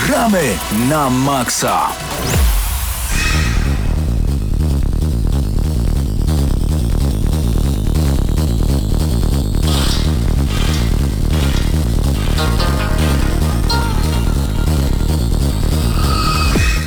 Gramy 0.00 0.56
na 0.88 1.10
maksa! 1.10 1.92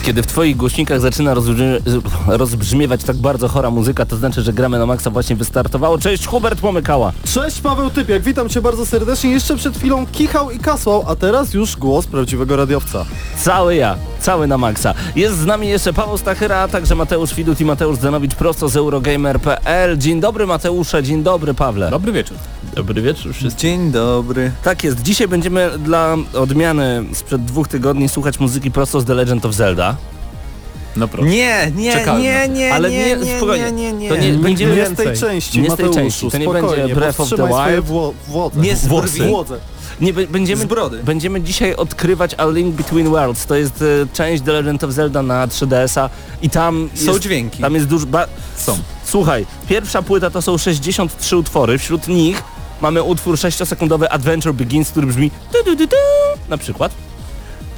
Kiedy 0.04 0.24
w 0.24 0.28
twoich 0.28 0.58
głośnikach 0.58 1.02
zaczyna 1.02 1.34
rozbrzmie 1.34 1.80
rozbrzmiewać 2.28 3.04
tak 3.04 3.18
bardzo 3.18 3.48
chora 3.48 3.72
muzyka, 3.72 4.06
to 4.06 4.18
znaczy, 4.18 4.42
że 4.42 4.54
gramy 4.54 4.80
na 4.80 4.86
maksa 4.86 5.10
właśnie 5.10 5.36
wystartowało. 5.36 5.98
Cześć, 5.98 6.28
Hubert 6.28 6.62
Pomykała. 6.62 7.14
Cześć 7.34 7.62
Paweł 7.62 7.90
Typiak, 7.90 8.22
witam 8.22 8.50
cię 8.50 8.62
bardzo 8.62 8.86
serdecznie. 8.86 9.32
Jeszcze 9.32 9.55
przed 9.55 9.78
chwilą 9.78 10.05
kichał 10.05 10.52
i 10.52 10.60
kasłał, 10.60 11.04
a 11.08 11.16
teraz 11.16 11.54
już 11.54 11.78
głos 11.78 12.08
prawdziwego 12.08 12.55
radiowca. 12.55 13.05
Cały 13.38 13.76
ja, 13.76 13.96
cały 14.23 14.48
na 14.48 14.58
maksa. 14.58 14.94
Jest 15.16 15.38
z 15.38 15.45
nami 15.45 15.68
jeszcze 15.68 15.94
Paweł 15.94 16.18
Stachyra, 16.18 16.58
a 16.58 16.68
także 16.68 16.95
Mateusz 16.95 17.34
Widut 17.36 17.62
i 17.62 17.66
Mateusz 17.66 17.98
Zanowicz 18.00 18.36
prosto 18.36 18.70
z 18.70 18.76
Eurogamer.pl. 18.77 19.98
Dzień 19.98 20.20
dobry 20.22 20.48
Mateusze, 20.48 21.04
dzień 21.04 21.23
dobry 21.23 21.54
Pawle. 21.54 21.90
Dobry 21.90 22.12
wieczór. 22.12 22.38
Dobry 22.76 23.02
wieczór 23.02 23.34
wszystkim. 23.34 23.59
Dzień 23.62 23.91
dobry. 23.91 24.52
Tak 24.63 24.84
jest, 24.84 25.02
dzisiaj 25.02 25.27
będziemy 25.27 25.70
dla 25.80 26.16
odmiany 26.34 27.04
sprzed 27.13 27.46
dwóch 27.46 27.68
tygodni 27.68 28.09
słuchać 28.09 28.40
muzyki 28.40 28.72
prosto 28.72 29.02
z 29.02 29.05
The 29.05 29.13
Legend 29.13 29.46
of 29.46 29.54
Zelda. 29.54 29.96
No 30.96 31.08
proszę. 31.08 31.30
Nie, 31.30 31.71
nie, 31.76 31.94
Czekałem 31.94 32.21
nie, 32.24 32.48
nie, 32.48 32.74
Ale 32.74 32.90
nie, 32.91 32.98
nie, 32.98 33.16
nie, 33.26 33.38
spokojnie. 33.38 33.71
nie, 33.71 33.94
nie, 33.94 34.10
To 34.10 34.16
nie- 34.18 34.34
będziemy 34.34 34.76
nie 34.76 34.85
z 34.85 34.94
tej 34.94 35.18
części, 35.18 35.62
Nie 35.62 35.71
z 35.71 35.76
tej 35.76 35.85
Mateuszu, 35.85 35.94
części, 35.99 36.32
to 36.32 36.38
nie 36.38 36.48
będzie 36.49 36.96
Breath 36.96 37.20
of 37.20 37.30
the 37.30 37.35
powstrzymaj 37.38 37.52
swoje 37.52 37.82
wło- 37.82 38.13
włodze. 38.27 38.60
Nie 38.60 38.76
z 38.76 38.88
włosy. 38.88 39.27
Włodze. 39.27 39.58
Nie, 40.02 40.14
będziemy, 40.14 40.68
będziemy 41.04 41.42
dzisiaj 41.42 41.76
odkrywać 41.76 42.36
A 42.38 42.46
Link 42.46 42.76
Between 42.76 43.10
Worlds. 43.10 43.46
To 43.46 43.56
jest 43.56 43.82
e, 43.82 43.86
część 44.14 44.44
The 44.44 44.52
Legend 44.52 44.84
of 44.84 44.92
Zelda 44.92 45.24
na 45.24 45.48
3DS-a 45.48 46.10
i 46.41 46.50
tam 46.50 46.90
Są 46.96 47.12
jest, 47.12 47.20
dźwięki. 47.20 47.62
Tam 47.62 47.76
jest 47.76 47.88
dużo... 47.88 48.05
Są. 48.58 48.77
Słuchaj, 49.05 49.46
pierwsza 49.68 50.02
płyta 50.02 50.30
to 50.30 50.41
są 50.41 50.58
63 50.58 51.38
utwory. 51.38 51.77
Wśród 51.77 52.08
nich 52.08 52.44
mamy 52.82 53.04
utwór 53.04 53.35
6-sekundowy 53.35 54.05
Adventure 54.10 54.54
Begins, 54.54 54.91
który 54.91 55.08
brzmi 55.08 55.32
du, 55.54 55.63
du, 55.63 55.76
du, 55.76 55.88
du, 55.88 55.96
na 56.50 56.57
przykład. 56.57 56.91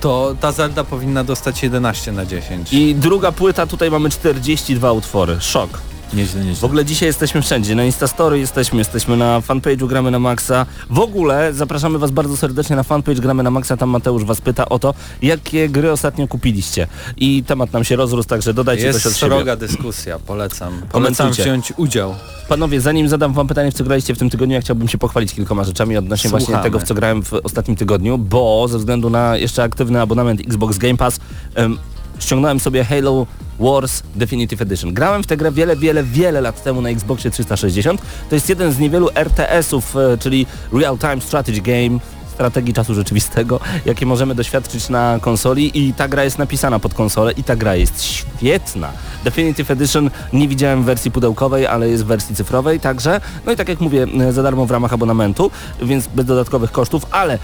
To 0.01 0.35
ta 0.39 0.51
Zelda 0.51 0.83
powinna 0.83 1.23
dostać 1.23 1.63
11 1.63 2.11
na 2.11 2.25
10. 2.25 2.73
I 2.73 2.95
druga 2.95 3.31
płyta, 3.31 3.67
tutaj 3.67 3.91
mamy 3.91 4.09
42 4.09 4.91
utwory. 4.91 5.37
Szok. 5.39 5.69
Nieźle, 6.13 6.41
W 6.41 6.45
nieźle. 6.45 6.65
ogóle 6.65 6.85
dzisiaj 6.85 7.07
jesteśmy 7.07 7.41
wszędzie. 7.41 7.75
Na 7.75 7.83
Instastory 7.83 8.39
jesteśmy, 8.39 8.77
jesteśmy 8.79 9.17
na 9.17 9.39
fanpage'u 9.39 9.87
Gramy 9.87 10.11
na 10.11 10.19
Maxa. 10.19 10.65
W 10.89 10.99
ogóle 10.99 11.53
zapraszamy 11.53 11.99
Was 11.99 12.11
bardzo 12.11 12.37
serdecznie 12.37 12.75
na 12.75 12.83
fanpage 12.83 13.21
Gramy 13.21 13.43
na 13.43 13.51
Maxa. 13.51 13.77
Tam 13.77 13.89
Mateusz 13.89 14.23
Was 14.23 14.41
pyta 14.41 14.69
o 14.69 14.79
to, 14.79 14.93
jakie 15.21 15.69
gry 15.69 15.91
ostatnio 15.91 16.27
kupiliście. 16.27 16.87
I 17.17 17.43
temat 17.43 17.73
nam 17.73 17.83
się 17.83 17.95
rozrósł, 17.95 18.29
także 18.29 18.53
dodajcie 18.53 18.93
coś 18.93 19.01
od 19.01 19.05
Jest 19.05 19.19
siebie. 19.19 19.31
szeroka 19.31 19.55
dyskusja, 19.55 20.19
polecam. 20.19 20.81
Polecam 20.91 21.31
wziąć 21.31 21.73
udział. 21.77 22.15
Panowie, 22.49 22.81
zanim 22.81 23.09
zadam 23.09 23.33
Wam 23.33 23.47
pytanie, 23.47 23.71
w 23.71 23.73
co 23.73 23.83
graliście 23.83 24.15
w 24.15 24.17
tym 24.17 24.29
tygodniu, 24.29 24.55
ja 24.55 24.61
chciałbym 24.61 24.87
się 24.87 24.97
pochwalić 24.97 25.33
kilkoma 25.33 25.63
rzeczami 25.63 25.97
odnośnie 25.97 26.29
właśnie 26.29 26.45
Słuchamy. 26.45 26.63
tego, 26.63 26.79
w 26.79 26.83
co 26.83 26.93
grałem 26.93 27.23
w 27.23 27.33
ostatnim 27.33 27.77
tygodniu, 27.77 28.17
bo 28.17 28.67
ze 28.67 28.77
względu 28.77 29.09
na 29.09 29.37
jeszcze 29.37 29.63
aktywny 29.63 30.01
abonament 30.01 30.41
Xbox 30.41 30.77
Game 30.77 30.97
Pass 30.97 31.19
em, 31.55 31.77
ściągnąłem 32.19 32.59
sobie 32.59 32.83
Halo 32.83 33.27
Wars 33.59 34.03
Definitive 34.15 34.61
Edition. 34.61 34.93
Grałem 34.93 35.23
w 35.23 35.27
tę 35.27 35.37
grę 35.37 35.51
wiele, 35.51 35.75
wiele, 35.75 36.03
wiele 36.03 36.41
lat 36.41 36.63
temu 36.63 36.81
na 36.81 36.89
Xboxie 36.89 37.31
360. 37.31 38.01
To 38.29 38.35
jest 38.35 38.49
jeden 38.49 38.71
z 38.71 38.79
niewielu 38.79 39.09
RTS-ów, 39.15 39.95
e, 39.95 40.17
czyli 40.17 40.45
Real 40.73 40.97
Time 40.97 41.21
Strategy 41.21 41.61
Game, 41.61 41.99
strategii 42.35 42.73
czasu 42.73 42.93
rzeczywistego, 42.93 43.59
jakie 43.85 44.05
możemy 44.05 44.35
doświadczyć 44.35 44.89
na 44.89 45.19
konsoli 45.21 45.87
i 45.87 45.93
ta 45.93 46.07
gra 46.07 46.23
jest 46.23 46.39
napisana 46.39 46.79
pod 46.79 46.93
konsolę 46.93 47.31
i 47.31 47.43
ta 47.43 47.55
gra 47.55 47.75
jest 47.75 48.03
świetna. 48.03 48.91
Definitive 49.23 49.71
Edition 49.71 50.09
nie 50.33 50.47
widziałem 50.47 50.83
w 50.83 50.85
wersji 50.85 51.11
pudełkowej, 51.11 51.67
ale 51.67 51.89
jest 51.89 52.03
w 52.03 52.07
wersji 52.07 52.35
cyfrowej 52.35 52.79
także. 52.79 53.21
No 53.45 53.51
i 53.51 53.55
tak 53.55 53.69
jak 53.69 53.81
mówię, 53.81 54.07
e, 54.19 54.33
za 54.33 54.43
darmo 54.43 54.65
w 54.65 54.71
ramach 54.71 54.93
abonamentu, 54.93 55.51
więc 55.81 56.07
bez 56.07 56.25
dodatkowych 56.25 56.71
kosztów, 56.71 57.05
ale 57.11 57.39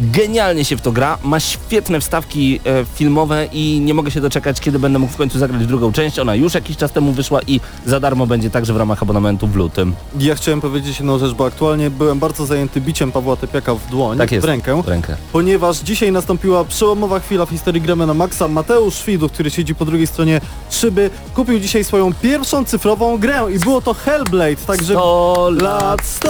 Genialnie 0.00 0.64
się 0.64 0.76
w 0.76 0.80
to 0.80 0.92
gra, 0.92 1.18
ma 1.22 1.40
świetne 1.40 2.00
wstawki 2.00 2.60
e, 2.66 2.84
filmowe 2.94 3.48
i 3.52 3.80
nie 3.84 3.94
mogę 3.94 4.10
się 4.10 4.20
doczekać, 4.20 4.60
kiedy 4.60 4.78
będę 4.78 4.98
mógł 4.98 5.12
w 5.12 5.16
końcu 5.16 5.38
zagrać 5.38 5.66
drugą 5.66 5.92
część. 5.92 6.18
Ona 6.18 6.34
już 6.34 6.54
jakiś 6.54 6.76
czas 6.76 6.92
temu 6.92 7.12
wyszła 7.12 7.40
i 7.46 7.60
za 7.86 8.00
darmo 8.00 8.26
będzie 8.26 8.50
także 8.50 8.72
w 8.72 8.76
ramach 8.76 9.02
abonamentu 9.02 9.46
w 9.46 9.56
lutym. 9.56 9.94
Ja 10.18 10.34
chciałem 10.34 10.60
powiedzieć 10.60 10.98
jedną 10.98 11.18
rzecz, 11.18 11.32
bo 11.32 11.46
aktualnie 11.46 11.90
byłem 11.90 12.18
bardzo 12.18 12.46
zajęty 12.46 12.80
biciem 12.80 13.12
Pawła 13.12 13.36
Typiaka 13.36 13.74
w 13.74 13.90
dłoń, 13.90 14.18
Tak 14.18 14.32
jest. 14.32 14.46
w 14.46 14.48
rękę. 14.48 14.82
W 14.82 14.88
rękę. 14.88 15.16
ponieważ 15.32 15.78
dzisiaj 15.78 16.12
nastąpiła 16.12 16.64
przełomowa 16.64 17.20
chwila 17.20 17.46
w 17.46 17.50
historii 17.50 17.80
Gramy 17.82 18.06
na 18.06 18.14
Maxa. 18.14 18.48
Mateusz 18.48 18.94
Szwidów, 18.94 19.32
który 19.32 19.50
siedzi 19.50 19.74
po 19.74 19.84
drugiej 19.84 20.06
stronie 20.06 20.40
szyby, 20.70 21.10
kupił 21.34 21.60
dzisiaj 21.60 21.84
swoją 21.84 22.14
pierwszą 22.14 22.64
cyfrową 22.64 23.18
grę 23.18 23.40
i 23.54 23.58
było 23.58 23.80
to 23.80 23.94
Hellblade, 23.94 24.56
także 24.66 24.92
100 24.94 25.48
lat. 25.50 25.62
lat, 25.82 26.04
100 26.04 26.28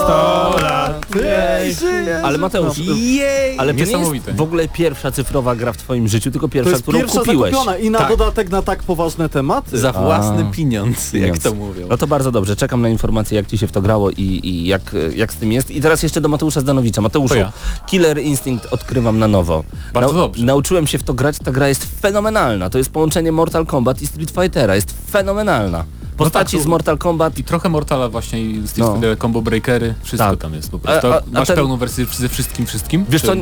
lat, 0.62 1.06
jej. 1.14 1.24
jej, 1.66 1.74
żyje. 1.74 2.20
Ale 2.24 2.38
Mateusz, 2.38 2.78
Jej! 2.78 3.55
Ale 3.58 3.74
to 3.74 3.84
nie 3.84 3.92
jest 4.14 4.30
w 4.36 4.40
ogóle 4.40 4.68
pierwsza 4.68 5.10
cyfrowa 5.10 5.56
gra 5.56 5.72
w 5.72 5.76
twoim 5.76 6.08
życiu, 6.08 6.30
tylko 6.30 6.46
To 6.48 6.52
pierwsza, 6.52 6.70
jest 6.70 6.82
którą 6.82 6.98
pierwsza 6.98 7.18
kupiłeś. 7.20 7.52
zakupiona 7.52 7.78
i 7.78 7.90
na 7.90 7.98
Tak. 7.98 8.08
dodatek 8.08 8.50
na 8.50 8.62
tak 8.62 8.82
poważne 8.82 9.28
tematy. 9.28 9.78
Za 9.78 9.92
własny 9.92 10.46
A. 10.50 10.52
pieniądz, 10.52 11.12
jak 11.12 11.22
Pieniądz. 11.22 11.42
to 11.42 11.54
mówią. 11.54 11.86
No 11.90 11.96
to 11.96 12.06
bardzo 12.06 12.32
dobrze, 12.32 12.56
czekam 12.56 12.82
na 12.82 12.88
informacje, 12.88 13.36
jak 13.36 13.46
ci 13.46 13.58
się 13.58 13.66
w 13.66 13.72
to 13.72 13.82
grało 13.82 14.10
i, 14.10 14.40
i 14.44 14.66
jak, 14.66 14.94
jak 15.16 15.32
z 15.32 15.36
tym 15.36 15.52
jest. 15.52 15.70
I 15.70 15.80
teraz 15.80 16.02
jeszcze 16.02 16.20
do 16.20 16.28
Mateusza 16.28 16.60
Zdanowicza. 16.60 17.00
Mateuszu, 17.00 17.28
To 17.34 17.40
ja. 17.40 17.52
Killer 17.86 18.18
Instinct 18.18 18.66
odkrywam 18.70 19.18
na 19.18 19.28
nowo. 19.28 19.64
Bardzo 19.94 20.12
dobrze. 20.14 20.44
Nauczyłem 20.44 20.86
się 20.86 20.98
w 20.98 21.02
to 21.02 21.14
grać, 21.14 21.36
ta 21.44 21.52
gra 21.52 21.68
jest 21.68 22.00
fenomenalna. 22.00 22.70
To 22.70 22.78
jest 22.78 22.90
połączenie 22.90 23.32
Mortal 23.32 23.66
Kombat 23.66 24.02
i 24.02 24.06
Street 24.06 24.30
Fightera. 24.30 24.74
Jest 24.74 24.94
fenomenalna. 25.10 25.84
Postaci 26.16 26.50
tak, 26.52 26.60
to- 26.60 26.64
z 26.64 26.66
Mortal 26.66 26.98
Kombat 26.98 27.38
I 27.38 27.44
trochę 27.44 27.68
Mortala 27.68 28.08
właśnie, 28.08 28.40
i 28.42 28.68
Street 28.68 28.88
No. 28.88 28.92
Fighter, 28.94 29.18
combo 29.18 29.42
breakery, 29.42 29.94
wszystko 30.02 30.30
Tak. 30.30 30.40
tam 30.40 30.54
jest 30.54 30.70
po 30.70 30.78
prostu. 30.78 31.06
A- 31.06 31.14
a- 31.14 31.18
a 31.18 31.38
Masz 31.38 31.46
ten- 31.48 31.56
pełną 31.56 31.76
wersję 31.76 32.06
ze 32.18 32.28
wszystkim, 32.28 32.66
wszystkim? 32.66 33.04
Wiesz 33.08 33.22
Czy- 33.22 33.26
co, 33.28 33.34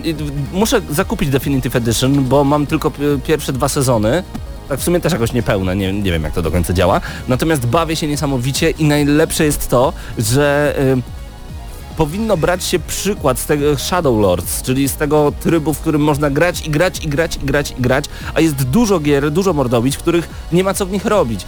muszę 0.52 0.80
zakupić 0.90 1.28
Definitive 1.30 1.76
Edition, 1.76 2.24
bo 2.24 2.44
mam 2.44 2.66
tylko 2.66 2.90
pi- 2.90 3.02
pierwsze 3.26 3.52
dwa 3.52 3.68
sezony. 3.68 4.22
Tak 4.68 4.80
w 4.80 4.82
sumie 4.82 5.00
też 5.00 5.12
jakoś 5.12 5.32
niepełne, 5.32 5.76
nie, 5.76 5.92
nie 5.92 6.12
wiem 6.12 6.22
jak 6.22 6.32
to 6.34 6.42
do 6.42 6.50
końca 6.50 6.72
działa. 6.72 7.00
Natomiast 7.28 7.66
bawię 7.66 7.96
się 7.96 8.06
niesamowicie 8.06 8.70
i 8.70 8.84
najlepsze 8.84 9.44
jest 9.44 9.68
to, 9.68 9.92
że 10.18 10.74
y, 10.98 11.96
powinno 11.96 12.36
brać 12.36 12.64
się 12.64 12.78
przykład 12.78 13.38
z 13.38 13.46
tego 13.46 13.76
Shadow 13.78 14.20
Lords, 14.22 14.62
czyli 14.62 14.88
z 14.88 14.94
tego 14.96 15.32
trybu, 15.40 15.74
w 15.74 15.78
którym 15.80 16.00
można 16.02 16.30
grać 16.30 16.66
i 16.66 16.70
grać 16.70 17.04
i 17.04 17.08
grać 17.08 17.36
i 17.36 17.46
grać 17.46 17.70
i 17.78 17.82
grać, 17.82 18.04
a 18.34 18.40
jest 18.40 18.62
dużo 18.64 19.00
gier, 19.00 19.30
dużo 19.30 19.52
mordobić, 19.52 19.96
w 19.96 19.98
których 19.98 20.28
nie 20.52 20.64
ma 20.64 20.74
co 20.74 20.86
w 20.86 20.90
nich 20.90 21.04
robić. 21.04 21.40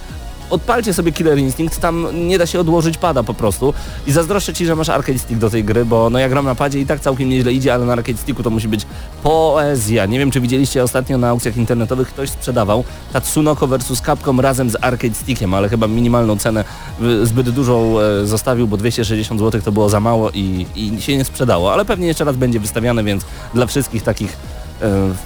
Odpalcie 0.49 0.93
sobie 0.93 1.11
Killer 1.11 1.37
Instinct, 1.37 1.79
tam 1.79 2.07
nie 2.27 2.37
da 2.37 2.45
się 2.45 2.59
odłożyć 2.59 2.97
pada 2.97 3.23
po 3.23 3.33
prostu 3.33 3.73
i 4.07 4.11
zazdroszczę 4.11 4.53
Ci, 4.53 4.65
że 4.65 4.75
masz 4.75 4.89
arcade 4.89 5.19
stick 5.19 5.39
do 5.39 5.49
tej 5.49 5.63
gry, 5.63 5.85
bo 5.85 6.09
no 6.09 6.19
ja 6.19 6.29
gram 6.29 6.45
na 6.45 6.55
padzie 6.55 6.79
i 6.79 6.85
tak 6.85 6.99
całkiem 6.99 7.29
nieźle 7.29 7.53
idzie, 7.53 7.73
ale 7.73 7.85
na 7.85 7.93
arcade 7.93 8.17
sticku 8.17 8.43
to 8.43 8.49
musi 8.49 8.67
być 8.67 8.85
poezja. 9.23 10.05
Nie 10.05 10.19
wiem, 10.19 10.31
czy 10.31 10.41
widzieliście 10.41 10.83
ostatnio 10.83 11.17
na 11.17 11.29
aukcjach 11.29 11.57
internetowych 11.57 12.07
ktoś 12.07 12.29
sprzedawał 12.29 12.83
Tatsunoko 13.13 13.67
vs 13.67 14.01
Capcom 14.01 14.39
razem 14.39 14.69
z 14.69 14.75
arcade 14.81 15.13
stickiem, 15.13 15.53
ale 15.53 15.69
chyba 15.69 15.87
minimalną 15.87 16.37
cenę 16.37 16.63
y, 17.01 17.25
zbyt 17.25 17.49
dużą 17.49 17.99
e, 17.99 18.25
zostawił, 18.25 18.67
bo 18.67 18.77
260 18.77 19.39
zł 19.39 19.61
to 19.61 19.71
było 19.71 19.89
za 19.89 19.99
mało 19.99 20.31
i, 20.31 20.65
i 20.75 21.01
się 21.01 21.17
nie 21.17 21.25
sprzedało, 21.25 21.73
ale 21.73 21.85
pewnie 21.85 22.07
jeszcze 22.07 22.23
raz 22.23 22.35
będzie 22.35 22.59
wystawiane, 22.59 23.03
więc 23.03 23.23
dla 23.53 23.65
wszystkich 23.65 24.03
takich 24.03 24.37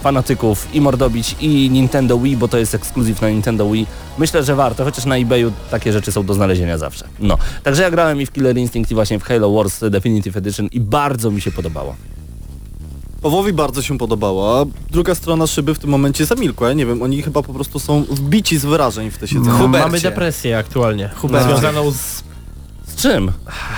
fanatyków 0.01 0.75
i 0.75 0.81
Mordobić 0.81 1.35
i 1.39 1.69
Nintendo 1.69 2.19
Wii, 2.19 2.37
bo 2.37 2.47
to 2.47 2.57
jest 2.57 2.75
ekskluzyw 2.75 3.21
na 3.21 3.29
Nintendo 3.29 3.69
Wii. 3.69 3.87
Myślę, 4.17 4.43
że 4.43 4.55
warto, 4.55 4.83
chociaż 4.83 5.05
na 5.05 5.17
eBayu 5.17 5.51
takie 5.71 5.93
rzeczy 5.93 6.11
są 6.11 6.25
do 6.25 6.33
znalezienia 6.33 6.77
zawsze. 6.77 7.07
No, 7.19 7.37
także 7.63 7.83
ja 7.83 7.91
grałem 7.91 8.21
i 8.21 8.25
w 8.25 8.31
Killer 8.31 8.57
Instinct 8.57 8.91
i 8.91 8.95
właśnie 8.95 9.19
w 9.19 9.23
Halo 9.23 9.51
Wars 9.53 9.79
Definitive 9.89 10.37
Edition 10.37 10.67
i 10.71 10.79
bardzo 10.79 11.31
mi 11.31 11.41
się 11.41 11.51
podobało. 11.51 11.95
Pawłowi 13.21 13.53
bardzo 13.53 13.81
się 13.81 13.97
podobała. 13.97 14.65
Druga 14.91 15.15
strona 15.15 15.47
szyby 15.47 15.75
w 15.75 15.79
tym 15.79 15.89
momencie 15.89 16.25
zamilkła. 16.25 16.67
Ja 16.67 16.73
nie 16.73 16.85
wiem, 16.85 17.01
oni 17.01 17.21
chyba 17.21 17.41
po 17.41 17.53
prostu 17.53 17.79
są 17.79 18.03
wbici 18.09 18.57
z 18.57 18.65
wyrażeń 18.65 19.11
w 19.11 19.17
te 19.17 19.27
siedzenie. 19.27 19.57
Hubercie. 19.57 19.87
Mamy 19.87 19.99
depresję 19.99 20.57
aktualnie. 20.57 21.09
Hubercie. 21.15 21.49
Związaną 21.49 21.91
z, 21.91 21.95
Z 21.95 22.23
czym? 23.01 23.31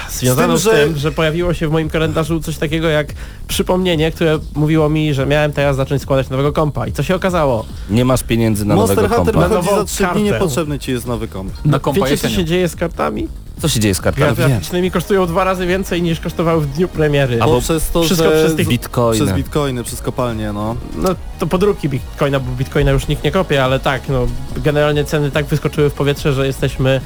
związaną 0.10 0.58
z 0.58 0.62
Z 0.62 0.64
tym, 0.64 0.74
tym, 0.74 0.94
że- 0.94 1.00
że... 1.00 1.12
pojawiło 1.12 1.54
się 1.54 1.68
w 1.68 1.72
moim 1.72 1.90
kalendarzu 1.90 2.40
coś 2.40 2.58
takiego 2.58 2.88
jak 2.88 3.08
przypomnienie, 3.48 4.12
które 4.12 4.40
mówiło 4.56 4.90
mi, 4.90 5.14
że 5.14 5.26
miałem 5.26 5.54
teraz 5.54 5.76
zacząć 5.76 6.02
składać 6.02 6.30
nowego 6.30 6.54
kompa. 6.54 6.88
I 6.88 6.92
co 6.92 7.04
się 7.04 7.16
okazało? 7.16 7.66
Nie 7.90 8.06
masz 8.06 8.24
pieniędzy 8.24 8.66
na 8.66 8.76
Monster 8.76 8.98
nowego 8.98 9.16
Hunter 9.16 9.34
kompa. 9.34 9.50
wychodzi 9.50 9.68
nową 9.70 9.78
za 9.82 9.86
3 9.86 10.08
dni, 10.14 10.24
niepotrzebny 10.24 10.80
ci 10.80 10.92
jest 10.92 11.08
nowy 11.08 11.28
komp. 11.28 11.54
Na 11.66 11.80
kompa 11.80 12.06
Wiecie 12.06 12.18
co 12.18 12.30
się 12.30 12.46
dzieje 12.46 12.68
z 12.70 12.76
kartami? 12.76 13.28
Co 13.62 13.70
się 13.70 13.80
dzieje 13.80 13.96
z 13.96 14.02
kartami? 14.02 14.36
Graficznymi 14.36 14.92
kosztują 14.92 15.26
dwa 15.28 15.44
razy 15.44 15.68
więcej 15.68 16.02
niż 16.02 16.20
kosztowały 16.20 16.62
w 16.62 16.68
dniu 16.68 16.88
premiery. 16.88 17.42
A 17.42 17.46
Bo 17.46 17.52
bo 17.52 17.62
przez 17.62 17.90
to, 17.90 18.04
wszystko 18.04 18.30
że 18.30 18.36
przez 18.36 18.56
tych 18.56 18.68
Bitcoiny. 18.68 19.26
przez 19.26 19.36
bitcoiny, 19.38 19.84
przez 19.84 20.02
kopalnie, 20.02 20.54
no. 20.54 20.76
No 20.96 21.10
to 21.40 21.48
podróbki 21.48 21.90
bitcoina, 21.90 22.40
bo 22.40 22.52
bitcoina 22.52 22.92
już 22.92 23.08
nikt 23.08 23.24
nie 23.24 23.32
kopie, 23.32 23.64
ale 23.64 23.80
tak, 23.80 24.02
no 24.10 24.28
generalnie 24.58 25.06
ceny 25.06 25.32
tak 25.32 25.46
wyskoczyły 25.46 25.90
w 25.90 25.94
powietrze, 25.94 26.34
że 26.34 26.48
jesteśmy 26.48 27.02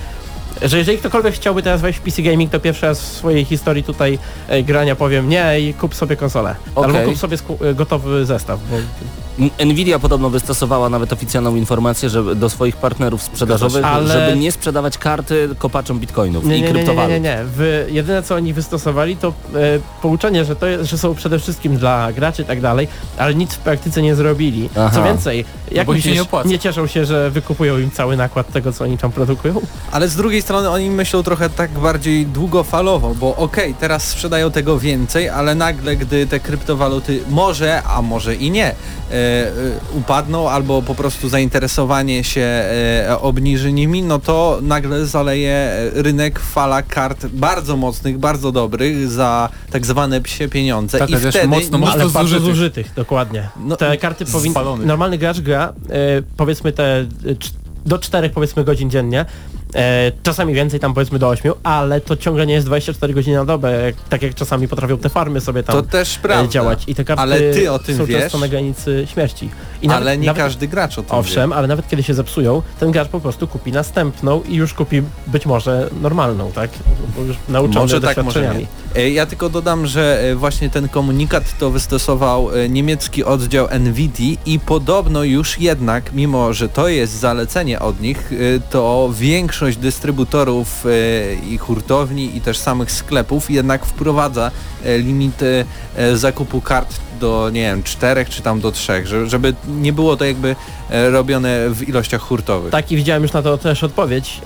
że 0.62 0.78
jeżeli 0.78 0.98
ktokolwiek 0.98 1.34
chciałby 1.34 1.64
teraz 1.64 1.82
wejść 1.82 2.00
w 2.00 2.02
PC 2.02 2.22
Gaming, 2.22 2.52
to 2.52 2.60
pierwszy 2.60 2.86
raz 2.86 3.02
w 3.02 3.06
swojej 3.06 3.46
historii 3.46 3.84
tutaj 3.84 4.20
e, 4.48 4.64
grania 4.64 4.96
powiem 4.96 5.30
nie 5.30 5.60
i 5.60 5.74
kup 5.74 5.96
sobie 5.96 6.16
konsolę. 6.16 6.56
Okej. 6.76 6.96
Albo 6.96 7.10
kup 7.10 7.18
sobie 7.18 7.38
e, 7.62 7.74
gotowy 7.74 8.26
zestaw, 8.26 8.60
bo 8.72 8.78
Nvidia 9.66 10.00
podobno 10.00 10.30
wystosowała 10.30 10.90
nawet 10.90 11.14
oficjalną 11.14 11.56
informację, 11.56 12.10
że 12.10 12.36
do 12.36 12.50
swoich 12.50 12.76
partnerów 12.76 13.24
sprzedażowych, 13.24 13.86
Ale- 13.86 14.08
żeby 14.14 14.40
nie 14.40 14.52
sprzedawać 14.52 14.98
karty 14.98 15.50
kopaczom 15.58 16.00
bitcoinów 16.00 16.46
Nie, 16.46 16.58
i 16.58 16.62
nie, 16.62 16.68
nie, 16.68 16.68
nie, 16.68 16.74
kryptowalut. 16.74 17.12
nie, 17.12 17.20
nie. 17.20 17.38
W, 17.44 17.88
jedyne 17.92 18.24
co 18.24 18.36
oni 18.36 18.54
wystosowali 18.54 19.18
to 19.18 19.28
e, 19.28 19.34
pouczenie, 20.02 20.46
że 20.46 20.56
to 20.56 20.68
jest, 20.68 20.90
że 20.90 20.98
są 20.98 21.16
przede 21.16 21.40
wszystkim 21.40 21.78
dla 21.78 22.14
graczy 22.14 22.42
i 22.42 22.46
tak 22.46 22.62
dalej, 22.62 22.88
ale 23.18 23.36
nic 23.36 23.54
w 23.54 23.60
praktyce 23.60 24.02
nie 24.02 24.16
zrobili. 24.16 24.70
Aha. 24.78 24.92
Co 24.96 25.04
więcej, 25.04 25.46
jak 25.72 25.88
bo 25.88 25.94
im 25.94 26.02
się 26.02 26.10
myślisz, 26.10 26.46
nie 26.46 26.52
nie 26.52 26.60
cieszą 26.60 26.88
się, 26.88 27.06
że 27.06 27.32
wykupują 27.32 27.78
im 27.78 27.92
cały 27.92 28.18
nakład 28.18 28.52
tego, 28.52 28.74
co 28.74 28.84
oni 28.84 28.98
tam 28.98 29.12
produkują? 29.12 29.62
Ale 29.92 30.08
z 30.10 30.16
drugiej 30.16 30.42
strony 30.42 30.70
oni 30.70 30.90
myślą 30.90 31.24
trochę 31.24 31.50
tak 31.50 31.72
bardziej 31.72 32.26
długofalowo, 32.26 33.16
bo 33.16 33.36
okej, 33.36 33.74
teraz 33.74 34.08
sprzedają 34.08 34.52
tego 34.52 34.80
więcej, 34.80 35.30
ale 35.30 35.56
nagle, 35.56 35.96
gdy 35.96 36.28
te 36.28 36.40
kryptowaluty 36.40 37.20
może, 37.30 37.84
a 37.84 38.02
może 38.02 38.36
i 38.36 38.52
nie, 38.52 38.68
e, 39.12 39.27
upadną 39.94 40.50
albo 40.50 40.82
po 40.82 40.96
prostu 40.96 41.30
zainteresowanie 41.30 42.24
się 42.24 42.42
e, 42.42 43.18
obniży 43.22 43.74
nimi, 43.74 44.04
no 44.04 44.20
to 44.20 44.60
nagle 44.62 45.06
zaleje 45.06 45.52
e, 45.54 45.90
rynek 45.94 46.40
fala 46.40 46.82
kart 46.82 47.26
bardzo 47.26 47.78
mocnych, 47.78 48.18
bardzo 48.18 48.52
dobrych 48.52 49.10
za 49.10 49.50
tak 49.72 49.86
zwane 49.86 50.22
psie 50.22 50.48
pieniądze 50.50 51.00
Tak, 51.00 51.10
i 51.10 51.16
wtedy 51.18 51.48
mocno, 51.48 51.78
nie- 51.78 51.86
mocno 51.86 52.02
ale 52.02 52.10
bardzo 52.10 52.30
zużytych. 52.40 52.56
zużytych, 52.56 52.94
dokładnie. 52.96 53.50
No, 53.66 53.76
te 53.76 53.98
karty 53.98 54.26
powinny... 54.26 54.86
Normalny 54.86 55.18
gracz 55.18 55.40
gra, 55.40 55.74
e, 55.90 55.94
powiedzmy 56.38 56.72
te 56.72 57.00
e, 57.00 57.06
do 57.86 58.00
4 58.00 58.30
powiedzmy 58.30 58.64
godzin 58.64 58.90
dziennie, 58.90 59.22
e, 59.22 59.26
czasami 60.24 60.54
więcej, 60.54 60.80
tam 60.80 60.94
powiedzmy 60.94 61.20
do 61.20 61.28
8, 61.30 61.54
ale 61.64 62.02
to 62.02 62.18
ciągle 62.18 62.46
nie 62.48 62.54
jest 62.54 62.68
24 62.68 63.14
godziny 63.14 63.36
na 63.38 63.46
dobę, 63.46 63.94
tak 64.10 64.22
jak 64.22 64.36
czasami 64.36 64.68
potrafią 64.68 64.98
te 64.98 65.10
farmy 65.10 65.42
sobie 65.42 65.64
tam 65.64 65.76
to 65.76 65.84
też 65.84 66.18
e, 66.18 66.20
prawda. 66.20 66.52
działać. 66.52 66.84
I 66.88 66.96
te 66.96 67.04
karty 67.06 67.22
Ale 67.22 67.40
ty 67.40 67.72
o 67.72 67.80
tym 67.80 67.98
są 67.98 68.06
wiesz? 68.06 68.22
często 68.22 68.38
na 68.38 68.48
granicy 68.48 69.08
śmierci. 69.14 69.50
I 69.82 69.88
nawet- 69.88 70.02
ale 70.02 70.18
nie 70.18 70.28
nawet- 70.28 70.44
każdy 70.44 70.68
gracz 70.68 70.98
o 70.98 71.04
tym 71.04 71.16
Owszem, 71.16 71.54
ale 71.54 71.68
nawet 71.68 71.88
kiedy 71.90 72.04
się 72.04 72.14
zepsują, 72.14 72.62
ten 72.80 72.92
gracz 72.92 73.08
po 73.08 73.20
prostu 73.20 73.48
kupi 73.48 73.72
następną 73.72 74.42
i 74.50 74.56
już 74.56 74.74
kupi 74.74 75.04
być 75.28 75.46
może 75.46 75.90
normalną, 76.02 76.52
tak? 76.52 76.70
Bo 77.18 77.24
już 77.24 77.38
nauczony 77.50 77.80
Może 77.80 78.02
tak, 78.02 78.18
może 78.18 78.24
doświadczeniami. 78.26 78.68
E, 78.96 79.10
Ja 79.10 79.26
tylko 79.26 79.50
dodam, 79.50 79.88
że 79.88 80.22
e, 80.22 80.36
właśnie 80.36 80.70
ten 80.70 80.90
komunikat 80.90 81.58
to 81.60 81.70
wystosował 81.72 82.56
e, 82.56 82.70
niemiecki 82.70 83.24
oddział 83.24 83.68
NVIDII 83.80 84.38
i 84.46 84.60
podobno 84.60 85.24
już 85.24 85.60
jednak, 85.60 86.14
mimo 86.14 86.54
że 86.54 86.70
to 86.70 86.88
jest 86.88 87.20
zalecenie 87.20 87.80
od 87.80 88.02
nich, 88.02 88.32
e, 88.32 88.60
to 88.70 89.10
większość 89.20 89.57
dystrybutorów 89.66 90.86
e, 90.86 90.90
i 91.46 91.58
hurtowni 91.58 92.38
i 92.38 92.42
też 92.42 92.58
samych 92.58 92.92
sklepów 92.92 93.52
jednak 93.52 93.86
wprowadza 93.86 94.52
e, 94.86 94.98
limity 94.98 95.66
e, 95.96 96.18
zakupu 96.18 96.62
kart 96.62 96.94
do, 97.20 97.50
nie 97.50 97.62
wiem, 97.62 97.84
czterech 97.84 98.30
czy 98.30 98.42
tam 98.42 98.60
do 98.60 98.72
trzech, 98.72 99.08
że- 99.08 99.28
żeby 99.30 99.54
nie 99.68 99.94
było 99.94 100.18
to 100.18 100.26
jakby 100.26 100.56
robione 101.12 101.70
w 101.70 101.90
ilościach 101.90 102.22
hurtowych. 102.22 102.72
Tak 102.72 102.92
i 102.92 102.96
widziałem 102.98 103.24
już 103.24 103.34
na 103.34 103.42
to 103.42 103.58
też 103.58 103.84
odpowiedź. 103.84 104.42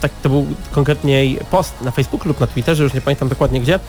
Tak 0.00 0.12
to 0.22 0.28
był 0.28 0.46
konkretnie 0.72 1.24
post 1.50 1.74
na 1.82 1.90
Facebooku 1.90 2.28
lub 2.28 2.40
na 2.40 2.46
Twitterze, 2.46 2.82
już 2.84 2.94
nie 2.94 3.00
pamiętam 3.00 3.28
dokładnie 3.28 3.60
gdzie. 3.60 3.80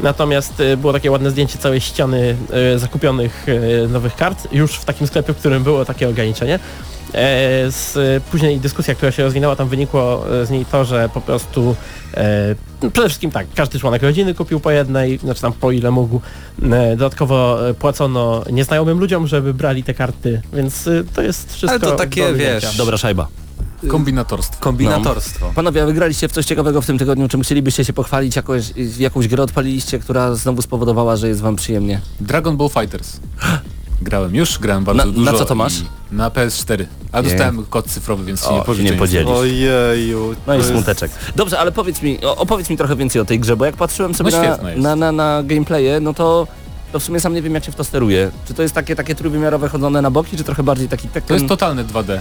Natomiast 0.00 0.62
było 0.76 0.92
takie 0.92 1.10
ładne 1.10 1.30
zdjęcie 1.30 1.58
całej 1.58 1.80
ściany 1.80 2.36
zakupionych 2.76 3.46
nowych 3.88 4.16
kart, 4.16 4.48
już 4.52 4.72
w 4.72 4.84
takim 4.84 5.06
sklepie, 5.06 5.32
w 5.32 5.36
którym 5.36 5.62
było 5.62 5.84
takie 5.84 6.08
ograniczenie. 6.08 6.58
E, 7.12 7.70
z, 7.70 8.22
później 8.24 8.60
dyskusja, 8.60 8.94
która 8.94 9.12
się 9.12 9.22
rozwinęła, 9.22 9.56
tam 9.56 9.68
wynikło 9.68 10.24
e, 10.42 10.46
z 10.46 10.50
niej 10.50 10.64
to, 10.64 10.84
że 10.84 11.08
po 11.14 11.20
prostu 11.20 11.76
e, 12.14 12.54
no 12.82 12.90
przede 12.90 13.08
wszystkim 13.08 13.30
tak, 13.30 13.46
każdy 13.54 13.78
członek 13.78 14.02
rodziny 14.02 14.34
kupił 14.34 14.60
po 14.60 14.70
jednej, 14.70 15.18
znaczy 15.18 15.40
tam 15.40 15.52
po 15.52 15.70
ile 15.70 15.90
mógł. 15.90 16.20
E, 16.62 16.96
dodatkowo 16.96 17.58
płacono 17.78 18.44
nieznajomym 18.52 18.98
ludziom, 18.98 19.26
żeby 19.26 19.54
brali 19.54 19.82
te 19.82 19.94
karty, 19.94 20.42
więc 20.52 20.86
e, 20.86 21.04
to 21.14 21.22
jest 21.22 21.52
wszystko 21.54 21.70
Ale 21.70 21.80
to 21.80 21.96
takie, 21.96 22.28
do 22.28 22.34
wiesz. 22.34 22.76
Dobra 22.76 22.96
szajba. 22.96 23.28
Kombinatorstwo. 23.88 24.60
Kombinatorstwo. 24.60 25.52
Panowie, 25.54 25.82
a 25.82 25.86
wygraliście 25.86 26.28
w 26.28 26.32
coś 26.32 26.46
ciekawego 26.46 26.82
w 26.82 26.86
tym 26.86 26.98
tygodniu? 26.98 27.28
Czym 27.28 27.42
chcielibyście 27.42 27.84
się 27.84 27.92
pochwalić? 27.92 28.36
Jakoś, 28.36 28.72
jakąś 28.98 29.28
grę 29.28 29.42
odpaliliście, 29.42 29.98
która 29.98 30.34
znowu 30.34 30.62
spowodowała, 30.62 31.16
że 31.16 31.28
jest 31.28 31.40
wam 31.40 31.56
przyjemnie? 31.56 32.00
Dragon 32.20 32.56
Ball 32.56 32.68
Fighters. 32.68 33.20
Grałem 34.02 34.34
już, 34.34 34.58
grałem 34.58 34.84
bardzo 34.84 35.04
Na- 35.04 35.12
dużo. 35.12 35.32
na 35.32 35.38
co 35.38 35.44
to 35.44 35.54
masz? 35.54 35.74
Na 36.12 36.30
PS4. 36.30 36.86
A 37.12 37.20
Nie. 37.20 37.28
dostałem 37.28 37.64
kod 37.70 37.86
cyfrowy, 37.86 38.24
więc 38.24 38.40
się 38.40 38.48
O, 38.48 38.52
nie 38.52 38.58
się 38.58 38.64
pożyczę. 38.64 38.90
nie 38.90 38.96
podzielisz. 38.98 39.30
Ojeju. 39.30 40.34
No 40.46 40.54
i 40.54 40.56
jest- 40.56 40.70
smuteczek. 40.70 41.10
Dobrze, 41.36 41.58
ale 41.58 41.72
powiedz 41.72 42.02
mi, 42.02 42.18
opowiedz 42.24 42.70
mi 42.70 42.76
trochę 42.76 42.96
więcej 42.96 43.22
o 43.22 43.24
tej 43.24 43.40
grze, 43.40 43.56
bo 43.56 43.64
jak 43.64 43.76
patrzyłem 43.76 44.14
sobie 44.14 44.30
No 44.30 44.38
na, 44.76 44.96
na, 44.96 44.96
na, 44.96 45.12
na 45.12 45.42
gameplaye, 45.42 46.00
no 46.00 46.14
to, 46.14 46.46
to 46.92 47.00
w 47.00 47.04
sumie 47.04 47.20
sam 47.20 47.34
nie 47.34 47.42
wiem 47.42 47.54
jak 47.54 47.64
się 47.64 47.72
w 47.72 47.74
to 47.74 47.84
steruje. 47.84 48.30
Czy 48.48 48.54
to 48.54 48.62
jest 48.62 48.74
takie, 48.74 48.96
takie 48.96 49.14
trójwymiarowe 49.14 49.68
chodzone 49.68 50.02
na 50.02 50.10
boki, 50.10 50.36
czy 50.36 50.44
trochę 50.44 50.62
bardziej 50.62 50.88
taki 50.88 51.08
Tekken? 51.08 51.28
To 51.28 51.34
jest 51.34 51.46
totalne 51.48 51.84
2D. 51.84 52.12
E, 52.12 52.20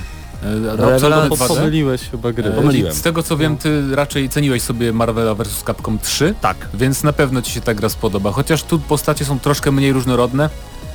Po- 0.78 0.84
2D. 0.84 1.48
Pomyliłeś 1.48 2.02
chyba 2.10 2.32
gry. 2.34 2.50
E, 2.50 2.52
pomyliłem. 2.52 2.94
Z 2.94 3.02
tego 3.02 3.24
co 3.24 3.38
wiem, 3.38 3.58
ty 3.58 3.96
raczej 3.96 4.30
ceniłeś 4.30 4.62
sobie 4.62 4.94
Marvela 4.94 5.36
vs. 5.36 5.64
Capcom 5.68 6.00
3, 6.00 6.34
Tak. 6.42 6.58
więc 6.74 7.04
na 7.04 7.14
pewno 7.14 7.42
ci 7.42 7.52
się 7.52 7.62
ta 7.62 7.74
gra 7.74 7.90
spodoba. 7.90 8.32
Chociaż 8.32 8.64
tu 8.64 8.80
postacie 8.80 9.26
są 9.26 9.40
troszkę 9.40 9.72
mniej 9.72 9.94
różnorodne. 9.94 10.50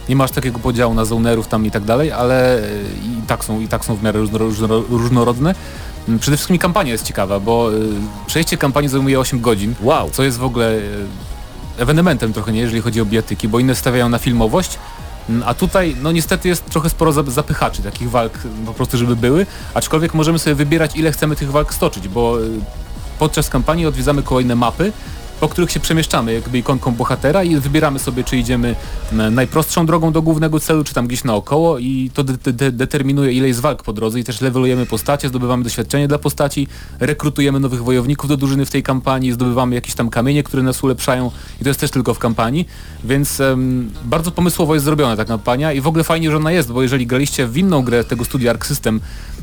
Nie 0.09 0.17
masz 0.17 0.31
takiego 0.31 0.59
podziału 0.59 0.95
na 0.95 1.05
zonerów 1.05 1.49
tam 1.49 1.67
i 1.67 1.71
tak 1.71 1.85
dalej, 1.85 2.13
ale 2.13 2.59
e, 2.59 2.63
i 3.05 3.23
tak 3.27 3.45
są, 3.45 3.61
i 3.61 3.69
tak 3.69 3.85
są 3.85 3.95
w 3.97 4.03
miarę 4.03 4.21
różno, 4.21 4.39
różno, 4.39 4.69
różnorodne. 4.91 5.55
Mm, 6.09 6.19
Przede 6.21 6.37
wszystkim 6.37 6.59
kampania 6.59 6.93
jest 6.93 7.05
ciekawa, 7.05 7.41
bo 7.41 7.71
e, 7.73 7.77
przejście 8.27 8.57
kampanii 8.57 8.89
zajmuje 8.91 9.21
8 9.21 9.41
godzin, 9.41 9.75
Wow. 9.83 10.11
co 10.11 10.23
jest 10.23 10.39
w 10.39 10.45
ogóle 10.45 10.77
e, 10.77 10.81
ewenementem 11.79 12.33
trochę, 12.33 12.53
nie, 12.53 12.61
jeżeli 12.61 12.83
chodzi 12.83 13.01
o 13.01 13.05
bijatyki, 13.05 13.49
bo 13.49 13.59
inne 13.59 13.75
stawiają 13.75 14.09
na 14.09 14.19
filmowość, 14.19 14.79
Mm, 15.31 15.43
a 15.47 15.55
tutaj 15.55 15.97
no 16.03 16.13
niestety 16.13 16.49
jest 16.49 16.65
trochę 16.71 16.91
sporo 16.91 17.13
za- 17.13 17.23
zapychaczy 17.23 17.83
takich 17.83 18.11
walk 18.11 18.33
mm, 18.45 18.67
po 18.67 18.75
prostu, 18.75 18.99
żeby 18.99 19.17
były, 19.17 19.47
aczkolwiek 19.75 20.15
możemy 20.15 20.39
sobie 20.39 20.55
wybierać 20.55 20.97
ile 20.97 21.13
chcemy 21.13 21.37
tych 21.37 21.51
walk 21.51 21.75
stoczyć, 21.75 22.09
bo 22.09 22.37
podczas 23.19 23.49
kampanii 23.51 23.87
odwiedzamy 23.87 24.23
kolejne 24.23 24.55
mapy, 24.55 24.93
po 25.41 25.49
których 25.49 25.71
się 25.71 25.81
przemieszczamy 25.81 26.33
jakby 26.33 26.59
ikonką 26.59 26.95
bohatera 26.95 27.45
i 27.45 27.57
wybieramy 27.57 27.99
sobie, 27.99 28.25
czy 28.25 28.37
idziemy 28.37 28.77
najprostszą 29.31 29.87
drogą 29.87 30.13
do 30.13 30.23
głównego 30.23 30.61
celu, 30.61 30.85
czy 30.85 30.95
tam 30.95 31.07
gdzieś 31.07 31.25
naokoło 31.25 31.79
i 31.79 32.11
to 32.15 32.25
de 32.25 32.53
de 32.53 32.73
determinuje 32.73 33.33
ile 33.33 33.49
jest 33.49 33.61
walk 33.61 33.83
po 33.83 33.93
drodze 33.93 34.21
i 34.21 34.25
też 34.25 34.41
levelujemy 34.41 34.87
postacie, 34.87 35.29
zdobywamy 35.29 35.65
doświadczenie 35.65 36.09
dla 36.09 36.19
postaci, 36.19 36.69
rekrutujemy 37.01 37.61
nowych 37.61 37.85
wojowników 37.85 38.29
do 38.29 38.37
drużyny 38.37 38.67
w 38.67 38.71
tej 38.71 38.83
kampanii, 38.83 39.33
zdobywamy 39.33 39.75
jakieś 39.75 39.95
tam 39.95 40.11
kamienie, 40.11 40.43
które 40.43 40.63
nas 40.63 40.85
ulepszają 40.85 41.31
i 41.61 41.65
to 41.65 41.71
jest 41.71 41.81
też 41.81 41.91
tylko 41.91 42.15
w 42.15 42.19
kampanii, 42.19 42.69
więc 43.05 43.43
bardzo 44.05 44.31
pomysłowo 44.31 44.75
jest 44.75 44.85
zrobiona 44.85 45.17
ta 45.17 45.25
kampania 45.25 45.73
i 45.73 45.81
w 45.81 45.87
ogóle 45.87 46.05
fajnie, 46.05 46.31
że 46.31 46.37
ona 46.37 46.53
jest, 46.53 46.73
bo 46.73 46.83
jeżeli 46.83 47.07
graliście 47.07 47.47
w 47.47 47.57
inną 47.57 47.83
grę 47.83 48.05
tego 48.05 48.25
studia 48.25 48.51
Arc 48.51 48.67
System 48.67 49.01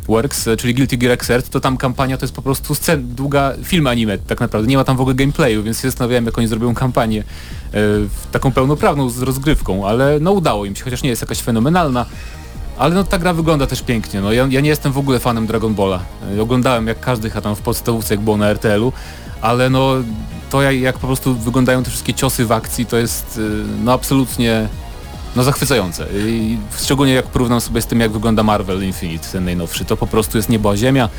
Works, 0.07 0.47
e, 0.47 0.57
czyli 0.57 0.73
Guilty 0.73 0.97
Gear 0.97 1.11
Xrd, 1.11 1.49
to 1.49 1.59
tam 1.59 1.77
kampania 1.77 2.17
to 2.17 2.23
jest 2.25 2.35
po 2.35 2.41
prostu 2.41 2.75
scen, 2.75 3.15
długa 3.15 3.53
film 3.63 3.87
anime 3.87 4.17
tak 4.17 4.39
naprawdę, 4.39 4.67
nie 4.67 4.77
ma 4.77 4.83
tam 4.83 4.97
w 4.97 5.01
ogóle 5.01 5.15
gameplayu, 5.15 5.63
więc 5.63 5.81
się 5.81 5.87
zastanawiałem 5.87 6.25
jak 6.25 6.37
oni 6.37 6.47
zrobią 6.47 6.73
kampanię 6.73 7.23
e, 7.73 7.77
taką 8.31 8.51
pełnoprawną 8.51 9.09
z 9.09 9.21
rozgrywką, 9.21 9.87
ale 9.87 10.19
no 10.19 10.31
udało 10.31 10.65
im 10.65 10.75
się, 10.75 10.83
chociaż 10.83 11.03
nie 11.03 11.09
jest 11.09 11.21
jakaś 11.21 11.41
fenomenalna, 11.41 12.05
ale 12.77 12.95
no 12.95 13.03
ta 13.03 13.17
gra 13.17 13.33
wygląda 13.33 13.67
też 13.67 13.81
pięknie, 13.81 14.21
no. 14.21 14.31
Ja, 14.31 14.47
ja 14.49 14.61
nie 14.61 14.69
jestem 14.69 14.91
w 14.91 14.97
ogóle 14.97 15.19
fanem 15.19 15.47
Dragon 15.47 15.73
Balla, 15.75 15.99
e, 16.37 16.41
oglądałem 16.41 16.87
jak 16.87 16.99
każdy 16.99 17.29
chyba 17.29 17.41
tam 17.41 17.55
w 17.55 17.61
podstawówce 17.61 18.13
jak 18.13 18.23
było 18.23 18.37
na 18.37 18.49
RTL-u, 18.49 18.93
ale 19.41 19.69
no 19.69 19.93
to 20.49 20.61
jak, 20.61 20.75
jak 20.75 20.97
po 20.97 21.07
prostu 21.07 21.35
wyglądają 21.35 21.83
te 21.83 21.89
wszystkie 21.89 22.13
ciosy 22.13 22.45
w 22.45 22.51
akcji, 22.51 22.85
to 22.85 22.97
jest 22.97 23.39
e, 23.43 23.83
no 23.83 23.93
absolutnie 23.93 24.67
no 25.35 25.43
zachwycające. 25.43 26.07
I 26.13 26.57
szczególnie 26.81 27.13
jak 27.13 27.25
porównam 27.25 27.61
sobie 27.61 27.81
z 27.81 27.85
tym, 27.85 27.99
jak 27.99 28.11
wygląda 28.11 28.43
Marvel 28.43 28.83
Infinite, 28.83 29.27
ten 29.31 29.45
najnowszy, 29.45 29.85
to 29.85 29.97
po 29.97 30.07
prostu 30.07 30.37
jest 30.37 30.49
niebo 30.49 30.77
ziemia. 30.77 31.09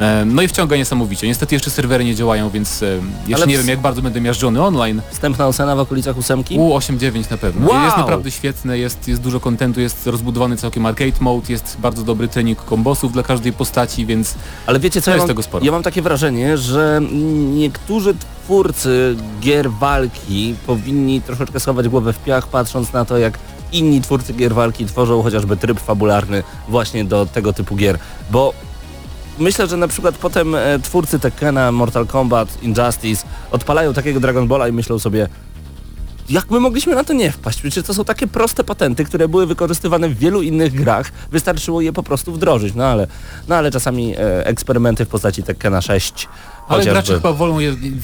E, 0.00 0.24
No 0.24 0.42
i 0.42 0.48
wciąga 0.48 0.76
niesamowicie. 0.76 1.26
Niestety 1.26 1.54
jeszcze 1.54 1.70
serwery 1.70 2.04
nie 2.04 2.14
działają, 2.14 2.50
więc 2.50 2.82
e, 2.82 2.86
jeszcze 3.26 3.36
Ale 3.36 3.46
nie 3.46 3.58
wiem 3.58 3.68
jak 3.68 3.80
bardzo 3.80 4.02
będę 4.02 4.20
miażdżony 4.20 4.62
online. 4.62 5.02
Wstępna 5.10 5.46
ocena 5.46 5.76
w 5.76 5.78
okolicach 5.80 6.18
ósemki? 6.18 6.58
U8-9 6.58 7.30
na 7.30 7.36
pewno. 7.38 7.68
Wow! 7.68 7.84
Jest 7.84 7.96
naprawdę 7.96 8.30
świetne, 8.30 8.78
jest, 8.78 9.08
jest 9.08 9.20
dużo 9.22 9.40
kontentu, 9.40 9.80
jest 9.80 10.06
rozbudowany 10.06 10.56
całkiem 10.56 10.86
arcade 10.86 11.12
mode, 11.20 11.52
jest 11.52 11.76
bardzo 11.80 12.02
dobry 12.02 12.28
trening 12.28 12.64
kombosów 12.64 13.12
dla 13.12 13.22
każdej 13.22 13.52
postaci, 13.52 14.06
więc 14.06 14.34
Ale 14.66 14.80
wiecie 14.80 15.02
co, 15.02 15.10
ja 15.10 15.14
jest 15.16 15.22
mam, 15.22 15.28
tego 15.28 15.42
sporo. 15.42 15.64
ja 15.64 15.72
mam 15.72 15.82
takie 15.82 16.02
wrażenie, 16.02 16.58
że 16.58 17.00
niektórzy 17.54 18.14
twórcy 18.44 19.16
gier 19.40 19.70
walki 19.70 20.54
powinni 20.66 21.22
troszeczkę 21.22 21.60
schować 21.60 21.88
głowę 21.88 22.12
w 22.12 22.18
piach, 22.18 22.46
patrząc 22.48 22.92
na 22.92 23.04
to, 23.04 23.18
jak 23.18 23.38
inni 23.72 24.00
twórcy 24.00 24.32
gier 24.32 24.54
walki 24.54 24.86
tworzą 24.86 25.22
chociażby 25.22 25.56
tryb 25.56 25.80
fabularny 25.80 26.42
właśnie 26.68 27.04
do 27.04 27.26
tego 27.26 27.52
typu 27.52 27.76
gier, 27.76 27.98
bo 28.30 28.52
myślę, 29.40 29.66
że 29.66 29.76
na 29.76 29.88
przykład 29.88 30.18
potem 30.18 30.54
e, 30.54 30.78
twórcy 30.78 31.18
Tekkena, 31.18 31.72
Mortal 31.72 32.06
Kombat, 32.06 32.62
Injustice 32.62 33.26
odpalają 33.50 33.94
takiego 33.94 34.20
Dragon 34.20 34.48
Balla 34.48 34.68
i 34.68 34.72
myślą 34.72 34.98
sobie 34.98 35.28
jak 36.30 36.50
my 36.50 36.60
mogliśmy 36.60 36.94
na 36.94 37.04
to 37.04 37.12
nie 37.12 37.32
wpaść? 37.32 37.60
Przecież 37.60 37.84
to 37.84 37.94
są 37.94 38.04
takie 38.04 38.26
proste 38.26 38.64
patenty, 38.64 39.04
które 39.04 39.28
były 39.28 39.46
wykorzystywane 39.46 40.08
w 40.08 40.18
wielu 40.18 40.42
innych 40.42 40.72
grach. 40.72 41.12
Wystarczyło 41.30 41.80
je 41.80 41.92
po 41.92 42.02
prostu 42.02 42.32
wdrożyć. 42.32 42.74
No 42.74 42.84
ale, 42.84 43.06
no 43.48 43.56
ale 43.56 43.70
czasami 43.70 44.16
e, 44.16 44.46
eksperymenty 44.46 45.04
w 45.04 45.08
postaci 45.08 45.42
Tekkena 45.42 45.80
6 45.80 46.28
Ale 46.68 46.78
Chociażby. 46.78 46.92
gracze 46.92 47.14
chyba 47.14 47.32
wolą, 47.32 47.58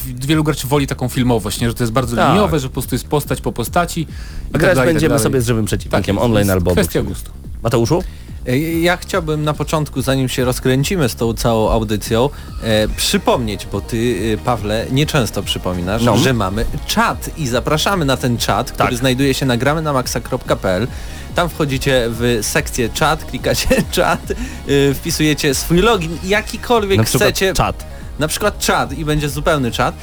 wielu 0.07 0.45
graczy 0.45 0.67
woli 0.67 0.87
taką 0.87 1.09
filmowość, 1.09 1.61
nie? 1.61 1.69
że 1.69 1.75
to 1.75 1.83
jest 1.83 1.93
bardzo 1.93 2.17
Tak. 2.17 2.31
liniowe, 2.35 2.61
że 2.61 2.69
po 2.69 2.73
prostu 2.73 2.95
jest 2.95 3.07
postać 3.09 3.41
po 3.41 3.53
postaci. 3.53 4.01
i 4.01 4.53
tak 4.53 4.61
Grać 4.61 4.77
tak 4.77 4.87
będziemy 4.87 5.09
dalej. 5.09 5.23
sobie 5.23 5.41
z 5.41 5.47
żywym 5.47 5.65
tak, 5.65 5.67
przeciwnikiem 5.67 6.17
jest, 6.17 6.25
online 6.25 6.51
albo... 6.51 6.73
Kwestia 6.73 7.03
gustu. 7.03 7.31
Mateuszu? 7.63 8.03
E, 8.47 8.59
Ja 8.59 8.97
chciałbym 8.97 9.45
na 9.45 9.53
początku, 9.55 10.03
zanim 10.03 10.29
się 10.29 10.45
rozkręcimy 10.45 11.09
z 11.09 11.15
tą 11.17 11.35
całą 11.35 11.71
audycją, 11.71 12.31
e, 12.63 12.89
przypomnieć, 12.89 13.67
bo 13.73 13.81
ty, 13.81 14.17
e, 14.35 14.45
Pawle, 14.45 14.87
nieczęsto 14.91 15.43
przypominasz, 15.43 16.03
No. 16.03 16.17
że 16.17 16.33
mamy 16.33 16.65
czat 16.87 17.31
i 17.39 17.49
zapraszamy 17.49 18.05
na 18.05 18.17
ten 18.17 18.39
czat, 18.39 18.73
który 18.73 18.89
Tak. 18.89 18.99
znajduje 18.99 19.35
się 19.35 19.47
na 19.47 19.57
gramy 19.57 19.83
na 19.83 19.93
maxa.pl. 19.93 20.87
Tam 21.35 21.49
wchodzicie 21.49 22.07
w 22.11 22.39
sekcję 22.43 22.89
czat, 22.89 23.25
klikacie 23.25 23.69
czat, 23.91 24.31
e, 24.31 24.95
wpisujecie 24.95 25.55
swój 25.55 25.79
login, 25.79 26.19
jakikolwiek 26.25 27.07
chcecie, 27.07 27.55
czat. 27.55 27.94
Na 28.19 28.29
przykład 28.29 28.59
czat 28.59 28.93
i 28.93 29.05
będzie 29.05 29.29
zupełny 29.29 29.71
czat, 29.71 29.95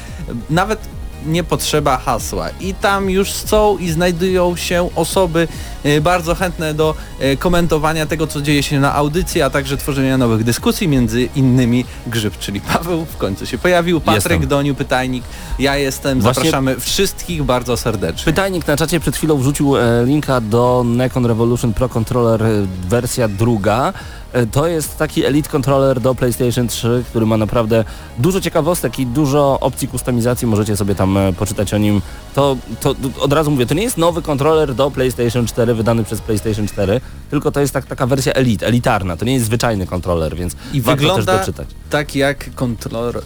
nawet 0.50 0.80
nie 1.26 1.44
potrzeba 1.44 1.98
hasła 1.98 2.50
i 2.60 2.74
tam 2.74 3.10
już 3.10 3.32
są 3.32 3.78
i 3.78 3.90
znajdują 3.90 4.56
się 4.56 4.90
osoby 4.96 5.48
e, 5.84 6.02
bardzo 6.02 6.36
chętne 6.36 6.74
do 6.74 6.96
e, 7.20 7.38
komentowania 7.38 8.06
tego, 8.06 8.28
co 8.28 8.42
dzieje 8.42 8.64
się 8.64 8.80
na 8.80 8.96
audycji, 8.96 9.42
a 9.42 9.50
także 9.50 9.78
tworzenia 9.78 10.18
nowych 10.18 10.44
dyskusji, 10.44 10.88
między 10.88 11.30
innymi 11.36 11.86
Grzyb, 12.08 12.38
czyli 12.38 12.62
Paweł 12.74 13.06
w 13.06 13.18
końcu 13.18 13.46
się 13.46 13.58
pojawił, 13.58 14.02
Patryk 14.02 14.32
Jestem. 14.32 14.48
Doniu, 14.48 14.76
Pytajnik, 14.76 15.24
ja 15.60 15.78
jestem, 15.78 16.22
Właśnie- 16.22 16.44
zapraszamy 16.44 16.80
wszystkich 16.80 17.44
bardzo 17.44 17.78
serdecznie. 17.78 18.26
Pytajnik 18.26 18.68
na 18.68 18.78
czacie 18.78 19.00
przed 19.00 19.16
chwilą 19.16 19.38
wrzucił 19.38 19.78
e, 19.78 20.06
linka 20.06 20.42
do 20.42 20.84
Necon 20.86 21.26
Revolution 21.26 21.74
Pro 21.74 21.90
Controller 21.90 22.44
e, 22.44 22.68
wersja 22.90 23.28
druga. 23.28 23.94
E, 24.34 24.46
To 24.46 24.68
jest 24.68 24.98
taki 24.98 25.26
Elite 25.26 25.50
Controller 25.50 26.00
do 26.00 26.16
PlayStation 26.16 26.68
3, 26.68 27.04
który 27.10 27.26
ma 27.26 27.38
naprawdę 27.38 27.86
dużo 28.20 28.42
ciekawostek 28.42 29.00
i 29.00 29.06
dużo 29.06 29.60
opcji 29.60 29.88
kustomizacji. 29.88 30.48
Możecie 30.48 30.78
sobie 30.78 30.96
tam 30.96 31.18
e, 31.18 31.34
poczytać 31.34 31.74
o 31.74 31.78
nim. 31.78 32.02
To, 32.36 32.58
to 32.80 32.96
od 33.22 33.34
razu 33.34 33.52
mówię, 33.52 33.66
to 33.66 33.74
nie 33.74 33.84
jest 33.84 33.98
nowy 33.98 34.22
kontroler 34.22 34.74
do 34.76 34.92
PlayStation 34.92 35.48
4 35.48 35.74
wydany 35.74 36.04
przez 36.04 36.22
PlayStation 36.22 36.68
4, 36.68 37.02
tylko 37.30 37.52
to 37.52 37.60
jest 37.60 37.74
tak, 37.74 37.86
taka 37.86 38.08
wersja 38.08 38.34
Elite, 38.34 38.68
elitarna. 38.68 39.18
To 39.18 39.26
nie 39.26 39.34
jest 39.34 39.46
zwyczajny 39.46 39.88
kontroler, 39.88 40.36
więc 40.36 40.56
I 40.74 40.82
warto 40.82 41.00
wygląda 41.00 41.38
też 41.38 41.46
doczytać. 41.48 41.68
tak 41.90 42.16
jak 42.16 42.56
kontroler, 42.56 43.18
y, 43.18 43.22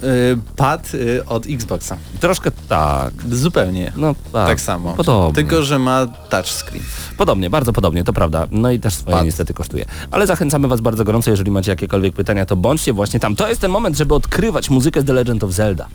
pad 0.56 0.94
y, 0.94 1.26
od 1.26 1.46
Xboxa. 1.48 1.98
Troszkę 2.20 2.52
tak. 2.70 3.14
Zupełnie. 3.32 3.92
No 3.96 4.16
tak, 4.34 4.48
Tak 4.48 4.62
samo. 4.62 4.94
Podobnie. 4.94 5.34
Tylko, 5.34 5.64
że 5.64 5.80
ma 5.80 6.08
touchscreen. 6.30 6.84
Podobnie, 7.18 7.50
bardzo 7.50 7.74
podobnie, 7.74 8.04
to 8.04 8.14
prawda. 8.14 8.48
No 8.52 8.72
i 8.72 8.80
też 8.80 8.94
swoje 8.94 9.16
Pad. 9.16 9.26
niestety 9.26 9.54
kosztuje. 9.54 9.86
Ale 10.12 10.28
zachęcamy 10.28 10.68
Was 10.68 10.82
bardzo 10.82 10.95
gorąco, 11.04 11.32
jeżeli 11.32 11.52
macie 11.52 11.72
jakiekolwiek 11.72 12.14
pytania, 12.16 12.46
to 12.46 12.56
bądźcie 12.56 12.94
właśnie 12.94 13.20
tam. 13.20 13.36
To 13.36 13.48
jest 13.50 13.62
ten 13.62 13.72
moment, 13.72 13.98
żeby 13.98 14.16
odkrywać 14.16 14.70
muzykę 14.70 15.02
z 15.02 15.06
The 15.06 15.14
Legend 15.14 15.44
of 15.44 15.52
Zelda. 15.52 15.88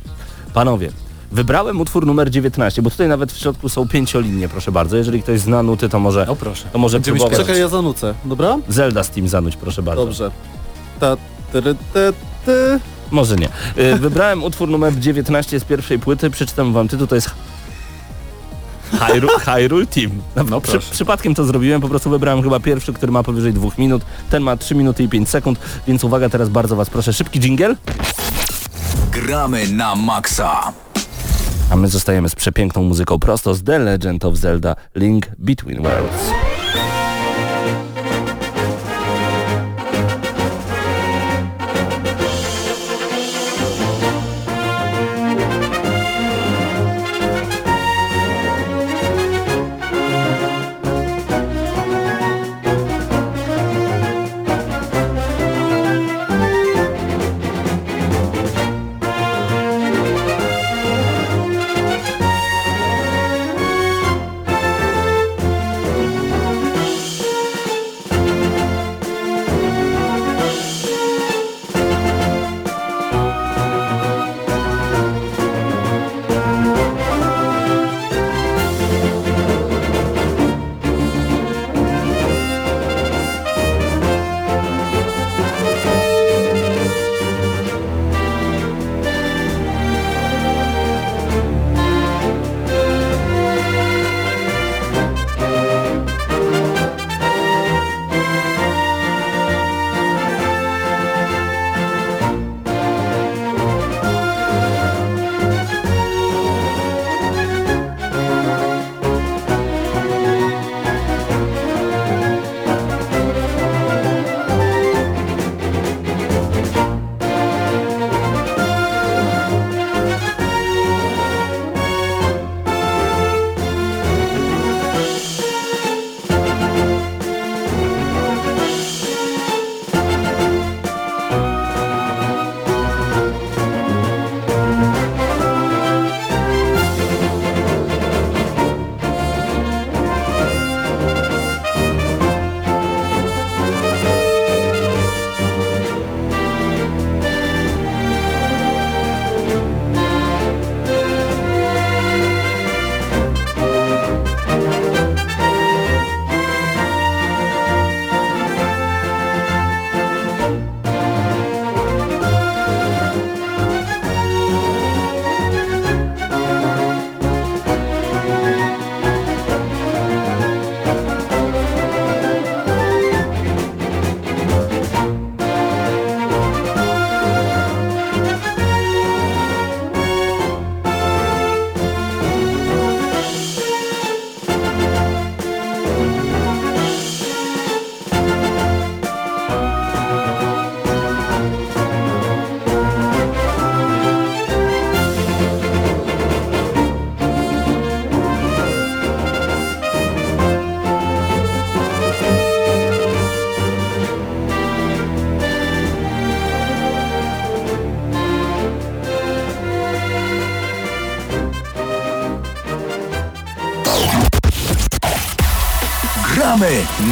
Panowie, 0.55 0.91
wybrałem 1.33 1.81
utwór 1.81 2.07
numer 2.07 2.31
19, 2.31 2.83
bo 2.83 2.91
tutaj 2.91 3.09
nawet 3.09 3.33
w 3.33 3.39
środku 3.39 3.69
są 3.69 3.89
pięciolinie, 3.89 4.49
proszę 4.49 4.73
bardzo. 4.73 4.97
Jeżeli 4.97 5.23
ktoś 5.23 5.41
zna 5.41 5.63
nuty, 5.63 5.89
to 5.89 5.99
może, 6.01 6.25
No 6.29 6.37
proszę. 6.37 6.65
to 6.73 6.79
może 6.79 6.97
Będziemy 6.97 7.19
próbować. 7.19 7.47
Czekaj, 7.47 7.61
ja 7.61 7.69
zanucę, 7.69 8.15
dobra? 8.25 8.59
Zelda 8.69 9.03
z 9.03 9.11
Team 9.11 9.29
zanuć, 9.29 9.57
proszę 9.57 9.83
bardzo. 9.83 10.05
Dobrze. 10.05 10.31
Ta, 11.01 11.17
tyry, 11.53 11.75
ty, 11.93 12.13
ty. 12.47 12.81
Może 13.11 13.37
nie. 13.37 13.49
Y, 13.79 13.99
Wybrałem 13.99 14.45
utwór 14.45 14.69
numer 14.69 14.99
19 14.99 15.61
z 15.61 15.65
pierwszej 15.65 15.99
płyty, 15.99 16.31
przeczytam 16.31 16.73
Wam 16.73 16.89
tytuł, 16.89 17.07
to 17.07 17.15
jest 17.15 17.31
Hyrule, 18.93 19.39
Hyrule 19.47 19.87
Team. 19.87 20.11
No 20.37 20.61
Przy, 20.61 20.73
proszę. 20.73 20.91
przypadkiem 20.93 21.35
to 21.35 21.45
zrobiłem, 21.45 21.81
po 21.81 21.89
prostu 21.89 22.11
wybrałem 22.11 22.43
chyba 22.43 22.61
pierwszy, 22.61 22.93
który 22.93 23.13
ma 23.13 23.23
powyżej 23.23 23.53
dwóch 23.53 23.79
minut. 23.79 24.03
Ten 24.31 24.43
ma 24.43 24.57
3 24.57 24.75
minuty 24.75 25.03
i 25.03 25.09
5 25.09 25.29
sekund, 25.29 25.59
więc 25.87 26.05
uwaga, 26.05 26.29
teraz 26.29 26.49
bardzo 26.49 26.77
Was 26.77 26.91
proszę, 26.91 27.13
szybki 27.13 27.41
jingle. 27.41 27.77
Gramy 29.13 29.69
na 29.69 29.95
maksa. 29.97 30.73
A 31.71 31.77
my 31.77 31.89
zostajemy 31.89 32.29
z 32.29 32.35
przepiękną 32.35 32.83
muzyką 32.83 33.19
prosto 33.19 33.55
z 33.55 33.63
The 33.63 33.79
Legend 33.79 34.25
of 34.25 34.37
Zelda 34.37 34.77
Link 34.95 35.27
Between 35.39 35.83
Worlds. 35.83 36.31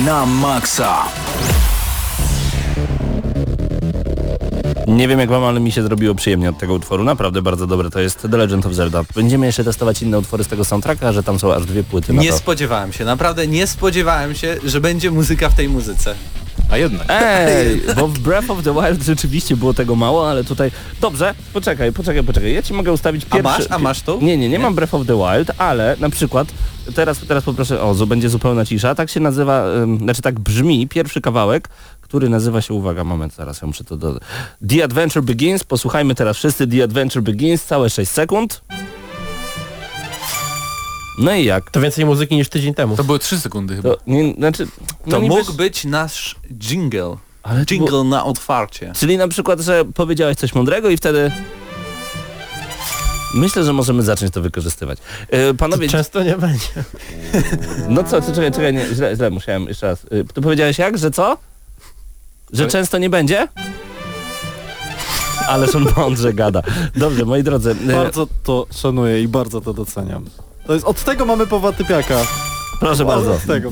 Na 0.04 0.26
maksa. 0.26 1.04
Nie 4.86 5.08
wiem 5.08 5.18
jak 5.20 5.28
wam, 5.28 5.44
ale 5.44 5.60
mi 5.60 5.72
się 5.72 5.82
zrobiło 5.82 6.14
przyjemnie 6.14 6.50
od 6.50 6.58
tego 6.58 6.74
utworu. 6.74 7.04
Naprawdę 7.04 7.42
bardzo 7.42 7.66
dobre 7.66 7.90
to 7.90 8.00
jest 8.00 8.22
The 8.30 8.36
Legend 8.36 8.66
of 8.66 8.72
Zelda. 8.72 9.02
Będziemy 9.14 9.46
jeszcze 9.46 9.64
testować 9.64 10.02
inne 10.02 10.18
utwory 10.18 10.44
z 10.44 10.48
tego 10.48 10.64
soundtracka, 10.64 11.12
że 11.12 11.22
tam 11.22 11.38
są 11.38 11.54
aż 11.54 11.66
dwie 11.66 11.84
płyty 11.84 12.12
na 12.12 12.22
Nie 12.22 12.30
to. 12.30 12.38
spodziewałem 12.38 12.92
się, 12.92 13.04
naprawdę 13.04 13.46
nie 13.46 13.66
spodziewałem 13.66 14.34
się, 14.34 14.56
że 14.64 14.80
będzie 14.80 15.10
muzyka 15.10 15.48
w 15.48 15.54
tej 15.54 15.68
muzyce. 15.68 16.14
A 16.70 16.76
jednak. 16.76 17.06
Ej, 17.10 17.82
bo 17.96 18.08
w 18.08 18.18
Breath 18.18 18.50
of 18.50 18.62
the 18.62 18.74
Wild 18.74 19.02
rzeczywiście 19.02 19.56
było 19.56 19.74
tego 19.74 19.94
mało, 19.94 20.30
ale 20.30 20.44
tutaj... 20.44 20.70
Dobrze, 21.00 21.34
poczekaj, 21.52 21.92
poczekaj, 21.92 22.24
poczekaj. 22.24 22.54
Ja 22.54 22.62
ci 22.62 22.74
mogę 22.74 22.92
ustawić 22.92 23.26
A 23.30 23.34
pierwszy... 23.34 23.42
masz? 23.42 23.66
A 23.70 23.78
masz 23.78 24.02
tu? 24.02 24.18
Nie, 24.22 24.36
nie, 24.36 24.48
nie 24.48 24.58
mam 24.58 24.74
Breath 24.74 24.94
of 24.94 25.06
the 25.06 25.16
Wild, 25.16 25.50
ale 25.58 25.96
na 26.00 26.10
przykład 26.10 26.48
teraz, 26.94 27.18
teraz 27.28 27.44
poproszę, 27.44 27.80
o, 27.80 28.06
będzie 28.06 28.28
zupełna 28.28 28.64
cisza. 28.64 28.94
Tak 28.94 29.10
się 29.10 29.20
nazywa, 29.20 29.64
ym, 29.82 29.98
znaczy 29.98 30.22
tak 30.22 30.40
brzmi 30.40 30.88
pierwszy 30.88 31.20
kawałek, 31.20 31.68
który 32.00 32.28
nazywa 32.28 32.60
się, 32.60 32.74
uwaga, 32.74 33.04
moment, 33.04 33.34
zaraz 33.34 33.62
ja 33.62 33.66
muszę 33.66 33.84
to 33.84 33.96
dodać. 33.96 34.22
The 34.68 34.84
Adventure 34.84 35.22
Begins, 35.22 35.64
posłuchajmy 35.64 36.14
teraz 36.14 36.36
wszyscy 36.36 36.66
The 36.66 36.84
Adventure 36.84 37.22
Begins, 37.22 37.64
całe 37.64 37.90
6 37.90 38.10
sekund. 38.10 38.62
No 41.18 41.34
i 41.34 41.44
jak? 41.44 41.70
To 41.70 41.80
więcej 41.80 42.04
muzyki 42.04 42.36
niż 42.36 42.48
tydzień 42.48 42.74
temu. 42.74 42.96
To 42.96 43.04
były 43.04 43.18
3 43.18 43.40
sekundy 43.40 43.76
chyba. 43.76 43.88
To, 43.90 43.96
nie, 44.06 44.34
znaczy, 44.34 44.66
no 45.06 45.12
To 45.12 45.20
mógł 45.20 45.52
być 45.52 45.84
nasz 45.84 46.36
jingle. 46.60 47.16
Ale 47.42 47.64
to 47.66 47.74
Jingle 47.74 48.04
na 48.04 48.24
otwarcie. 48.24 48.92
Czyli 48.96 49.16
na 49.18 49.28
przykład, 49.28 49.60
że 49.60 49.84
powiedziałeś 49.94 50.36
coś 50.36 50.54
mądrego 50.54 50.90
i 50.90 50.96
wtedy... 50.96 51.32
Myślę, 53.34 53.64
że 53.64 53.72
możemy 53.72 54.02
zacząć 54.02 54.32
to 54.32 54.40
wykorzystywać. 54.42 54.98
E, 55.30 55.54
panowie, 55.54 55.88
Często 55.88 56.22
nie 56.22 56.36
będzie. 56.36 56.66
no 57.88 58.04
co, 58.04 58.22
co 58.22 58.32
czekaj, 58.34 58.52
czekaj, 58.52 58.74
nie, 58.74 58.86
źle, 58.94 59.16
źle 59.16 59.30
musiałem 59.30 59.64
jeszcze 59.68 59.86
raz. 59.86 60.06
E, 60.10 60.24
tu 60.34 60.42
powiedziałeś 60.42 60.78
jak, 60.78 60.98
że 60.98 61.10
co? 61.10 61.36
Że 62.52 62.64
Co? 62.66 62.72
często 62.72 62.98
nie 62.98 63.10
będzie? 63.10 63.48
Ależ 65.48 65.74
on 65.74 65.86
mądrze 65.96 66.32
gada. 66.32 66.62
Dobrze, 66.96 67.24
moi 67.24 67.42
drodzy. 67.42 67.70
e, 67.88 67.92
Bardzo 67.92 68.26
to 68.44 68.66
szanuję 68.72 69.22
i 69.22 69.28
bardzo 69.28 69.60
to 69.60 69.74
doceniam. 69.74 70.24
To 70.68 70.74
jest, 70.74 70.86
od 70.86 71.04
tego 71.04 71.24
mamy 71.24 71.46
Pawła 71.46 71.72
Typiaka. 71.72 72.14
proszę 72.80 73.04
bardzo. 73.04 73.32
Od 73.32 73.42
tego 73.42 73.70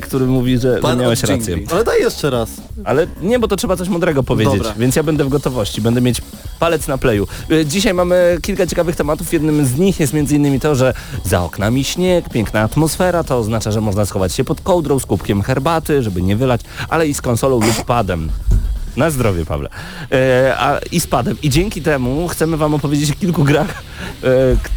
który 0.00 0.26
mówi, 0.26 0.58
że, 0.58 0.74
że 0.74 0.80
Pan 0.80 0.98
miałeś 0.98 1.24
od 1.24 1.30
rację. 1.30 1.54
dżingli. 1.54 1.72
Ale 1.74 1.84
daj 1.84 2.00
jeszcze 2.00 2.30
raz. 2.30 2.50
Ale 2.84 3.06
nie, 3.22 3.38
bo 3.38 3.48
to 3.48 3.56
trzeba 3.56 3.76
coś 3.76 3.88
mądrego 3.88 4.22
powiedzieć, 4.22 4.58
Dobra. 4.58 4.74
więc 4.78 4.96
ja 4.96 5.02
będę 5.02 5.24
w 5.24 5.28
gotowości, 5.28 5.80
będę 5.80 6.00
mieć 6.00 6.22
palec 6.58 6.88
na 6.88 6.98
playu. 6.98 7.26
Y, 7.50 7.66
Dzisiaj 7.66 7.94
mamy 7.94 8.38
kilka 8.42 8.66
ciekawych 8.66 8.96
tematów, 8.96 9.32
jednym 9.32 9.66
z 9.66 9.78
nich 9.78 10.00
jest 10.00 10.14
m.in. 10.14 10.60
to, 10.60 10.74
że 10.74 10.94
za 11.24 11.42
oknami 11.44 11.84
śnieg, 11.84 12.28
piękna 12.28 12.60
atmosfera, 12.60 13.24
to 13.24 13.38
oznacza, 13.38 13.70
że 13.72 13.80
można 13.80 14.06
schować 14.06 14.32
się 14.34 14.44
pod 14.44 14.60
kołdrą 14.60 14.98
z 14.98 15.06
kubkiem 15.06 15.42
herbaty, 15.42 16.02
żeby 16.02 16.22
nie 16.22 16.36
wylać, 16.36 16.60
ale 16.88 17.08
i 17.08 17.14
z 17.14 17.20
konsolą 17.22 17.60
lub 17.60 17.84
padem. 17.84 18.28
Na 18.98 19.10
zdrowie, 19.10 19.44
Pawle. 19.44 19.68
E, 20.12 20.54
a, 20.58 20.78
I 20.92 21.00
z 21.00 21.06
padem. 21.06 21.36
I 21.42 21.50
dzięki 21.50 21.82
temu 21.82 22.28
chcemy 22.28 22.56
Wam 22.56 22.74
opowiedzieć 22.74 23.10
o 23.10 23.14
kilku 23.14 23.44
grach, 23.44 23.82
e, 24.22 24.28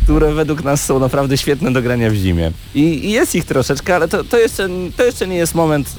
które 0.06 0.34
według 0.34 0.64
nas 0.64 0.86
są 0.86 1.00
naprawdę 1.00 1.38
świetne 1.38 1.74
do 1.74 1.82
grania 1.82 2.10
w 2.10 2.14
zimie. 2.14 2.52
I, 2.76 2.82
i 2.82 3.12
jest 3.12 3.36
ich 3.36 3.46
troszeczkę, 3.46 3.96
ale 3.96 4.08
to, 4.08 4.24
to, 4.24 4.38
jeszcze, 4.38 4.70
to 4.98 5.04
jeszcze 5.04 5.28
nie 5.28 5.36
jest 5.36 5.56
moment 5.56 5.90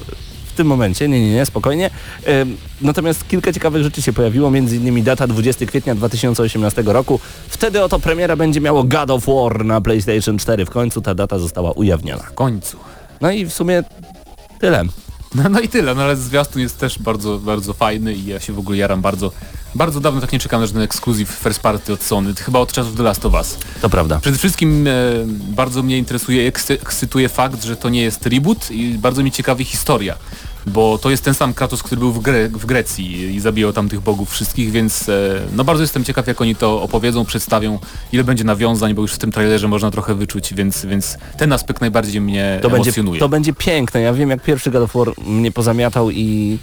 w 0.45 0.55
tym 0.55 0.67
momencie, 0.67 1.07
nie, 1.07 1.21
nie, 1.21 1.33
nie, 1.33 1.45
spokojnie. 1.45 1.89
Ym, 2.27 2.57
Natomiast 2.81 3.27
kilka 3.27 3.53
ciekawych 3.53 3.83
rzeczy 3.83 4.01
się 4.01 4.13
pojawiło, 4.13 4.51
między 4.51 4.75
innymi 4.75 5.03
data 5.03 5.27
20 5.27 5.65
kwietnia 5.65 5.95
2018 5.95 6.83
roku. 6.85 7.19
Wtedy 7.47 7.83
oto 7.83 7.99
premiera 7.99 8.35
będzie 8.35 8.61
miało 8.61 8.83
God 8.83 9.09
of 9.09 9.25
War 9.25 9.65
na 9.65 9.81
PlayStation 9.81 10.37
4. 10.37 10.65
W 10.65 10.69
końcu 10.69 11.01
ta 11.01 11.15
data 11.15 11.39
została 11.39 11.71
ujawniona. 11.71 12.23
W 12.23 12.33
końcu. 12.33 12.77
No 13.21 13.31
i 13.31 13.45
w 13.45 13.53
sumie 13.53 13.83
tyle. 14.59 14.83
No, 15.35 15.49
no 15.49 15.59
i 15.59 15.69
tyle, 15.69 15.95
no 15.95 16.01
ale 16.03 16.15
zwiastun 16.17 16.61
jest 16.61 16.77
też 16.79 16.99
bardzo, 16.99 17.37
bardzo 17.39 17.73
fajny 17.73 18.13
i 18.13 18.25
ja 18.25 18.39
się 18.39 18.53
w 18.53 18.59
ogóle 18.59 18.77
jaram 18.77 19.01
bardzo. 19.01 19.31
Bardzo 19.75 19.99
dawno 19.99 20.21
tak 20.21 20.31
nie 20.31 20.39
czekam 20.39 20.61
na 20.61 20.67
żaden 20.67 20.81
ekskluzyw 20.81 21.29
first 21.29 21.59
party 21.59 21.93
od 21.93 22.03
Sony, 22.03 22.33
chyba 22.35 22.59
od 22.59 22.71
czasów 22.71 22.95
The 22.97 23.03
Last 23.03 23.25
of 23.25 23.33
Us. 23.33 23.57
To 23.81 23.89
prawda. 23.89 24.19
Przede 24.19 24.37
wszystkim 24.37 24.87
e, 24.87 24.91
bardzo 25.27 25.83
mnie 25.83 25.97
interesuje, 25.97 26.51
ekscy- 26.51 26.73
ekscytuje 26.73 27.29
fakt, 27.29 27.63
że 27.63 27.75
to 27.75 27.89
nie 27.89 28.01
jest 28.01 28.25
reboot 28.25 28.71
i 28.71 28.93
bardzo 28.97 29.21
mnie 29.21 29.31
ciekawi 29.31 29.65
historia. 29.65 30.15
Bo 30.67 30.97
to 30.97 31.09
jest 31.09 31.23
ten 31.23 31.33
sam 31.33 31.53
Kratos, 31.53 31.83
który 31.83 31.99
był 31.99 32.11
w, 32.11 32.19
Gre 32.19 32.49
w 32.49 32.65
Grecji 32.65 33.35
i 33.35 33.39
zabijał 33.39 33.73
tam 33.73 33.89
tych 33.89 34.01
bogów 34.01 34.31
wszystkich, 34.31 34.71
więc 34.71 35.09
e, 35.09 35.41
no 35.55 35.63
bardzo 35.63 35.83
jestem 35.83 36.03
ciekaw 36.03 36.27
jak 36.27 36.41
oni 36.41 36.55
to 36.55 36.81
opowiedzą, 36.81 37.25
przedstawią, 37.25 37.79
ile 38.11 38.23
będzie 38.23 38.43
nawiązań, 38.43 38.93
bo 38.93 39.01
już 39.01 39.11
w 39.13 39.17
tym 39.17 39.31
trailerze 39.31 39.67
można 39.67 39.91
trochę 39.91 40.15
wyczuć, 40.15 40.53
więc, 40.53 40.85
więc 40.85 41.17
ten 41.37 41.53
aspekt 41.53 41.81
najbardziej 41.81 42.21
mnie 42.21 42.59
To 42.61 42.69
będzie, 42.69 42.89
emocjonuje. 42.89 43.19
to 43.19 43.29
będzie 43.29 43.53
piękne. 43.53 44.01
Ja 44.01 44.13
wiem, 44.13 44.29
jak 44.29 44.41
pierwszy 44.43 44.71
God 44.71 44.83
of 44.83 44.93
War 44.93 45.07
mnie 45.25 45.51
pozamiatał 45.51 46.11
i 46.11 46.57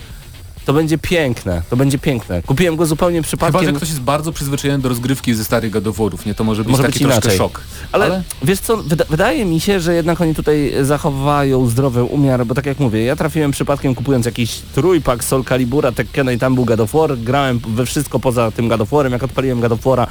to 0.70 0.74
będzie 0.74 0.98
piękne. 0.98 1.62
To 1.70 1.76
będzie 1.76 1.98
piękne. 1.98 2.42
Kupiłem 2.42 2.76
go 2.76 2.86
zupełnie 2.86 3.16
Chyba, 3.18 3.26
przypadkiem. 3.26 3.64
że 3.64 3.72
ktoś 3.72 3.88
jest 3.88 4.00
bardzo 4.00 4.32
przyzwyczajony 4.32 4.82
do 4.82 4.88
rozgrywki 4.88 5.34
ze 5.34 5.44
starych 5.44 5.70
gadoworów, 5.72 6.26
nie? 6.26 6.34
To 6.34 6.44
może 6.44 6.62
być 6.64 6.70
Może 6.70 6.82
taki 6.82 6.92
być 6.92 7.02
troszkę 7.02 7.16
inaczej. 7.28 7.38
szok. 7.38 7.60
Ale, 7.92 8.04
Ale- 8.04 8.22
wiesz 8.42 8.60
co, 8.60 8.76
wyda 8.76 9.04
wydaje 9.10 9.44
mi 9.44 9.60
się, 9.60 9.80
że 9.80 9.94
jednak 9.94 10.20
oni 10.20 10.34
tutaj 10.34 10.72
zachowają 10.82 11.66
zdrowy 11.66 12.04
umiar, 12.04 12.46
bo 12.46 12.54
tak 12.54 12.66
jak 12.66 12.78
mówię, 12.78 13.04
ja 13.04 13.16
trafiłem 13.16 13.50
przypadkiem 13.50 13.94
kupując 13.94 14.26
jakiś 14.26 14.58
trójpak 14.74 15.24
Soul 15.24 15.44
Calibura, 15.44 15.92
Tekkena 15.92 16.32
i 16.32 16.38
tam 16.38 16.54
był 16.54 16.64
God 16.64 16.80
of 16.80 16.92
War, 16.92 17.18
grałem 17.18 17.58
we 17.68 17.86
wszystko 17.86 18.20
poza 18.20 18.50
tym 18.50 18.68
God 18.68 18.80
of 18.80 18.90
Warem, 18.90 19.12
jak 19.12 19.22
odpaliłem 19.22 19.60
God 19.60 19.72
of 19.72 19.80
Wara, 19.84 20.06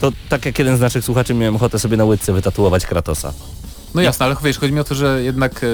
to 0.00 0.12
tak 0.28 0.46
jak 0.46 0.58
jeden 0.58 0.76
z 0.76 0.80
naszych 0.80 1.04
słuchaczy 1.04 1.34
miałem 1.34 1.56
ochotę 1.56 1.78
sobie 1.78 1.96
na 1.96 2.04
łydce 2.04 2.32
wytatuować 2.32 2.86
Kratosa. 2.86 3.32
No 3.94 4.02
jasne, 4.02 4.26
ale 4.26 4.36
wiesz, 4.44 4.58
chodzi 4.58 4.72
mi 4.72 4.80
o 4.80 4.84
to, 4.84 4.94
że 4.94 5.22
jednak 5.22 5.64
e, 5.64 5.66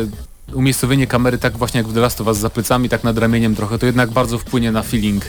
umiejscowienie 0.54 1.06
kamery 1.06 1.38
tak 1.38 1.56
właśnie 1.56 1.78
jak 1.78 1.88
w 1.88 1.94
The 1.94 2.00
Last 2.00 2.22
za 2.40 2.50
plecami, 2.50 2.88
tak 2.88 3.04
nad 3.04 3.18
ramieniem 3.18 3.54
trochę, 3.54 3.78
to 3.78 3.86
jednak 3.86 4.10
bardzo 4.10 4.38
wpłynie 4.38 4.72
na 4.72 4.82
feeling 4.82 5.24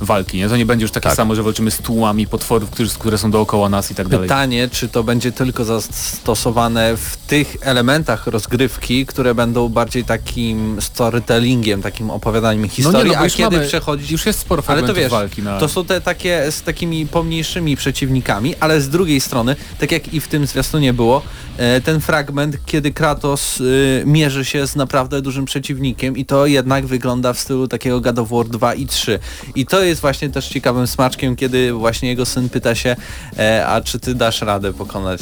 walki, 0.00 0.38
nie? 0.38 0.48
To 0.48 0.56
nie 0.56 0.66
będzie 0.66 0.84
już 0.84 0.92
takie 0.92 1.08
Tak. 1.08 1.16
samo, 1.16 1.34
że 1.34 1.42
walczymy 1.42 1.70
z 1.70 1.78
tłumami 1.78 2.26
potworów, 2.26 2.70
którzy, 2.70 2.90
które 2.98 3.18
są 3.18 3.30
dookoła 3.30 3.68
nas 3.68 3.90
i 3.90 3.94
tak 3.94 4.08
dalej. 4.08 4.28
Pytanie, 4.28 4.68
czy 4.72 4.88
to 4.88 5.04
będzie 5.04 5.32
tylko 5.32 5.64
zastosowane 5.64 6.96
w 6.96 7.16
tych 7.16 7.56
elementach 7.60 8.26
rozgrywki, 8.26 9.06
które 9.06 9.34
będą 9.34 9.68
bardziej 9.68 10.04
takim 10.04 10.76
storytellingiem, 10.80 11.82
takim 11.82 12.10
opowiadaniem 12.10 12.68
historii, 12.68 12.98
no 12.98 13.14
nie, 13.14 13.20
no, 13.20 13.26
a 13.26 13.30
kiedy 13.30 13.56
mamy, 13.56 13.68
przechodzić... 13.68 14.10
Już 14.10 14.26
jest 14.26 14.38
sporo 14.38 14.62
Ale 14.66 14.82
to 14.82 14.94
wiesz, 14.94 15.10
walki 15.10 15.42
na... 15.42 15.58
to 15.58 15.68
są 15.68 15.84
te 15.84 16.00
takie 16.00 16.52
z 16.52 16.62
takimi 16.62 17.06
pomniejszymi 17.06 17.76
przeciwnikami, 17.76 18.54
ale 18.60 18.80
z 18.80 18.88
drugiej 18.88 19.20
strony, 19.20 19.56
tak 19.78 19.92
jak 19.92 20.14
i 20.14 20.20
w 20.20 20.28
tym 20.28 20.46
zwiastunie 20.46 20.92
było, 20.92 21.22
e, 21.56 21.80
ten 21.80 22.00
fragment, 22.00 22.56
kiedy 22.66 22.92
Kratos 22.92 23.60
y, 23.60 24.02
mierzy 24.06 24.44
się 24.44 24.66
z 24.66 24.76
naprawdę 24.76 25.22
dużym 25.22 25.44
przeciwnikiem 25.44 26.16
i 26.16 26.24
to 26.24 26.46
jednak 26.46 26.86
wygląda 26.86 27.32
w 27.32 27.38
stylu 27.38 27.68
takiego 27.68 28.00
God 28.00 28.18
of 28.18 28.28
War 28.28 28.48
2 28.48 28.74
i 28.74 28.86
3. 28.86 29.18
I 29.54 29.66
to 29.66 29.82
jest 29.82 29.87
właśnie 29.94 30.30
też 30.30 30.48
ciekawym 30.48 30.86
smaczkiem, 30.86 31.36
kiedy 31.36 31.72
właśnie 31.72 32.08
jego 32.08 32.26
syn 32.26 32.48
pyta 32.48 32.74
się, 32.74 32.96
e, 33.38 33.66
a 33.66 33.80
czy 33.80 33.98
ty 34.00 34.14
dasz 34.14 34.40
radę 34.42 34.72
pokonać 34.72 35.20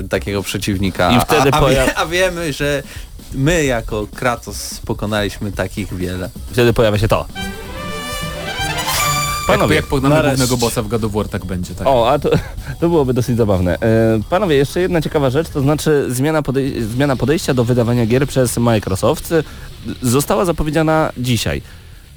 e, 0.00 0.08
takiego 0.08 0.42
przeciwnika? 0.42 1.10
I 1.12 1.20
wtedy 1.20 1.50
a, 1.52 1.56
a, 1.56 1.60
pojaw- 1.62 1.92
a 1.96 2.06
wiemy, 2.06 2.52
że 2.52 2.82
my 3.34 3.64
jako 3.64 4.06
Kratos 4.14 4.80
pokonaliśmy 4.86 5.52
takich 5.52 5.94
wiele. 5.96 6.30
Wtedy 6.52 6.72
pojawia 6.72 6.98
się 6.98 7.08
to. 7.08 7.26
jak, 9.42 9.46
Panowie, 9.46 9.76
jak 9.76 9.86
pognamy 9.86 10.14
nareszcie. 10.14 10.36
głównego 10.36 10.56
bossa 10.56 10.82
w 10.82 10.88
God 10.88 11.04
of 11.04 11.12
War, 11.12 11.28
tak 11.28 11.44
będzie, 11.44 11.74
tak. 11.74 11.86
O, 11.86 12.10
a 12.10 12.18
to, 12.18 12.30
to 12.80 12.88
byłoby 12.88 13.14
dosyć 13.14 13.36
zabawne. 13.36 13.74
E, 13.80 14.20
panowie, 14.30 14.56
jeszcze 14.56 14.80
jedna 14.80 15.00
ciekawa 15.00 15.30
rzecz, 15.30 15.48
to 15.48 15.60
znaczy 15.60 16.06
zmiana, 16.08 16.42
podej 16.42 16.82
zmiana 16.82 17.16
podejścia 17.16 17.54
do 17.54 17.64
wydawania 17.64 18.06
gier 18.06 18.26
przez 18.28 18.56
Microsoft 18.58 19.32
e, 19.32 19.42
została 20.02 20.44
zapowiedziana 20.44 21.12
dzisiaj. 21.18 21.62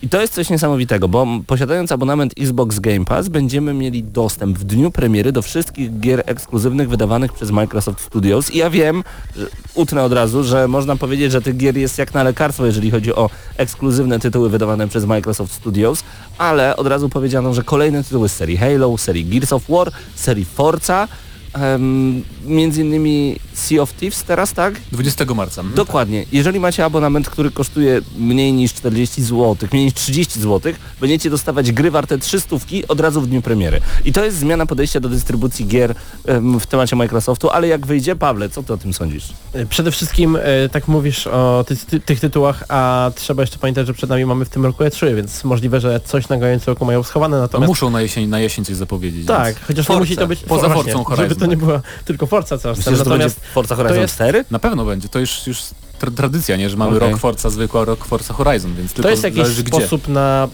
I 0.06 0.10
to 0.10 0.22
jest 0.22 0.34
coś 0.34 0.50
niesamowitego, 0.50 1.08
bo 1.08 1.28
posiadając 1.48 1.92
abonament 1.92 2.34
Xbox 2.40 2.80
Game 2.80 3.06
Pass 3.06 3.30
będziemy 3.30 3.74
mieli 3.74 4.04
dostęp 4.04 4.58
w 4.58 4.64
dniu 4.64 4.92
premiery 4.92 5.32
do 5.32 5.42
wszystkich 5.42 6.00
gier 6.00 6.24
ekskluzywnych 6.26 6.90
wydawanych 6.90 7.34
przez 7.34 7.52
Microsoft 7.52 8.02
Studios. 8.02 8.52
I 8.52 8.58
ja 8.58 8.70
wiem, 8.70 9.04
że, 9.36 9.48
utnę 9.76 10.04
od 10.04 10.14
razu, 10.14 10.44
że 10.44 10.68
można 10.68 10.96
powiedzieć, 10.96 11.32
że 11.32 11.42
tych 11.42 11.58
gier 11.58 11.78
jest 11.78 11.98
jak 11.98 12.14
na 12.14 12.24
lekarstwo, 12.24 12.66
jeżeli 12.66 12.92
chodzi 12.92 13.16
o 13.16 13.30
ekskluzywne 13.58 14.20
tytuły 14.20 14.50
wydawane 14.50 14.88
przez 14.88 15.06
Microsoft 15.06 15.54
Studios, 15.54 16.04
ale 16.38 16.76
od 16.76 16.88
razu 16.88 17.10
powiedziano, 17.10 17.54
że 17.54 17.64
kolejne 17.64 18.04
tytuły 18.04 18.30
z 18.30 18.34
serii 18.34 18.58
Halo, 18.58 18.98
serii 18.98 19.26
Gears 19.26 19.54
of 19.54 19.64
War, 19.70 19.92
serii 20.16 20.46
Forza, 20.46 21.08
em, 21.56 22.24
między 22.46 22.82
innymi 22.82 23.36
Sea 23.54 23.82
of 23.82 23.94
Thieves 23.94 24.24
teraz, 24.24 24.54
tak? 24.54 24.74
20 24.92 25.26
marca. 25.36 25.62
Mhm. 25.62 25.76
Dokładnie. 25.76 26.26
Jeżeli 26.32 26.60
macie 26.60 26.86
abonament, 26.86 27.30
który 27.30 27.52
kosztuje 27.52 28.02
mniej 28.18 28.54
niż 28.54 28.74
40 28.74 29.24
zł, 29.24 29.56
mniej 29.72 29.86
niż 29.86 29.94
30 29.94 30.40
zł, 30.40 30.74
będziecie 31.02 31.30
dostawać 31.30 31.72
gry 31.72 31.92
warte 31.92 32.18
300 32.18 32.56
od 32.88 33.00
razu 33.00 33.22
w 33.22 33.28
dniu 33.28 33.42
premiery. 33.42 33.82
I 34.06 34.14
to 34.14 34.26
jest 34.26 34.38
zmiana 34.38 34.66
podejścia 34.66 35.00
do 35.00 35.10
dystrybucji 35.10 35.68
gier 35.68 35.96
em, 36.26 36.60
w 36.60 36.68
temacie 36.68 36.96
Microsoftu, 36.96 37.50
ale 37.50 37.68
jak 37.68 37.86
wyjdzie, 37.88 38.16
Pawle, 38.16 38.50
co 38.50 38.64
ty 38.64 38.74
o 38.74 38.78
tym 38.78 38.94
sądzisz? 38.94 39.34
E, 39.54 39.66
Przede 39.66 39.92
wszystkim 39.92 40.36
e, 40.42 40.70
tak 40.70 40.88
mówisz 40.88 41.28
o 41.28 41.66
ty, 41.68 41.76
ty, 41.76 42.00
tych 42.00 42.20
tytułach, 42.20 42.64
a 42.70 43.12
trzeba 43.16 43.44
jeszcze 43.44 43.58
pamiętać, 43.60 43.88
że 43.88 43.94
przed 43.94 44.10
nami 44.10 44.26
mamy 44.26 44.46
w 44.46 44.50
tym 44.50 44.66
roku 44.66 44.84
E3, 44.84 45.16
więc 45.16 45.44
możliwe, 45.44 45.80
że 45.80 46.00
coś 46.06 46.30
na 46.30 46.38
koniec 46.38 46.66
roku 46.66 46.86
mają 46.86 47.04
schowane, 47.04 47.36
No, 47.36 47.42
natomiast... 47.42 47.68
muszą 47.68 47.90
na 47.90 48.02
jesień, 48.02 48.30
na 48.30 48.40
jesień 48.40 48.66
coś 48.66 48.76
zapowiedzieć. 48.76 49.26
Tak, 49.28 49.46
więc- 49.46 49.60
chociaż 49.68 49.86
Forza. 49.86 50.00
nie 50.00 50.06
musi 50.06 50.16
to 50.16 50.28
być... 50.28 50.40
Poza 50.40 50.70
Forzą 50.70 51.04
Horizon, 51.04 51.30
Żeby 51.30 51.45
to 51.46 51.52
nie 51.52 51.58
była 51.58 51.82
tylko 52.06 52.26
Forza 52.26 52.58
całym 52.58 52.78
Myślisz, 52.78 52.98
że 52.98 53.04
to 53.04 53.10
będzie 53.10 53.26
natomiast 53.26 53.54
Forza 53.54 53.76
Horizon 53.76 54.02
jest- 54.02 54.14
4? 54.16 54.46
Na 54.52 54.60
pewno 54.60 54.86
będzie, 54.86 55.10
to 55.10 55.20
już, 55.20 55.48
już 55.48 55.58
tra- 56.02 56.16
tradycja, 56.16 56.56
nie? 56.58 56.70
Że 56.70 56.78
mamy 56.78 56.98
Okej. 56.98 57.12
rok 57.12 57.20
Forza 57.20 57.50
zwykła, 57.50 57.86
rok 57.86 58.06
Forza 58.06 58.34
Horizon, 58.34 58.76
więc 58.76 58.94
tylko 58.94 59.04
To 59.04 59.10
jest 59.10 59.24
jakiś 59.24 59.38
zależy 59.42 59.64
gdzie. 59.64 59.80
sposób 59.80 60.08
na 60.08 60.48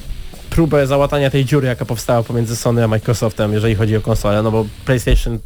próbę 0.52 0.88
załatania 0.88 1.30
tej 1.30 1.46
dziury, 1.46 1.68
jaka 1.68 1.86
powstała 1.86 2.24
pomiędzy 2.24 2.56
Sony 2.56 2.84
a 2.84 2.88
Microsoftem, 2.88 3.54
jeżeli 3.54 3.76
chodzi 3.76 3.98
o 3.98 4.02
konsolę, 4.02 4.44
no 4.44 4.52
bo 4.52 4.66
PlayStation 4.86 5.36
y, 5.36 5.40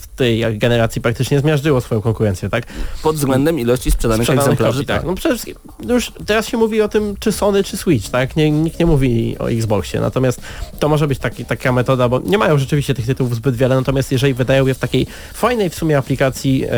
w 0.00 0.06
tej 0.16 0.58
generacji 0.58 1.02
praktycznie 1.02 1.40
zmiażdżyło 1.40 1.80
swoją 1.80 2.00
konkurencję, 2.00 2.48
tak? 2.48 2.64
Pod 3.02 3.16
względem 3.16 3.58
ilości 3.58 3.90
sprzedanych, 3.90 4.24
Sprzedanych 4.24 4.52
egzemplarzy, 4.52 4.78
kopii, 4.78 4.86
tak. 4.86 5.04
No 5.04 5.14
przede 5.14 5.34
wszystkim 5.34 5.54
już 5.88 6.12
teraz 6.26 6.48
się 6.48 6.56
mówi 6.56 6.82
o 6.82 6.88
tym, 6.88 7.16
czy 7.20 7.32
Sony, 7.32 7.64
czy 7.64 7.76
Switch, 7.76 8.08
tak? 8.10 8.36
Nie, 8.36 8.50
nikt 8.50 8.78
nie 8.78 8.86
mówi 8.86 9.36
o 9.38 9.50
Xboxie, 9.50 10.00
natomiast 10.00 10.40
to 10.78 10.88
może 10.88 11.08
być 11.08 11.18
taki, 11.18 11.44
taka 11.44 11.72
metoda, 11.72 12.08
bo 12.08 12.20
nie 12.20 12.38
mają 12.38 12.58
rzeczywiście 12.58 12.94
tych 12.94 13.06
tytułów 13.06 13.34
zbyt 13.34 13.56
wiele, 13.56 13.76
natomiast 13.76 14.12
jeżeli 14.12 14.34
wydają 14.34 14.66
je 14.66 14.74
w 14.74 14.78
takiej 14.78 15.06
fajnej 15.34 15.70
w 15.70 15.74
sumie 15.74 15.98
aplikacji, 15.98 16.64
e, 16.64 16.68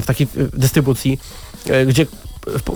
w 0.00 0.06
takiej 0.06 0.26
e, 0.26 0.58
dystrybucji, 0.58 1.18
e, 1.70 1.86
gdzie 1.86 2.06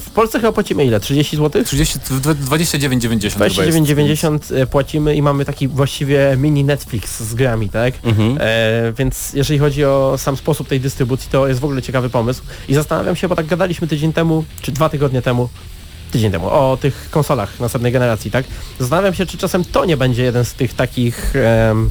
w, 0.01 0.11
Polsce 0.11 0.41
chyba 0.41 0.53
płacimy 0.53 0.85
ile? 0.85 1.01
30 1.01 1.37
zł? 1.37 1.65
30, 1.65 1.99
dwa- 1.99 2.35
29,90 2.35 3.33
chyba 3.33 3.45
jest. 3.45 3.57
29,90 3.57 4.57
e, 4.57 4.67
płacimy 4.67 5.17
i 5.17 5.23
mamy 5.23 5.45
taki 5.45 5.69
właściwie 5.69 6.37
mini 6.39 6.65
Netflix 6.65 7.23
z 7.23 7.35
grami, 7.35 7.69
tak? 7.69 7.95
Mhm. 8.05 8.39
E, 8.41 8.93
więc 8.93 9.33
jeżeli 9.33 9.59
chodzi 9.59 9.85
o 9.85 10.15
sam 10.19 10.37
sposób 10.37 10.69
tej 10.69 10.81
dystrybucji, 10.81 11.31
to 11.31 11.49
jest 11.49 11.61
w 11.61 11.65
ogóle 11.65 11.83
ciekawy 11.83 12.11
pomysł. 12.11 12.43
I 12.69 12.75
zastanawiam 12.75 13.17
się, 13.17 13.29
bo 13.29 13.37
tak 13.37 13.47
gadaliśmy 13.47 13.89
tydzień 13.89 14.13
temu, 14.13 14.45
czy 14.63 14.73
dwa 14.73 14.89
tygodnie 14.89 15.23
temu, 15.23 15.49
tydzień 16.13 16.33
temu, 16.33 16.47
o 16.47 16.79
tych 16.81 17.09
konsolach 17.11 17.61
następnej 17.61 17.93
generacji, 17.93 18.31
tak? 18.31 18.45
Zastanawiam 18.79 19.15
się, 19.15 19.27
czy 19.27 19.39
czasem 19.39 19.65
to 19.65 19.85
nie 19.85 19.97
będzie 19.97 20.23
jeden 20.23 20.45
z 20.45 20.55
tych 20.55 20.75
takich 20.75 21.33
em, 21.37 21.91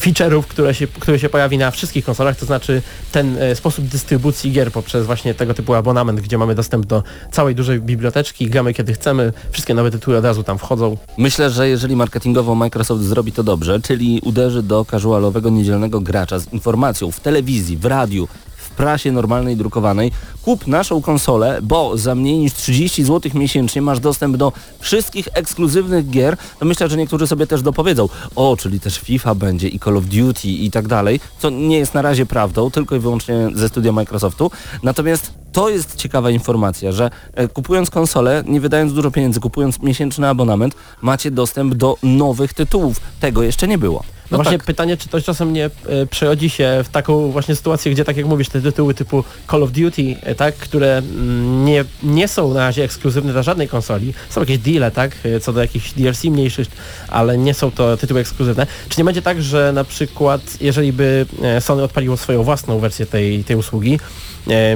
feature'ów, 0.00 0.42
które 0.42 0.74
się, 0.74 0.86
które 0.86 1.18
się 1.18 1.28
pojawi 1.28 1.58
na 1.58 1.70
wszystkich 1.70 2.04
konsolach, 2.04 2.36
to 2.36 2.46
znaczy 2.46 2.82
ten 3.12 3.38
e, 3.38 3.54
sposób 3.56 3.84
dystrybucji 3.84 4.52
gier 4.52 4.72
poprzez 4.72 5.06
właśnie 5.06 5.34
tego 5.34 5.54
typu 5.54 5.74
abonament, 5.74 6.20
gdzie 6.20 6.38
mamy 6.38 6.54
dostęp 6.54 6.86
do 6.86 7.02
całej 7.32 7.54
dużej 7.54 7.80
biblioteczki, 7.80 8.50
gramy 8.50 8.74
kiedy 8.74 8.92
chcemy, 8.92 9.32
wszystkie 9.50 9.74
nowe 9.74 9.90
tytuły 9.90 10.16
od 10.16 10.24
razu 10.24 10.42
tam 10.42 10.58
wchodzą. 10.58 10.96
Myślę, 11.18 11.50
że 11.50 11.68
jeżeli 11.68 11.96
marketingowo 11.96 12.54
Microsoft 12.54 13.02
zrobi 13.02 13.32
to 13.32 13.42
dobrze, 13.42 13.80
czyli 13.80 14.20
uderzy 14.24 14.62
do 14.62 14.84
casualowego 14.84 15.50
niedzielnego 15.50 16.00
gracza 16.00 16.38
z 16.38 16.52
informacją 16.52 17.10
w 17.10 17.20
telewizji, 17.20 17.76
w 17.76 17.84
radiu, 17.84 18.28
prasie 18.70 19.12
normalnej, 19.12 19.56
drukowanej, 19.56 20.12
kup 20.42 20.66
naszą 20.66 21.02
konsolę, 21.02 21.58
bo 21.62 21.96
za 21.96 22.14
mniej 22.14 22.38
niż 22.38 22.52
30 22.54 23.04
zł 23.04 23.32
miesięcznie 23.34 23.82
masz 23.82 24.00
dostęp 24.00 24.36
do 24.36 24.52
wszystkich 24.78 25.28
ekskluzywnych 25.34 26.10
gier, 26.10 26.36
to 26.58 26.66
myślę, 26.66 26.88
że 26.88 26.96
niektórzy 26.96 27.26
sobie 27.26 27.46
też 27.46 27.62
dopowiedzą, 27.62 28.08
o, 28.36 28.56
czyli 28.56 28.80
też 28.80 28.98
FIFA 28.98 29.34
będzie 29.34 29.68
i 29.68 29.78
Call 29.78 29.96
of 29.96 30.04
Duty 30.04 30.48
i 30.48 30.70
tak 30.70 30.88
dalej, 30.88 31.20
co 31.38 31.50
nie 31.50 31.78
jest 31.78 31.94
na 31.94 32.02
razie 32.02 32.26
prawdą, 32.26 32.70
tylko 32.70 32.96
i 32.96 32.98
wyłącznie 32.98 33.48
ze 33.54 33.68
studia 33.68 33.92
Microsoftu. 33.92 34.50
Natomiast 34.82 35.32
to 35.52 35.68
jest 35.68 35.96
ciekawa 35.96 36.30
informacja, 36.30 36.92
że 36.92 37.10
e, 37.34 37.48
kupując 37.48 37.90
konsolę, 37.90 38.44
nie 38.46 38.60
wydając 38.60 38.92
dużo 38.92 39.10
pieniędzy, 39.10 39.40
kupując 39.40 39.82
miesięczny 39.82 40.28
abonament, 40.28 40.74
macie 41.02 41.30
dostęp 41.30 41.74
do 41.74 41.96
nowych 42.02 42.54
tytułów. 42.54 43.00
Tego 43.20 43.42
jeszcze 43.42 43.68
nie 43.68 43.78
było. 43.78 44.02
No, 44.30 44.36
właśnie 44.38 44.58
tak. 44.58 44.66
pytanie, 44.66 44.96
czy 44.96 45.08
to 45.08 45.20
czasem 45.20 45.52
nie 45.52 45.64
e, 45.64 45.70
przerodzi 46.10 46.50
się 46.50 46.80
w 46.84 46.88
taką 46.88 47.30
właśnie 47.30 47.56
sytuację, 47.56 47.92
gdzie 47.92 48.04
tak 48.04 48.16
jak 48.16 48.26
mówisz, 48.26 48.48
te 48.48 48.60
tytuły 48.60 48.94
typu 48.94 49.24
Call 49.50 49.62
of 49.62 49.72
Duty, 49.72 50.16
e, 50.22 50.34
tak, 50.34 50.54
które 50.54 50.98
mm, 50.98 51.64
nie, 51.64 51.84
nie 52.02 52.28
są 52.28 52.54
na 52.54 52.60
razie 52.60 52.84
ekskluzywne 52.84 53.32
dla 53.32 53.42
żadnej 53.42 53.68
konsoli, 53.68 54.14
są 54.30 54.40
jakieś 54.40 54.58
deale, 54.58 54.90
tak, 54.90 55.12
e, 55.24 55.40
co 55.40 55.52
do 55.52 55.60
jakichś 55.60 55.92
DLC 55.92 56.24
mniejszych, 56.24 56.68
ale 57.08 57.38
nie 57.38 57.54
są 57.54 57.70
to 57.70 57.96
tytuły 57.96 58.20
ekskluzywne. 58.20 58.66
Czy 58.88 59.00
nie 59.00 59.04
będzie 59.04 59.22
tak, 59.22 59.42
że 59.42 59.72
na 59.72 59.84
przykład, 59.84 60.40
jeżeli 60.60 60.92
by 60.92 61.26
e, 61.42 61.60
Sony 61.60 61.82
odpaliło 61.82 62.16
swoją 62.16 62.42
własną 62.42 62.78
wersję 62.78 63.06
tej, 63.06 63.44
tej 63.44 63.56
usługi, 63.56 63.98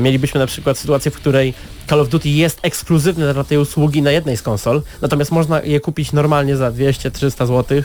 mielibyśmy 0.01 0.41
na 0.41 0.47
przykład 0.47 0.79
sytuację, 0.79 1.11
w 1.11 1.15
której 1.15 1.55
Call 1.89 2.01
of 2.01 2.09
Duty 2.09 2.29
jest 2.29 2.59
ekskluzywne 2.63 3.35
dla 3.35 3.45
tej 3.45 3.59
usługi 3.59 4.03
na 4.03 4.11
jednej 4.11 4.37
z 4.37 4.43
konsol, 4.43 4.83
natomiast 5.03 5.31
można 5.31 5.63
je 5.63 5.81
kupić 5.81 6.13
normalnie 6.13 6.57
za 6.57 6.71
200-300 6.71 7.47
zł 7.47 7.83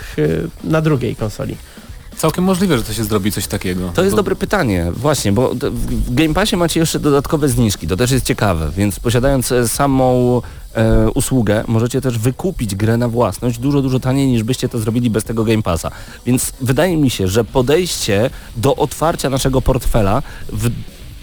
na 0.64 0.82
drugiej 0.82 1.16
konsoli. 1.16 1.56
Całkiem 2.18 2.44
możliwe, 2.44 2.78
że 2.78 2.84
to 2.84 2.94
się 2.94 3.04
zrobi 3.04 3.32
coś 3.32 3.48
takiego. 3.48 3.92
To 3.96 4.02
jest 4.02 4.14
Bo- 4.14 4.18
dobre 4.18 4.36
pytanie, 4.36 4.92
właśnie, 4.96 5.32
bo 5.32 5.52
w 5.72 6.14
Game 6.14 6.34
Passie 6.34 6.58
macie 6.58 6.80
jeszcze 6.80 7.00
dodatkowe 7.00 7.50
zniżki, 7.50 7.88
to 7.88 7.98
też 7.98 8.12
jest 8.12 8.26
ciekawe, 8.26 8.72
więc 8.78 9.00
posiadając 9.00 9.52
e, 9.52 9.68
samą 9.68 10.42
e, 10.76 11.10
usługę, 11.10 11.64
możecie 11.68 12.02
też 12.02 12.18
wykupić 12.18 12.76
grę 12.76 12.98
na 12.98 13.08
własność 13.08 13.58
dużo, 13.60 13.82
dużo 13.82 14.00
taniej 14.00 14.28
niż 14.28 14.44
byście 14.44 14.70
to 14.70 14.80
zrobili 14.80 15.10
bez 15.10 15.24
tego 15.24 15.44
Game 15.44 15.64
Passa. 15.64 15.92
Więc 16.26 16.54
wydaje 16.62 16.98
mi 16.98 17.10
się, 17.10 17.28
że 17.28 17.44
podejście 17.44 18.30
do 18.58 18.76
otwarcia 18.76 19.30
naszego 19.30 19.62
portfela 19.62 20.24
w 20.54 20.70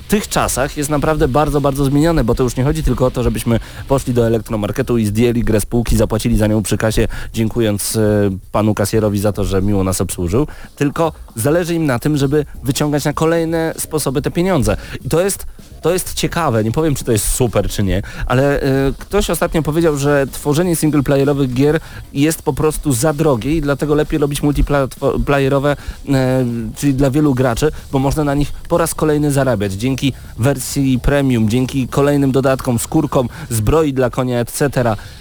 tych 0.08 0.28
czasach 0.28 0.76
jest 0.76 0.90
naprawdę 0.90 1.28
bardzo, 1.28 1.60
bardzo 1.60 1.84
zmienione, 1.84 2.24
bo 2.24 2.34
to 2.34 2.42
już 2.42 2.56
nie 2.56 2.64
chodzi 2.64 2.82
tylko 2.82 3.06
o 3.06 3.10
to, 3.10 3.22
żebyśmy 3.22 3.60
poszli 3.88 4.14
do 4.14 4.26
elektromarketu 4.26 4.98
i 4.98 5.06
zdjęli 5.06 5.44
grę 5.44 5.60
z 5.60 5.66
półki, 5.66 5.96
zapłacili 5.96 6.36
za 6.36 6.46
nią 6.46 6.62
przy 6.62 6.78
kasie, 6.78 7.08
dziękując 7.32 7.96
e, 7.96 8.30
panu 8.52 8.74
kasjerowi 8.74 9.18
za 9.18 9.32
to, 9.32 9.44
że 9.44 9.62
miło 9.62 9.84
nas 9.84 10.00
obsłużył, 10.00 10.46
tylko 10.76 11.12
zależy 11.34 11.74
im 11.74 11.86
na 11.86 11.98
tym, 11.98 12.16
żeby 12.16 12.44
wyciągać 12.64 13.04
na 13.04 13.12
kolejne 13.12 13.74
sposoby 13.78 14.22
te 14.22 14.30
pieniądze. 14.30 14.76
I 15.04 15.08
to 15.08 15.20
jest 15.20 15.46
to 15.87 15.92
jest 15.92 16.14
ciekawe, 16.14 16.64
nie 16.64 16.72
powiem 16.72 16.94
czy 16.94 17.05
to 17.05 17.12
jest 17.12 17.29
super 17.35 17.68
czy 17.70 17.83
nie, 17.83 18.03
ale 18.27 18.61
e, 18.62 18.92
ktoś 18.99 19.31
ostatnio 19.31 19.62
powiedział, 19.62 19.96
że 19.96 20.27
tworzenie 20.33 20.77
singleplayerowych 20.77 21.55
gier 21.55 21.81
jest 22.12 22.42
po 22.42 22.53
prostu 22.53 22.92
za 22.92 23.12
drogie 23.12 23.57
i 23.57 23.61
dlatego 23.61 23.94
lepiej 23.94 24.18
robić 24.18 24.42
multiplayerowe, 24.42 25.77
e, 26.09 26.44
czyli 26.77 26.94
dla 26.94 27.11
wielu 27.11 27.35
graczy, 27.35 27.72
bo 27.92 27.99
można 27.99 28.25
na 28.25 28.35
nich 28.35 28.53
po 28.68 28.79
raz 28.79 28.94
kolejny 28.94 29.33
zarabiać. 29.33 29.72
Dzięki 29.72 30.12
wersji 30.38 30.99
premium, 31.01 31.49
dzięki 31.49 31.88
kolejnym 31.88 32.33
dodatkom, 32.33 32.79
skórkom, 32.79 33.29
zbroi 33.51 33.92
dla 33.92 34.11
konia, 34.11 34.40
etc. 34.40 34.64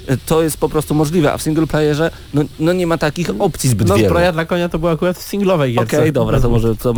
E, 0.08 0.18
To 0.26 0.44
jest 0.44 0.58
po 0.58 0.70
prostu 0.70 0.96
możliwe, 0.96 1.34
a 1.34 1.38
w 1.38 1.42
singleplayerze 1.42 2.12
no, 2.34 2.42
no 2.60 2.74
nie 2.74 2.88
ma 2.88 2.98
takich 2.98 3.30
opcji 3.40 3.70
zbyt 3.70 3.88
No 3.88 3.96
wielu. 3.96 4.08
zbroja 4.10 4.32
dla 4.32 4.46
konia 4.46 4.70
to 4.70 4.80
była 4.80 4.92
akurat 4.92 5.18
w 5.18 5.22
singlowej 5.22 5.78
Okej, 5.78 5.88
gierce. 5.88 6.12
dobra, 6.12 6.40
to 6.40 6.50
może... 6.50 6.76
To, 6.76 6.94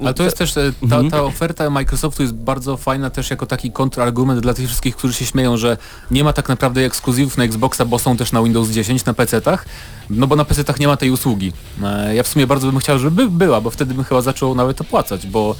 Ale 0.00 0.14
to 0.14 0.22
jest 0.24 0.36
też, 0.38 0.52
ta, 0.52 0.60
Mhm. 0.82 1.10
ta 1.10 1.22
oferta 1.22 1.70
Microsoftu 1.70 2.22
jest 2.22 2.34
bardzo 2.34 2.76
fajna 2.76 3.10
też 3.12 3.30
jako 3.30 3.46
taki 3.46 3.70
kontrargument 3.72 4.40
dla 4.40 4.54
tych 4.54 4.66
wszystkich, 4.66 4.96
którzy 4.96 5.14
się 5.14 5.26
śmieją, 5.26 5.56
że 5.56 5.76
nie 6.10 6.24
ma 6.24 6.32
tak 6.32 6.48
naprawdę 6.48 6.84
ekskluzywów 6.84 7.38
na 7.38 7.44
Xboxa, 7.44 7.84
bo 7.84 7.98
są 7.98 8.16
też 8.16 8.32
na 8.32 8.42
Windows 8.42 8.70
10 8.70 9.04
na 9.04 9.12
PC-tach, 9.12 9.64
no 10.10 10.26
bo 10.26 10.36
na 10.36 10.44
PC-tach 10.44 10.78
nie 10.80 10.86
ma 10.86 10.96
tej 10.96 11.10
usługi. 11.10 11.52
E, 11.84 12.14
Ja 12.14 12.22
w 12.22 12.28
sumie 12.28 12.46
bardzo 12.46 12.66
bym 12.72 12.78
chciał, 12.80 12.98
żeby 12.98 13.28
była, 13.30 13.60
bo 13.60 13.70
wtedy 13.70 13.94
bym 13.94 14.04
chyba 14.04 14.20
zaczął 14.20 14.54
nawet 14.54 14.80
opłacać, 14.80 15.26
bo 15.26 15.54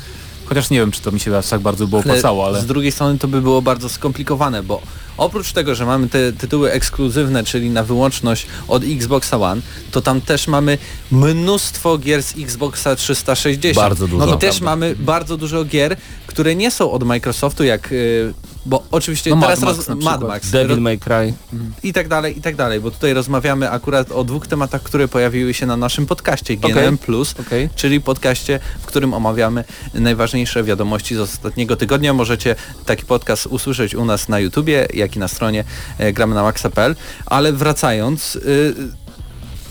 chociaż 0.44 0.70
nie 0.70 0.78
wiem, 0.78 0.90
czy 0.90 1.00
to 1.02 1.12
mi 1.12 1.20
się 1.20 1.38
aż 1.38 1.48
tak 1.48 1.60
bardzo 1.60 1.86
było 1.86 2.00
opłacało, 2.00 2.46
ale... 2.46 2.60
Z 2.60 2.66
drugiej 2.66 2.92
strony 2.92 3.18
to 3.18 3.28
by 3.28 3.40
było 3.42 3.62
bardzo 3.62 3.88
skomplikowane, 3.88 4.62
bo 4.62 4.82
oprócz 5.16 5.52
tego, 5.52 5.74
że 5.74 5.86
mamy 5.86 6.08
te 6.08 6.32
tytuły 6.32 6.70
ekskluzywne, 6.72 7.44
czyli 7.44 7.70
na 7.70 7.82
wyłączność 7.82 8.46
od 8.68 8.82
Xboxa 8.84 9.36
One, 9.40 9.62
to 9.90 10.00
tam 10.00 10.20
też 10.20 10.48
mamy 10.48 10.78
mnóstwo 11.10 11.98
gier 11.98 12.22
z 12.22 12.38
Xboxa 12.38 12.96
360. 12.96 13.76
Bardzo 13.76 14.08
dużo. 14.08 14.26
No 14.26 14.34
i 14.34 14.38
też 14.38 14.60
mamy 14.60 14.96
bardzo 14.96 15.36
dużo 15.36 15.64
gier, 15.64 15.96
które 16.26 16.54
nie 16.56 16.70
są 16.70 16.90
od 16.92 17.04
Microsoftu, 17.04 17.64
jak... 17.64 17.92
y, 17.92 18.34
Bo 18.66 18.82
oczywiście 18.90 19.30
No 19.30 19.36
Mad 19.36 19.48
teraz 19.48 19.60
Max 19.60 19.76
roz... 19.76 19.88
na 19.88 19.94
Mad. 19.94 20.20
Max. 20.22 20.50
Devil 20.50 20.80
May 20.80 20.98
Cry. 20.98 21.34
i 21.82 21.92
tak 21.92 22.08
dalej, 22.08 22.38
i 22.38 22.40
tak 22.42 22.56
dalej, 22.56 22.80
bo 22.80 22.90
tutaj 22.90 23.14
rozmawiamy 23.14 23.70
akurat 23.70 24.12
o 24.12 24.24
dwóch 24.24 24.46
tematach, 24.46 24.82
które 24.82 25.08
pojawiły 25.08 25.54
się 25.54 25.66
na 25.66 25.76
naszym 25.76 26.06
podcaście. 26.06 26.56
GNM+, 26.56 26.98
Okej. 27.40 27.68
czyli 27.74 28.00
podcaście, 28.00 28.60
w 28.82 28.86
którym 28.86 29.14
omawiamy 29.14 29.64
najważniejsze 29.94 30.64
wiadomości 30.64 31.14
z 31.14 31.18
ostatniego 31.18 31.76
tygodnia. 31.76 32.12
Możecie 32.12 32.56
taki 32.86 33.04
podcast 33.04 33.46
usłyszeć 33.46 33.94
u 33.94 34.04
nas 34.04 34.28
na 34.28 34.38
YouTubie, 34.40 34.88
jak 35.02 35.16
i 35.16 35.18
na 35.18 35.28
stronie 35.28 35.64
e, 35.98 36.12
gramy 36.12 36.34
na 36.34 36.42
maxa.pl, 36.42 36.96
ale 37.26 37.52
wracając, 37.52 38.36
y, 38.36 38.74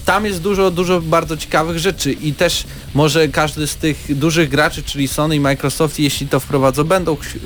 tam 0.06 0.26
jest 0.26 0.42
dużo, 0.42 0.72
dużo 0.72 1.02
bardzo 1.02 1.38
ciekawych 1.38 1.80
rzeczy 1.80 2.12
i 2.12 2.34
też 2.34 2.64
może 2.94 3.28
każdy 3.28 3.68
z 3.68 3.76
tych 3.76 4.18
dużych 4.18 4.50
graczy, 4.50 4.84
czyli 4.84 5.08
Sony 5.08 5.36
i 5.36 5.40
Microsoft, 5.40 6.00
jeśli 6.00 6.28
to 6.28 6.40
wprowadzą, 6.40 6.84
będą 6.84 7.16
ch 7.16 7.38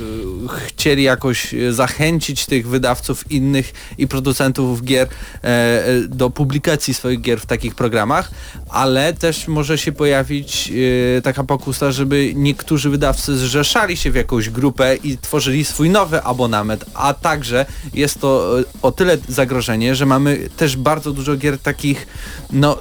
chcieli 0.68 1.04
jakoś 1.04 1.54
e, 1.54 1.74
zachęcić 1.74 2.46
tych 2.46 2.68
wydawców 2.68 3.32
innych 3.32 3.74
i 3.98 4.08
producentów 4.08 4.84
gier 4.84 5.08
e, 5.44 5.48
e, 5.48 6.02
do 6.08 6.30
publikacji 6.30 6.94
swoich 6.94 7.22
gier 7.22 7.40
w 7.40 7.46
takich 7.46 7.76
programach, 7.76 8.32
ale 8.70 9.14
też 9.14 9.48
może 9.48 9.78
się 9.78 9.92
pojawić 9.92 10.72
e, 11.18 11.22
taka 11.22 11.44
pokusa, 11.44 11.92
żeby 11.92 12.34
niektórzy 12.36 12.90
wydawcy 12.90 13.38
zrzeszali 13.38 13.98
się 13.98 14.12
w 14.12 14.16
jakąś 14.16 14.50
grupę 14.50 14.96
i 14.96 15.18
tworzyli 15.18 15.66
swój 15.66 15.90
nowy 15.90 16.24
abonament, 16.24 16.86
a 16.94 17.14
także 17.14 17.66
jest 17.94 18.22
to 18.22 18.60
e, 18.60 18.64
o 18.82 18.92
tyle 18.92 19.18
zagrożenie, 19.28 19.96
że 19.96 20.06
mamy 20.06 20.50
też 20.58 20.78
bardzo 20.78 21.12
dużo 21.12 21.36
gier 21.36 21.60
takich 21.60 22.08
no 22.56 22.78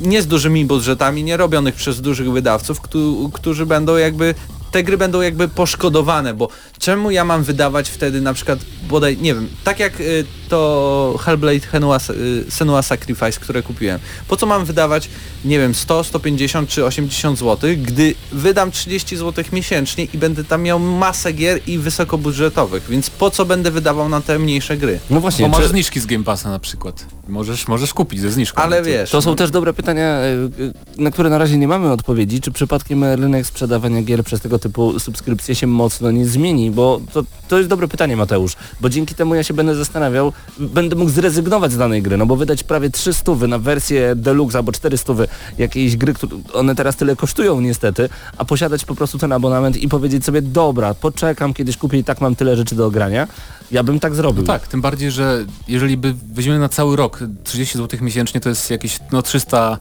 nie 0.00 0.22
z 0.22 0.26
dużymi 0.26 0.64
budżetami, 0.64 1.24
nie 1.24 1.36
robionych 1.36 1.74
przez 1.74 2.00
dużych 2.00 2.32
wydawców, 2.32 2.80
któ- 2.80 3.30
którzy 3.32 3.66
będą 3.66 3.96
jakby 3.96 4.34
te 4.72 4.82
gry 4.82 4.98
będą 4.98 5.20
jakby 5.20 5.48
poszkodowane, 5.48 6.34
bo 6.34 6.48
czemu 6.78 7.10
ja 7.10 7.24
mam 7.24 7.42
wydawać 7.42 7.88
wtedy 7.88 8.20
na 8.20 8.34
przykład 8.34 8.58
bodaj, 8.88 9.18
nie 9.18 9.34
wiem, 9.34 9.48
tak 9.64 9.78
jak 9.80 10.00
y, 10.00 10.24
to 10.48 11.18
Hellblade 11.20 11.60
Senua, 11.72 11.96
y, 11.96 12.50
Senua 12.50 12.82
Sacrifice, 12.82 13.40
które 13.40 13.62
kupiłem. 13.62 14.00
Po 14.28 14.36
co 14.36 14.46
mam 14.46 14.64
wydawać, 14.64 15.08
nie 15.44 15.58
wiem, 15.58 15.74
100, 15.74 16.04
150 16.04 16.68
czy 16.68 16.84
80 16.84 17.38
zł, 17.38 17.70
gdy 17.82 18.14
wydam 18.32 18.70
30 18.70 19.16
zł 19.16 19.44
miesięcznie 19.52 20.04
i 20.04 20.18
będę 20.18 20.44
tam 20.44 20.62
miał 20.62 20.78
masę 20.78 21.32
gier 21.32 21.60
i 21.66 21.78
wysokobudżetowych, 21.78 22.86
więc 22.88 23.10
po 23.10 23.30
co 23.30 23.44
będę 23.44 23.70
wydawał 23.70 24.08
na 24.08 24.20
te 24.20 24.38
mniejsze 24.38 24.76
gry? 24.76 24.98
No 25.10 25.20
właśnie, 25.20 25.44
Bo 25.44 25.48
masz 25.48 25.62
czy, 25.62 25.68
zniżki 25.68 26.00
z 26.00 26.06
Game 26.06 26.24
Passa 26.24 26.50
na 26.50 26.58
przykład. 26.58 27.06
Możesz, 27.28 27.68
możesz 27.68 27.94
kupić 27.94 28.20
ze 28.20 28.30
zniżką. 28.30 28.62
Ale 28.62 28.82
wiesz, 28.82 29.10
to 29.10 29.22
są 29.22 29.30
no, 29.30 29.36
też 29.36 29.50
dobre 29.50 29.72
pytania, 29.72 30.04
e, 30.04 30.32
e, 30.32 31.02
na 31.02 31.10
które 31.10 31.30
na 31.30 31.38
razie 31.38 31.58
nie 31.58 31.68
mamy 31.68 31.92
odpowiedzi. 31.92 32.40
Czy 32.40 32.50
przypadkiem 32.50 33.04
rynek 33.04 33.46
sprzedawania 33.46 34.02
gier 34.02 34.24
przez 34.24 34.40
tego 34.40 34.58
typu 34.62 35.00
subskrypcje 35.00 35.54
się 35.54 35.66
mocno 35.66 36.10
nie 36.10 36.26
zmieni? 36.26 36.70
Bo 36.70 37.00
to, 37.12 37.22
to 37.48 37.58
jest 37.58 37.70
dobre 37.70 37.88
pytanie, 37.88 38.16
Mateusz. 38.16 38.52
Bo 38.80 38.88
dzięki 38.88 39.14
temu 39.14 39.34
ja 39.34 39.42
się 39.42 39.54
będę 39.54 39.74
zastanawiał, 39.74 40.32
będę 40.58 40.96
mógł 40.96 41.10
zrezygnować 41.10 41.72
z 41.72 41.76
danej 41.76 42.02
gry, 42.02 42.16
no 42.16 42.26
bo 42.26 42.36
wydać 42.36 42.64
prawie 42.64 42.90
300 42.90 43.32
na 43.48 43.58
wersję 43.58 44.14
deluxe 44.16 44.58
albo 44.58 44.72
400 44.72 45.12
jakiejś 45.58 45.96
gry, 45.96 46.14
które 46.14 46.36
one 46.52 46.74
teraz 46.74 46.96
tyle 46.96 47.16
kosztują 47.16 47.60
niestety, 47.60 48.08
a 48.38 48.44
posiadać 48.44 48.84
po 48.84 48.94
prostu 48.94 49.18
ten 49.18 49.32
abonament 49.32 49.76
i 49.76 49.88
powiedzieć 49.88 50.24
sobie, 50.24 50.42
dobra, 50.42 50.94
poczekam, 50.94 51.54
kiedyś 51.54 51.76
kupię 51.76 51.98
i 51.98 52.04
tak 52.04 52.20
mam 52.20 52.36
tyle 52.36 52.56
rzeczy 52.56 52.74
do 52.74 52.86
ogrania. 52.86 53.28
Ja 53.70 53.82
bym 53.82 54.00
tak 54.00 54.14
zrobił. 54.14 54.42
No 54.42 54.46
tak, 54.46 54.66
tym 54.66 54.80
bardziej, 54.80 55.10
że 55.10 55.44
jeżeli 55.68 55.96
by 55.96 56.14
weźmiemy 56.32 56.58
na 56.58 56.68
cały 56.68 56.96
rok 56.96 57.18
30 57.44 57.78
zł 57.78 58.00
miesięcznie, 58.02 58.40
to 58.40 58.48
jest 58.48 58.70
jakieś 58.70 58.98
no 59.12 59.22
300, 59.22 59.78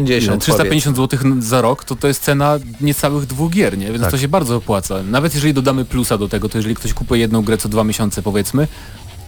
50 0.00 0.42
350 0.42 0.96
zł 0.96 1.18
za 1.38 1.60
rok, 1.60 1.84
to 1.84 1.96
to 1.96 2.08
jest 2.08 2.22
cena 2.22 2.58
niecałych 2.80 3.26
dwóch 3.26 3.52
gier, 3.52 3.78
nie? 3.78 3.86
Więc 3.86 4.00
Tak. 4.00 4.10
to 4.10 4.18
się 4.18 4.28
bardzo 4.28 4.56
opłaca. 4.56 5.02
Nawet 5.02 5.34
jeżeli 5.34 5.54
dodamy 5.54 5.84
plusa 5.84 6.18
do 6.18 6.28
tego, 6.28 6.48
to 6.48 6.58
jeżeli 6.58 6.74
ktoś 6.74 6.94
kupuje 6.94 7.20
jedną 7.20 7.42
grę 7.42 7.58
co 7.58 7.68
dwa 7.68 7.84
miesiące 7.84 8.22
powiedzmy, 8.22 8.68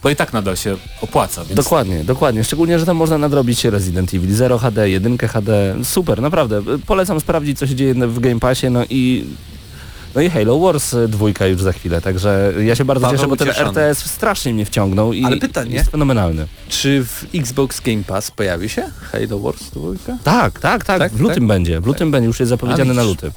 to 0.01 0.09
i 0.09 0.15
tak 0.15 0.33
nadal 0.33 0.57
się 0.57 0.77
opłaca. 1.01 1.45
Więc 1.45 1.55
Dokładnie, 1.55 2.03
dokładnie. 2.03 2.43
Szczególnie, 2.43 2.79
że 2.79 2.85
tam 2.85 2.97
można 2.97 3.17
nadrobić 3.17 3.65
Resident 3.65 4.13
Evil 4.13 4.33
0 4.35 4.57
HD, 4.57 4.89
1 4.89 5.17
HD. 5.17 5.75
Super, 5.83 6.21
naprawdę. 6.21 6.61
Polecam 6.85 7.19
sprawdzić, 7.19 7.59
co 7.59 7.67
się 7.67 7.75
dzieje 7.75 7.93
w 7.93 8.19
Game 8.19 8.39
Passie, 8.39 8.69
no 8.69 8.83
i 8.89 9.25
no 10.15 10.21
i 10.21 10.29
Halo 10.29 10.59
Wars 10.59 10.93
y, 10.93 11.07
dwójka 11.07 11.47
już 11.47 11.61
za 11.61 11.71
chwilę, 11.73 12.01
także 12.01 12.53
ja 12.65 12.75
się 12.75 12.85
bardzo 12.85 13.01
Paweł 13.05 13.17
cieszę, 13.17 13.27
bo 13.27 13.35
ten 13.37 13.49
ucieszony. 13.49 13.69
RTS 13.69 14.05
strasznie 14.05 14.53
mnie 14.53 14.65
wciągnął 14.65 15.13
i 15.13 15.23
Ale 15.25 15.37
pytanie. 15.37 15.75
jest 15.75 15.91
fenomenalny. 15.91 16.47
Czy 16.69 17.03
w 17.05 17.25
Xbox 17.35 17.81
Game 17.81 18.03
Pass 18.03 18.31
pojawi 18.31 18.69
się 18.69 18.83
Halo 19.11 19.39
Wars 19.39 19.63
2? 19.71 20.17
Tak, 20.23 20.59
tak, 20.59 20.85
tak, 20.85 20.99
Tak, 20.99 21.11
w 21.11 21.19
lutym 21.19 21.47
będzie. 21.47 21.81
W 21.81 21.85
lutym 21.85 22.11
będzie, 22.11 22.27
już 22.27 22.39
jest 22.39 22.49
zapowiedziany 22.49 22.93
na 22.93 23.03
luty. 23.03 23.31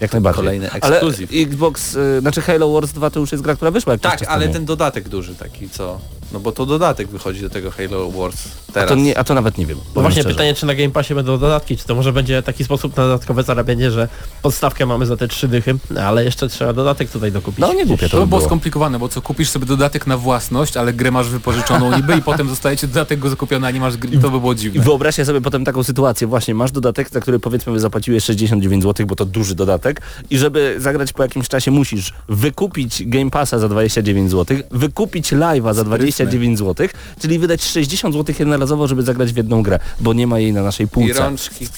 Jak 0.00 0.12
najbardziej. 0.12 0.44
Kolejny 0.44 0.70
Ale 0.70 0.96
ekskluzyw. 0.96 1.30
Xbox, 1.32 1.94
y, 1.94 2.20
znaczy 2.20 2.40
Halo 2.40 2.72
Wars 2.72 2.92
2 2.92 3.10
to 3.10 3.20
już 3.20 3.32
jest 3.32 3.44
gra, 3.44 3.54
która 3.56 3.70
wyszła 3.70 3.98
Tak, 3.98 4.24
ale 4.28 4.48
ten 4.48 4.64
dodatek 4.64 5.08
duży 5.08 5.34
taki, 5.34 5.68
co... 5.70 6.00
No 6.32 6.40
bo 6.40 6.52
to 6.52 6.66
dodatek 6.66 7.08
wychodzi 7.08 7.40
do 7.40 7.50
tego 7.50 7.70
Halo 7.70 8.10
Wars 8.10 8.48
A 8.72 8.74
teraz. 8.74 8.88
to, 8.88 8.94
nie, 8.94 9.18
a 9.18 9.24
to 9.24 9.34
nawet 9.34 9.58
nie 9.58 9.66
wiem. 9.66 9.78
No 9.94 10.02
właśnie 10.02 10.20
szczerze. 10.22 10.34
pytanie, 10.34 10.54
czy 10.54 10.66
na 10.66 10.74
Game 10.74 10.90
Passie 10.90 11.14
będą 11.14 11.38
dodatki, 11.38 11.76
czy 11.76 11.84
to 11.86 11.94
może 11.94 12.12
będzie 12.12 12.42
taki 12.42 12.64
sposób 12.64 12.96
na 12.96 13.02
dodatkowe 13.02 13.42
zarabianie, 13.42 13.90
że 13.90 14.08
podstawkę 14.42 14.86
mamy 14.86 15.06
za 15.06 15.16
te 15.16 15.28
trzy 15.28 15.48
dychy, 15.48 15.74
ale 16.02 16.24
jeszcze 16.24 16.48
trzeba 16.48 16.72
dodatek 16.72 17.10
tutaj 17.10 17.32
dokupić. 17.32 17.58
No 17.60 17.72
nie 17.72 17.86
głupie 17.86 18.02
To 18.06 18.10
to 18.10 18.16
by 18.16 18.22
by 18.22 18.26
było 18.28 18.38
było. 18.38 18.48
skomplikowane, 18.48 18.98
bo 18.98 19.08
co 19.08 19.22
kupisz 19.22 19.50
sobie 19.50 19.66
dodatek 19.66 20.06
na 20.06 20.16
własność, 20.16 20.76
ale 20.76 20.92
grę 20.92 21.10
masz 21.10 21.28
wypożyczoną 21.28 21.96
niby 21.96 22.16
i 22.16 22.22
potem 22.32 22.48
zostaje 22.48 22.76
ci 22.76 22.88
dodatek 22.88 23.18
go 23.18 23.30
zakupiony, 23.30 23.66
a 23.66 23.70
nie 23.70 23.80
masz 23.80 23.96
gry, 23.96 24.18
to 24.18 24.30
by 24.30 24.40
było 24.40 24.52
I 24.52 24.56
dziwne. 24.56 24.82
wyobraźcie 24.84 25.24
sobie 25.24 25.40
potem 25.40 25.64
taką 25.64 25.82
sytuację, 25.82 26.26
właśnie 26.26 26.54
masz 26.54 26.70
dodatek, 26.72 27.10
za 27.10 27.20
który 27.20 27.38
powiedzmy 27.38 27.80
zapłaciłeś 27.80 28.24
69 28.24 28.82
zł, 28.82 29.06
bo 29.06 29.16
to 29.16 29.24
duży 29.24 29.54
dodatek 29.54 30.02
i 30.30 30.38
żeby 30.38 30.74
zagrać 30.78 31.12
po 31.12 31.22
jakimś 31.22 31.48
czasie 31.48 31.70
musisz 31.70 32.12
wykupić 32.28 33.02
Game 33.06 33.30
Passa 33.30 33.58
za 33.58 33.68
29 33.68 34.30
zł, 34.30 34.56
wykupić 34.70 35.32
live'a 35.32 35.74
za 35.74 35.84
29 35.84 36.58
zł, 36.58 36.86
czyli 37.20 37.38
wydać 37.38 37.62
60 37.64 38.14
zł 38.14 38.34
jednorazowo, 38.62 38.86
żeby 38.88 39.02
zagrać 39.02 39.32
w 39.32 39.36
jedną 39.36 39.62
grę, 39.62 39.78
bo 40.00 40.12
nie 40.12 40.26
ma 40.26 40.38
jej 40.38 40.52
na 40.52 40.62
naszej 40.62 40.86
I 40.86 40.88
półce. 40.88 41.12
rączki. 41.20 41.68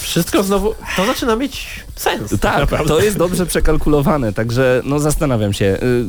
Wszystko 0.00 0.42
znowu, 0.42 0.74
to 0.96 1.06
zaczyna 1.06 1.36
mieć 1.36 1.66
sens. 1.96 2.30
Tak, 2.40 2.58
naprawdę. 2.58 2.88
to 2.88 3.00
jest 3.00 3.16
dobrze 3.16 3.46
przekalkulowane, 3.46 4.32
także 4.32 4.82
no 4.84 4.98
zastanawiam 4.98 5.52
się. 5.52 5.64
Y, 5.64 6.04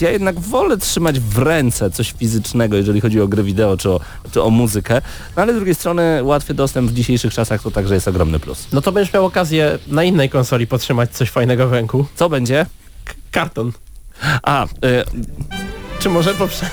Ja 0.00 0.10
jednak 0.10 0.40
wolę 0.40 0.76
trzymać 0.76 1.20
w 1.20 1.38
ręce 1.38 1.90
coś 1.90 2.12
fizycznego, 2.18 2.76
jeżeli 2.76 3.00
chodzi 3.00 3.20
o 3.20 3.28
gry 3.28 3.42
wideo 3.42 3.76
czy 3.76 3.90
o, 3.90 4.00
czy 4.32 4.42
o 4.42 4.50
muzykę, 4.50 5.02
no 5.36 5.42
ale 5.42 5.52
z 5.52 5.56
drugiej 5.56 5.74
strony 5.74 6.22
łatwy 6.24 6.54
dostęp 6.54 6.90
w 6.90 6.94
dzisiejszych 6.94 7.34
czasach 7.34 7.62
to 7.62 7.70
także 7.70 7.94
jest 7.94 8.08
ogromny 8.08 8.38
plus. 8.38 8.66
No 8.72 8.80
to 8.82 8.92
będziesz 8.92 9.14
miał 9.14 9.24
okazję 9.24 9.78
na 9.88 10.04
innej 10.04 10.30
konsoli 10.30 10.66
potrzymać 10.66 11.10
coś 11.10 11.30
fajnego 11.30 11.68
w 11.68 11.72
ręku. 11.72 12.06
Co 12.14 12.28
będzie? 12.28 12.66
K- 13.04 13.14
karton. 13.30 13.72
A, 14.42 14.64
y, 14.64 14.68
Czy 15.98 16.08
może 16.08 16.34
poprze... 16.34 16.66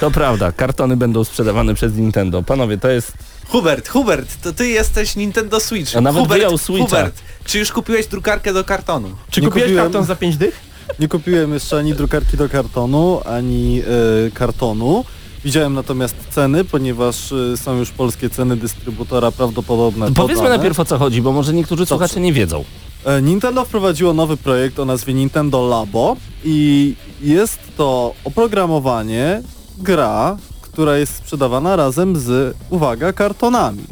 to 0.00 0.10
prawda, 0.10 0.52
kartony 0.52 0.96
będą 0.96 1.24
sprzedawane 1.24 1.74
przez 1.74 1.94
Nintendo. 1.96 2.42
Panowie, 2.42 2.78
to 2.78 2.88
jest... 2.88 3.12
Hubert, 3.48 3.88
Hubert, 3.88 4.42
to 4.42 4.52
ty 4.52 4.68
jesteś 4.68 5.16
Nintendo 5.16 5.60
Switch. 5.60 5.96
A 5.96 6.00
nawet 6.00 6.22
Hubert, 6.22 6.40
wyjął 6.40 6.58
Switcha. 6.58 6.84
Hubert, 6.86 7.22
czy 7.44 7.58
już 7.58 7.72
kupiłeś 7.72 8.06
drukarkę 8.06 8.52
do 8.52 8.64
kartonu? 8.64 9.08
Czy 9.30 9.40
Nie 9.40 9.46
kupiłeś 9.46 9.66
kupiłem. 9.68 9.84
karton 9.84 10.04
za 10.04 10.16
5 10.16 10.36
dych? 10.36 10.60
Nie 11.00 11.08
kupiłem 11.08 11.54
jeszcze 11.54 11.78
ani 11.78 11.94
drukarki 11.94 12.36
do 12.36 12.48
kartonu, 12.48 13.20
ani 13.24 13.82
e, 14.26 14.30
kartonu. 14.30 15.04
Widziałem 15.44 15.74
natomiast 15.74 16.14
ceny, 16.30 16.64
ponieważ 16.64 17.32
e, 17.32 17.56
są 17.56 17.76
już 17.76 17.90
polskie 17.90 18.30
ceny 18.30 18.56
dystrybutora 18.56 19.30
prawdopodobne. 19.30 20.06
Powiedzmy 20.14 20.34
podane. 20.42 20.56
najpierw 20.56 20.80
o 20.80 20.84
co 20.84 20.98
chodzi, 20.98 21.22
bo 21.22 21.32
może 21.32 21.52
niektórzy 21.52 21.80
Dobrze. 21.82 21.88
słuchacze 21.88 22.20
nie 22.20 22.32
wiedzą. 22.32 22.64
E, 23.04 23.22
Nintendo 23.22 23.64
wprowadziło 23.64 24.14
nowy 24.14 24.36
projekt 24.36 24.78
o 24.78 24.84
nazwie 24.84 25.14
Nintendo 25.14 25.66
Labo 25.68 26.16
i 26.44 26.94
jest 27.20 27.58
to 27.76 28.14
oprogramowanie, 28.24 29.42
gra, 29.82 30.36
która 30.60 30.96
jest 30.96 31.14
sprzedawana 31.16 31.76
razem 31.76 32.16
z, 32.16 32.56
uwaga, 32.70 33.12
kartonami. 33.12 33.84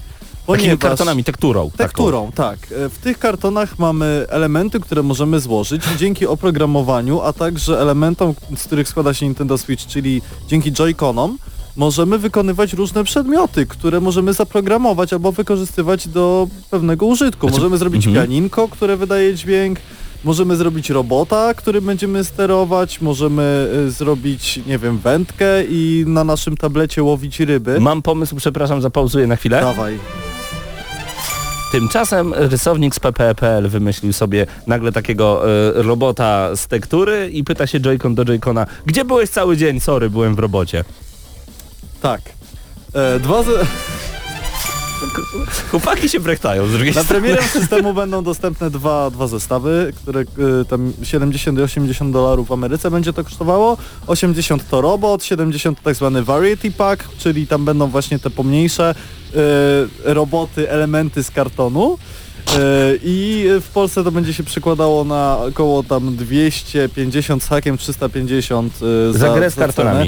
Takimi 0.47 0.79
kartonami, 0.79 1.25
tekturą. 1.25 1.65
taką. 1.71 1.77
Tekturą, 1.79 2.31
tak. 2.35 2.59
E, 2.73 2.89
W 2.89 2.99
tych 2.99 3.19
kartonach 3.19 3.79
mamy 3.79 4.27
elementy, 4.29 4.81
które 4.81 5.03
możemy 5.03 5.41
złożyć 5.41 5.83
dzięki 6.01 6.27
oprogramowaniu, 6.27 7.21
a 7.21 7.33
także 7.33 7.81
elementom, 7.81 8.35
z 8.57 8.65
których 8.65 8.89
składa 8.89 9.15
się 9.15 9.27
Nintendo 9.27 9.59
Switch, 9.59 9.87
czyli 9.87 10.23
dzięki 10.49 10.73
Joy-Conom, 10.73 11.35
możemy 11.77 12.19
wykonywać 12.19 12.73
różne 12.73 13.05
przedmioty, 13.05 13.67
które 13.67 14.01
możemy 14.01 14.33
zaprogramować 14.33 15.13
albo 15.13 15.33
wykorzystywać 15.33 16.09
do 16.09 16.49
pewnego 16.71 17.07
użytku. 17.07 17.47
Znaczy- 17.47 17.61
Możemy 17.61 17.79
zrobić 17.79 18.07
Mhm. 18.07 18.27
pianinko, 18.27 18.69
które 18.69 18.97
wydaje 18.97 19.35
dźwięk, 19.35 19.79
możemy 20.27 20.57
zrobić 20.57 20.91
robota, 20.91 21.55
którym 21.55 21.85
będziemy 21.85 22.25
sterować, 22.25 23.01
możemy 23.01 23.69
y, 23.87 23.91
zrobić, 23.91 24.61
nie 24.67 24.79
wiem, 24.79 24.99
wędkę 24.99 25.65
i 25.65 26.05
na 26.07 26.25
naszym 26.25 26.57
tablecie 26.57 27.03
łowić 27.03 27.41
ryby. 27.41 27.81
Mam 27.81 28.03
pomysł, 28.03 28.37
przepraszam, 28.37 28.83
zapauzuję 28.83 29.27
na 29.27 29.37
chwilę. 29.37 29.61
Dawaj. 29.61 29.99
Tymczasem 31.73 32.35
rysownik 32.35 32.95
z 32.95 33.01
PPE.pl 33.01 33.69
wymyślił 33.69 34.13
sobie 34.13 34.47
nagle 34.67 34.93
takiego 34.93 35.43
e, 35.49 35.83
robota 35.83 36.57
z 36.57 36.67
tektury 36.67 37.31
i 37.33 37.45
pyta 37.45 37.67
się 37.67 37.81
Joy-Con 37.81 38.15
do 38.15 38.25
Joy-Cona, 38.25 38.67
gdzie 38.87 39.05
byłeś 39.05 39.31
cały 39.31 39.57
dzień? 39.57 39.81
Sorry, 39.81 40.11
byłem 40.11 40.35
w 40.35 40.39
robocie. 40.39 40.85
Tak. 42.03 42.21
E, 42.95 43.21
dwa 43.21 43.43
z... 43.43 43.47
Chłopaki 45.71 46.09
się 46.09 46.21
brechtają 46.21 46.67
z 46.67 46.73
drugiej 46.73 46.95
Na 46.95 47.03
strony. 47.05 47.21
premierę 47.21 47.43
systemu 47.49 47.95
będą 47.95 48.25
dostępne 48.25 48.71
dwa, 48.71 49.11
dwa 49.11 49.27
zestawy, 49.27 49.93
które 49.97 50.21
y, 50.21 50.65
tam 50.69 50.93
70 51.03 51.59
i 51.59 51.63
80 51.63 52.13
dolarów 52.13 52.49
w 52.49 52.53
Ameryce 52.53 52.91
będzie 52.91 53.13
to 53.13 53.25
kosztowało. 53.25 53.77
80 54.07 54.69
to 54.69 54.81
robot, 54.81 55.25
70 55.25 55.79
to 55.79 55.85
tak 55.85 55.95
zwany 55.95 56.23
variety 56.23 56.71
pack, 56.71 57.09
czyli 57.19 57.47
tam 57.47 57.65
będą 57.65 57.87
właśnie 57.87 58.19
te 58.19 58.31
pomniejsze 58.31 58.95
y, 60.05 60.15
roboty, 60.15 60.71
elementy 60.71 61.23
z 61.25 61.31
kartonu. 61.31 61.99
Y, 62.49 63.01
I 63.03 63.47
w 63.61 63.69
Polsce 63.69 64.05
to 64.05 64.13
będzie 64.13 64.35
się 64.35 64.45
przekładało 64.45 65.05
na 65.05 65.39
około 65.39 65.83
tam 65.83 66.17
250 66.17 67.43
z 67.43 67.49
hakiem 67.49 67.79
350 67.79 68.73
y, 68.83 69.19
Za 69.19 69.35
grę 69.35 69.51
z 69.51 69.55
cenę. 69.55 70.07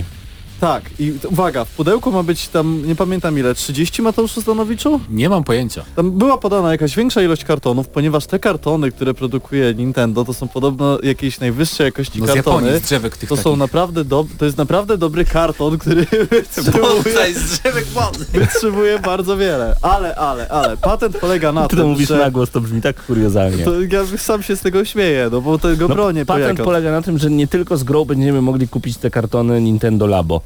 Tak, 0.61 0.83
i 0.99 1.13
uwaga, 1.31 1.65
w 1.65 1.69
pudełku 1.71 2.13
ma 2.13 2.23
być 2.23 2.49
tam, 2.49 2.83
nie 2.87 2.95
pamiętam 2.97 3.39
ile, 3.39 3.55
30 3.55 4.03
Mateuszu 4.03 4.43
Stanowiczu? 4.43 5.01
Nie 5.11 5.29
mam 5.29 5.45
pojęcia. 5.45 5.85
Tam 5.97 6.11
była 6.11 6.39
podana 6.39 6.73
jakaś 6.73 6.97
większa 6.97 7.23
ilość 7.23 7.45
kartonów, 7.45 7.89
ponieważ 7.89 8.27
te 8.27 8.39
kartony, 8.39 8.91
które 8.93 9.15
produkuje 9.15 9.75
Nintendo, 9.75 10.25
to 10.25 10.35
są 10.35 10.49
podobno 10.49 10.99
jakiejś 11.03 11.41
najwyższej 11.41 11.85
jakości 11.85 12.21
No 12.21 12.27
z 12.27 12.35
kartony. 12.35 12.57
Japonii, 12.67 12.81
z 12.81 12.83
drzewek 12.87 13.17
tych 13.17 13.29
To 13.29 13.37
są 13.37 13.43
takich. 13.43 13.59
naprawdę 13.59 14.05
do, 14.05 14.27
to 14.39 14.45
jest 14.45 14.59
naprawdę 14.59 14.99
dobry 14.99 15.25
karton, 15.25 15.79
który 15.79 16.07
wytrzymuje, 16.31 17.35
z 17.35 17.61
drzewek 17.61 17.85
wytrzymuje 18.33 18.99
bardzo 18.99 19.37
wiele. 19.37 19.75
Ale, 19.83 20.15
ale, 20.15 20.49
ale, 20.49 20.77
patent 20.77 21.17
polega 21.19 21.53
na 21.53 21.63
Ty 21.69 21.77
to 21.77 21.83
tym, 21.83 21.91
mówisz 21.91 22.09
że 22.09 22.19
na 22.19 22.31
głos, 22.31 22.51
to 22.51 22.61
brzmi 22.61 22.83
tak 22.83 23.07
kuriozalnie. 23.07 23.65
to 23.65 23.83
ja 23.83 24.07
sam 24.19 24.43
się 24.43 24.57
z 24.57 24.61
tego 24.61 24.85
śmieję, 24.85 25.29
no 25.33 25.41
bo 25.41 25.59
tego 25.59 25.89
No, 25.89 25.95
bronię 25.95 26.27
patent 26.27 26.61
polega 26.61 26.93
na 26.93 27.03
tym, 27.03 27.19
że 27.19 27.31
nie 27.31 27.47
tylko 27.47 27.77
z 27.77 27.85
grą 27.85 28.05
będziemy 28.05 28.43
mogli 28.43 28.69
kupić 28.69 28.97
te 28.97 29.11
kartony 29.11 29.61
Nintendo 29.61 30.07
Labo. 30.07 30.41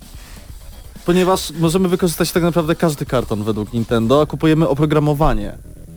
Ponieważ 1.06 1.50
możemy 1.50 1.88
wykorzystać 1.88 2.32
tak 2.32 2.42
naprawdę 2.42 2.74
każdy 2.74 3.06
karton 3.06 3.44
według 3.44 3.72
Nintendo, 3.72 4.20
a 4.20 4.26
kupujemy 4.26 4.68
oprogramowanie. 4.68 5.52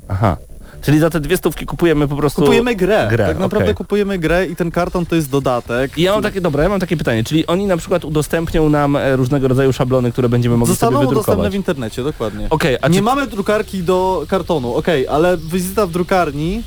Aha. 0.07 0.37
Czyli 0.81 0.99
za 0.99 1.09
te 1.09 1.19
dwie 1.19 1.37
stówki 1.37 1.65
kupujemy 1.65 2.07
po 2.07 2.15
prostu... 2.15 2.41
Kupujemy 2.41 2.75
grę. 2.75 3.07
grę, 3.09 3.27
tak 3.27 3.39
naprawdę 3.39 3.65
okej. 3.65 3.75
kupujemy 3.75 4.19
grę 4.19 4.45
i 4.47 4.55
ten 4.55 4.71
karton 4.71 5.05
to 5.05 5.15
jest 5.15 5.29
dodatek. 5.29 5.97
I 5.97 6.01
ja 6.01 6.13
mam 6.13 6.23
takie, 6.23 6.41
dobra, 6.41 6.63
ja 6.63 6.69
mam 6.69 6.79
takie 6.79 6.97
pytanie, 6.97 7.23
czyli 7.23 7.47
oni 7.47 7.65
na 7.65 7.77
przykład 7.77 8.05
udostępnią 8.05 8.69
nam 8.69 8.95
e, 8.95 9.15
różnego 9.15 9.47
rodzaju 9.47 9.73
szablony, 9.73 10.11
które 10.11 10.29
będziemy 10.29 10.57
mogli 10.57 10.73
Zostaną 10.73 10.97
sobie 10.97 11.07
wydrukować. 11.07 11.51
w 11.51 11.55
internecie, 11.55 12.03
dokładnie. 12.03 12.47
Okej, 12.49 12.77
a 12.81 12.87
nie 12.87 12.97
czy... 12.97 13.01
mamy 13.01 13.27
drukarki 13.27 13.83
do 13.83 14.25
kartonu, 14.27 14.75
okej, 14.75 15.07
ale 15.07 15.37
wizyta 15.37 15.87
w 15.87 15.91
drukarni, 15.91 16.63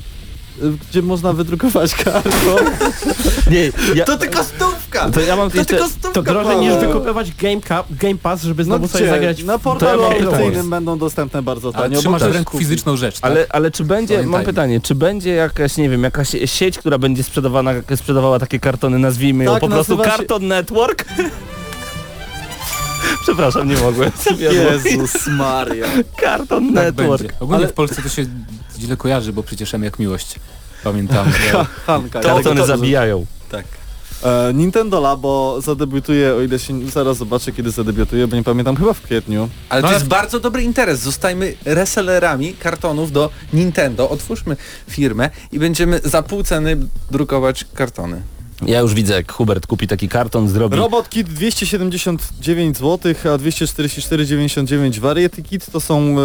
y, 0.62 0.72
gdzie 0.90 1.02
można 1.02 1.32
wydrukować 1.32 1.94
karton. 2.04 2.66
Nie, 3.50 3.70
ja... 3.94 4.04
To 4.04 4.16
tylko 4.16 4.44
stówka! 4.44 4.77
To 5.12 5.20
ja 5.20 5.36
mam 5.36 5.50
To 5.50 5.56
jeszcze... 5.56 5.74
tylko 5.74 5.88
stówka! 5.90 6.10
To 6.12 6.22
drożej 6.22 6.56
niż 6.56 6.74
wykupywać 6.74 7.32
Game, 7.34 7.60
Cup, 7.60 7.96
Game 7.98 8.14
Pass, 8.22 8.42
żeby 8.42 8.62
No 8.62 8.64
znowu 8.64 8.88
sobie 8.88 9.04
gdzie? 9.04 9.10
zagrać 9.14 9.42
w... 9.42 9.46
Na 9.46 9.52
ja 9.52 9.58
portalu 9.58 10.02
mam 10.02 10.12
aukcyjnym 10.12 10.52
pomysł. 10.52 10.70
będą 10.70 10.98
dostępne 10.98 11.42
bardzo 11.42 11.68
Ale 11.74 11.82
tanio. 11.88 11.98
trzymasz 12.00 12.22
w 12.22 12.24
też 12.24 12.34
ręku 12.34 12.58
fizyczną 12.58 12.96
rzecz, 12.96 13.20
tak? 13.20 13.30
Ale, 13.30 13.46
ale 13.50 13.70
czy 13.70 13.84
będzie, 13.84 14.14
mam 14.14 14.22
Pamiętajmy. 14.22 14.46
pytanie, 14.46 14.80
czy 14.80 14.94
będzie 14.94 15.30
jakaś, 15.30 15.76
nie 15.76 15.88
wiem, 15.90 16.02
jakaś 16.02 16.28
sieć, 16.44 16.78
która 16.78 16.98
będzie 16.98 17.22
sprzedawana, 17.22 17.70
sprzedawała 17.96 18.38
takie 18.38 18.60
kartony, 18.60 18.98
nazwijmy 18.98 19.44
ją 19.44 19.52
Tak, 19.52 19.60
po 19.60 19.68
prostu 19.68 19.96
nazywa 19.96 20.10
się- 20.10 20.18
Karton 20.18 20.46
Network? 20.46 21.04
Przepraszam, 23.22 23.68
nie 23.68 23.76
mogłem. 23.76 24.10
Jezus 24.38 25.26
Maria. 25.26 25.86
Karton 26.16 26.74
tak 26.74 26.84
Network. 26.84 27.22
będzie. 27.22 27.34
Ogólnie 27.40 27.58
Ale- 27.64 27.68
w 27.68 27.72
Polsce 27.72 28.02
to 28.02 28.08
się 28.08 28.26
źle 28.78 28.96
kojarzy, 28.96 29.32
bo 29.32 29.42
przecież 29.42 29.74
M 29.74 29.82
jak 29.84 29.98
miłość. 29.98 30.34
Pamiętam. 30.84 31.26
Hanka. 31.86 32.20
Kartony 32.20 32.60
to- 32.60 32.66
zabijają. 32.66 33.26
Tak. 33.50 33.64
E, 34.24 34.52
Nintendo 34.54 35.00
Labo 35.00 35.60
zadebiutuje, 35.62 36.34
o 36.34 36.40
ile 36.42 36.58
się 36.58 36.88
zaraz 36.90 37.16
zobaczę 37.16 37.52
kiedy 37.52 37.70
zadebiutuje, 37.70 38.26
bo 38.26 38.36
nie 38.36 38.42
pamiętam, 38.44 38.76
chyba 38.76 38.92
w 38.92 39.00
kwietniu. 39.00 39.48
Ale 39.68 39.80
No 39.82 39.82
to 39.82 39.88
ale- 39.88 39.96
jest 39.98 40.08
bardzo 40.08 40.40
dobry 40.40 40.62
interes. 40.62 41.00
Zostajmy 41.00 41.54
resellerami 41.64 42.54
kartonów 42.54 43.12
do 43.12 43.30
Nintendo. 43.52 44.10
Otwórzmy 44.10 44.56
firmę 44.90 45.30
i 45.52 45.58
będziemy 45.58 46.00
za 46.04 46.22
pół 46.22 46.42
ceny 46.42 46.76
drukować 47.10 47.64
kartony. 47.74 48.22
Ja 48.66 48.80
już 48.80 48.94
widzę, 48.94 49.14
jak 49.14 49.32
Hubert 49.32 49.66
kupi 49.66 49.88
taki 49.88 50.08
karton, 50.08 50.48
zrobi... 50.48 50.76
Robot 50.76 51.08
Kit 51.08 51.28
279 51.28 52.76
zł, 52.78 53.12
a 53.24 53.38
244,99 53.38 54.98
Variety 54.98 55.42
Kit 55.42 55.66
to 55.72 55.80
są 55.80 56.16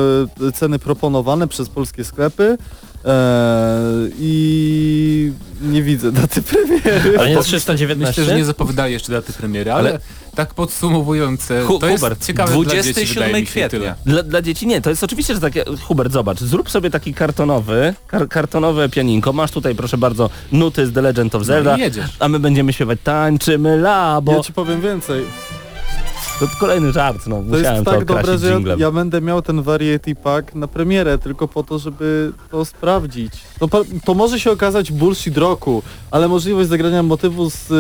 e, 0.48 0.52
ceny 0.52 0.80
proponowane 0.80 1.48
przez 1.48 1.70
polskie 1.70 2.04
sklepy. 2.04 2.58
E, 3.06 4.10
I 4.20 5.32
nie 5.62 5.84
widzę 5.84 6.12
daty 6.12 6.42
premiery. 6.42 7.20
A 7.20 7.26
nie 7.26 7.36
Myślę, 7.36 7.44
319? 7.60 8.24
że 8.26 8.36
nie 8.36 8.46
zapowiadali 8.46 8.94
jeszcze 8.94 9.12
daty 9.12 9.34
premiery, 9.34 9.72
ale, 9.72 9.90
Ale- 9.90 10.00
tak 10.36 10.54
podsumowując, 10.54 11.52
e, 11.52 11.64
Hu- 11.64 11.80
to 11.80 11.88
jest 11.88 12.04
Hubert, 12.04 12.26
ciekawe 12.26 12.52
dla 12.54 12.62
dzieci, 12.64 12.72
27 12.94 13.24
wydaje 13.26 13.42
mi 13.42 13.48
się, 13.48 13.52
kwietnia. 13.52 13.96
Dla, 14.06 14.24
dla 14.24 14.42
dzieci 14.42 14.68
nie, 14.68 14.82
to 14.82 14.90
jest 14.90 15.04
oczywiście, 15.04 15.34
że 15.36 15.40
takie... 15.42 15.64
Hubert, 15.82 16.12
zobacz, 16.14 16.40
zrób 16.40 16.70
sobie 16.70 16.90
taki 16.90 17.14
kartonowy, 17.14 17.94
kar, 18.08 18.28
kartonowe 18.28 18.90
pianinko. 18.90 19.34
Masz 19.34 19.52
tutaj, 19.52 19.76
proszę 19.76 19.98
bardzo, 19.98 20.30
nuty 20.52 20.88
z 20.88 20.94
The 20.94 21.02
Legend 21.02 21.36
of 21.36 21.44
Zelda, 21.44 21.72
No 21.72 21.78
i 21.78 21.82
jedziesz. 21.82 22.10
a 22.20 22.28
my 22.28 22.40
będziemy 22.40 22.74
śpiewać 22.74 23.00
tańczymy 23.04 23.78
labo. 23.78 24.32
Ja 24.34 24.40
ci 24.44 24.54
powiem 24.54 24.82
więcej. 24.82 25.24
To 26.48 26.58
kolejny 26.60 26.92
żart, 26.92 27.28
no, 27.28 27.36
To 27.36 27.42
musiałem 27.42 27.74
jest 27.74 27.86
to, 27.86 27.92
tak 27.92 28.06
dobre, 28.06 28.22
okrasić 28.24 28.42
że 28.42 28.50
ja, 28.70 28.76
ja 28.78 28.92
będę 28.92 29.22
miał 29.22 29.42
ten 29.42 29.62
Variety 29.62 30.16
Pack 30.16 30.56
na 30.56 30.68
premierę 30.68 31.18
tylko 31.18 31.48
po 31.48 31.64
to, 31.64 31.80
żeby 31.80 32.32
to 32.52 32.66
sprawdzić. 32.66 33.34
To, 33.60 33.68
po- 33.68 33.84
to 34.06 34.14
może 34.14 34.40
się 34.40 34.52
okazać 34.52 34.92
bullshit 34.92 35.38
roku, 35.38 35.84
ale 36.12 36.28
możliwość 36.28 36.70
zagrania 36.70 37.04
motywu 37.04 37.50
z 37.50 37.72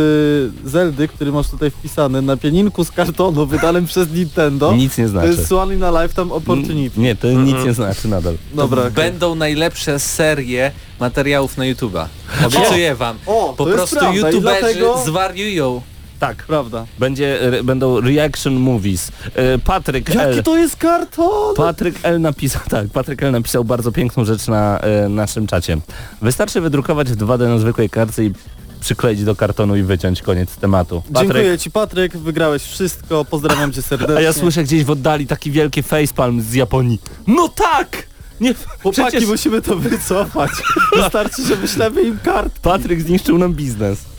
y, 0.66 0.70
Zeldy, 0.70 1.08
który 1.08 1.32
masz 1.32 1.50
tutaj 1.50 1.72
wpisany 1.72 2.22
na 2.22 2.38
pianinku 2.38 2.84
z 2.84 2.92
kartonu 2.92 3.46
wydanym 3.54 3.86
przez 3.86 4.12
Nintendo, 4.14 4.74
Nic 4.74 4.98
nie 4.98 5.04
to 5.06 5.10
znaczy. 5.10 5.28
jest 5.28 5.52
one 5.52 5.76
in 5.76 5.84
a 5.84 6.02
lifetime 6.04 6.34
opportunity. 6.34 7.00
Nie, 7.00 7.16
to 7.16 7.28
nic 7.28 7.66
nie 7.66 7.74
znaczy 7.74 8.08
nadal. 8.08 8.34
Dobra. 8.54 8.90
Będą 8.90 9.36
najlepsze 9.36 10.00
serie 10.00 10.72
materiałów 11.00 11.58
na 11.58 11.64
YouTube'a. 11.64 12.06
Obiecuję 12.48 12.96
wam. 12.96 13.18
O, 13.26 13.54
Po 13.58 13.66
to 13.66 13.72
prostu 13.72 13.96
prawda 13.96 14.16
YouTuberzy 14.18 14.42
dlatego... 14.62 14.98
zwariują. 15.06 15.82
Tak. 16.28 16.44
Prawda. 16.44 16.86
Będzie, 17.00 17.42
re, 17.42 17.64
będą 17.64 18.02
reaction 18.02 18.54
movies. 18.54 19.12
E, 19.36 19.58
Patryk 19.58 20.10
L. 20.10 20.30
Jaki 20.30 20.44
to 20.44 20.58
jest 20.58 20.76
karton? 20.76 21.56
Patryk 21.56 21.96
L 22.04 22.22
napisał, 22.22 22.62
tak, 22.70 22.88
Patryk 22.88 23.24
L 23.24 23.32
napisał 23.32 23.64
bardzo 23.64 23.92
piękną 23.92 24.26
rzecz 24.26 24.48
na 24.48 24.80
e, 24.80 25.10
naszym 25.10 25.48
czacie. 25.48 25.78
Wystarczy 26.22 26.62
wydrukować 26.62 27.12
w 27.12 27.18
2D 27.18 27.40
na 27.40 27.60
zwykłej 27.60 27.90
kartce 27.90 28.26
i 28.26 28.32
przykleić 28.80 29.24
do 29.24 29.36
kartonu 29.36 29.76
i 29.76 29.84
wyciąć 29.84 30.22
koniec 30.22 30.56
tematu. 30.56 31.04
Dziękuję 31.12 31.58
ci 31.58 31.72
Patryk, 31.72 32.18
wygrałeś 32.18 32.64
wszystko, 32.64 33.26
pozdrawiam 33.26 33.72
cię 33.72 33.82
serdecznie. 33.82 34.18
A 34.18 34.22
ja 34.22 34.34
słyszę 34.34 34.64
gdzieś 34.64 34.84
w 34.84 34.90
oddali 34.90 35.28
taki 35.28 35.52
wielki 35.52 35.84
facepalm 35.84 36.42
z 36.42 36.54
Japonii. 36.54 37.00
No 37.28 37.50
tak! 37.50 38.08
Nie, 38.42 38.54
Chłopaki, 38.54 39.02
przecież 39.02 39.30
musimy 39.30 39.62
to 39.62 39.76
wycofać. 39.76 40.52
Wystarczy, 40.98 41.46
że 41.46 41.56
wyślemy 41.56 42.02
im 42.02 42.20
kart. 42.24 42.60
Patryk 42.60 43.02
zniszczył 43.02 43.38
nam 43.38 43.54
biznes. 43.54 44.13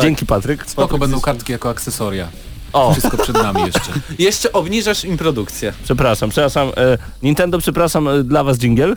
Tak. 0.00 0.02
Dzięki 0.08 0.26
Patryk. 0.26 0.62
Spoko 0.66 0.82
Patryk 0.88 1.00
będą 1.00 1.20
kartki 1.20 1.52
jako 1.52 1.68
akcesoria. 1.68 2.28
O, 2.72 2.92
Wszystko 2.92 3.16
przed 3.16 3.42
nami 3.42 3.60
jeszcze. 3.66 3.92
Jeszcze 4.18 4.52
obniżasz 4.52 5.04
im 5.04 5.16
produkcję. 5.16 5.72
przepraszam, 5.84 6.30
przepraszam. 6.30 6.68
E, 6.68 6.98
Nintendo, 7.22 7.58
przepraszam, 7.58 8.08
e, 8.08 8.22
dla 8.22 8.44
was 8.44 8.58
jingle? 8.58 8.94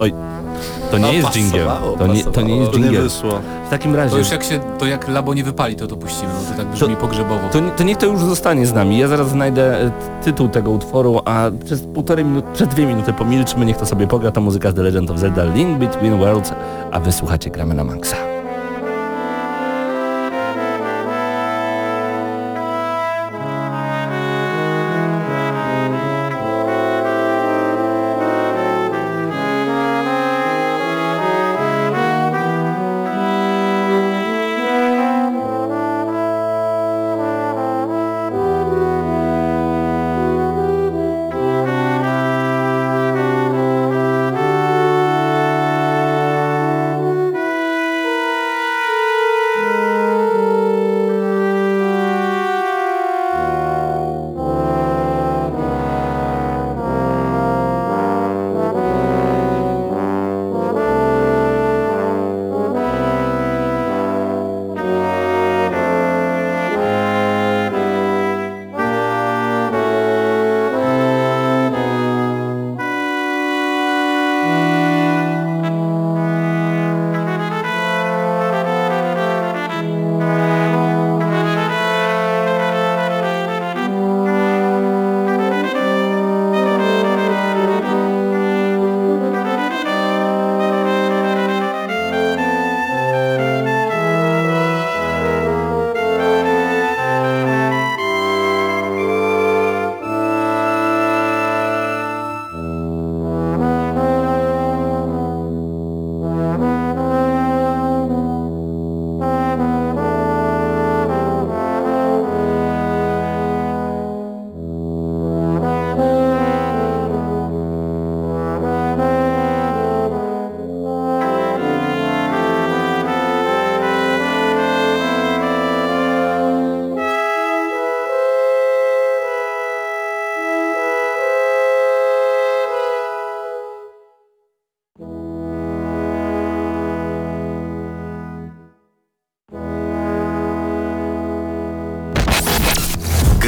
Oj, 0.00 0.12
to 0.90 0.98
nie 0.98 1.06
No, 1.06 1.12
jest 1.12 1.28
jingle. 1.36 1.66
To 1.98 2.06
nie, 2.06 2.24
to 2.24 2.42
nie 2.42 2.56
jest 2.56 2.70
To 2.72 2.78
nie 2.78 2.84
jingle. 2.84 3.02
wyszło. 3.02 3.40
W 3.66 3.70
takim 3.70 3.90
To 3.92 3.96
razie, 3.96 4.18
już 4.18 4.30
jak 4.30 4.44
się, 4.44 4.60
to 4.78 4.86
jak 4.86 5.08
labo 5.08 5.34
nie 5.34 5.44
wypali, 5.44 5.76
to 5.76 5.86
to 5.86 5.96
puścimy, 5.96 6.28
no 6.32 6.50
to 6.50 6.56
tak 6.62 6.66
brzmi 6.72 6.96
pogrzebowo. 6.96 7.48
to, 7.52 7.58
to 7.76 7.84
niech 7.84 7.96
to 7.98 8.06
już 8.06 8.20
zostanie 8.20 8.66
z 8.66 8.72
nami. 8.72 8.98
Ja 8.98 9.08
zaraz 9.08 9.28
znajdę 9.28 9.80
e, 9.86 9.90
tytuł 10.24 10.48
tego 10.48 10.70
utworu, 10.70 11.20
a 11.24 11.50
przez 11.64 11.80
półtorej 11.80 12.24
minuty, 12.24 12.48
przez 12.54 12.68
dwie 12.68 12.86
minuty 12.86 13.12
pomilczmy, 13.12 13.66
niech 13.66 13.76
to 13.76 13.86
sobie 13.86 14.06
pogra 14.06 14.30
ta 14.30 14.40
muzyka 14.40 14.70
z 14.70 14.74
The 14.74 14.82
Legend 14.82 15.10
of 15.10 15.18
Zelda 15.18 15.44
Link 15.44 15.78
Between 15.78 16.18
Worlds, 16.18 16.52
a 16.92 17.00
wy 17.00 17.12
słuchacie 17.12 17.50
gramy 17.50 17.74
na 17.74 17.84
Maxa. 17.84 18.16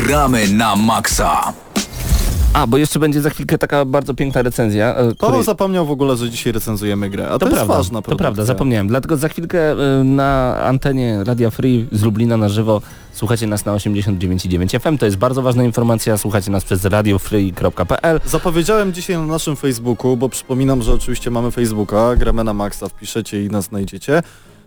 Gramy 0.08 0.48
na 0.48 0.76
maksa. 0.76 1.52
A, 2.52 2.66
bo 2.66 2.78
jeszcze 2.78 2.98
będzie 2.98 3.20
za 3.20 3.30
chwilkę 3.30 3.58
taka 3.58 3.84
bardzo 3.84 4.14
piękna 4.14 4.42
recenzja. 4.42 4.86
e, 4.90 4.94
Paweł 4.94 5.14
której- 5.14 5.44
zapomniał 5.44 5.86
w 5.86 5.90
ogóle, 5.90 6.16
że 6.16 6.30
dzisiaj 6.30 6.52
recenzujemy 6.52 7.10
grę, 7.10 7.28
a 7.28 7.32
to, 7.32 7.38
To, 7.38 7.46
jest 7.46 7.56
prawda, 7.56 7.74
ważna 7.74 7.98
to 7.98 8.02
produkcja. 8.02 8.24
prawda, 8.24 8.44
zapomniałem. 8.44 8.88
Dlatego 8.88 9.16
za 9.16 9.28
chwilkę 9.28 9.72
y, 10.00 10.04
na 10.04 10.56
antenie 10.64 11.24
Radia 11.24 11.50
Free 11.50 11.86
z 11.92 12.02
Lublina 12.02 12.36
na 12.36 12.48
żywo 12.48 12.82
słuchacie 13.12 13.46
nas 13.46 13.64
na 13.64 13.72
89,9 13.72 14.80
FM. 14.80 14.98
To 14.98 15.06
jest 15.06 15.18
bardzo 15.18 15.42
ważna 15.42 15.64
informacja. 15.64 16.18
Słuchacie 16.18 16.50
nas 16.50 16.64
przez 16.64 16.84
radiofree.pl. 16.84 18.20
Zapowiedziałem 18.26 18.92
dzisiaj 18.92 19.16
na 19.16 19.26
naszym 19.26 19.56
Facebooku, 19.56 20.16
bo 20.16 20.28
przypominam, 20.28 20.82
że 20.82 20.92
oczywiście 20.92 21.30
mamy 21.30 21.50
Facebooka, 21.50 22.16
gramy 22.16 22.44
na 22.44 22.54
Maxa, 22.54 22.88
wpiszecie 22.88 23.44
i 23.44 23.48
nas 23.48 23.64
znajdziecie. 23.64 24.22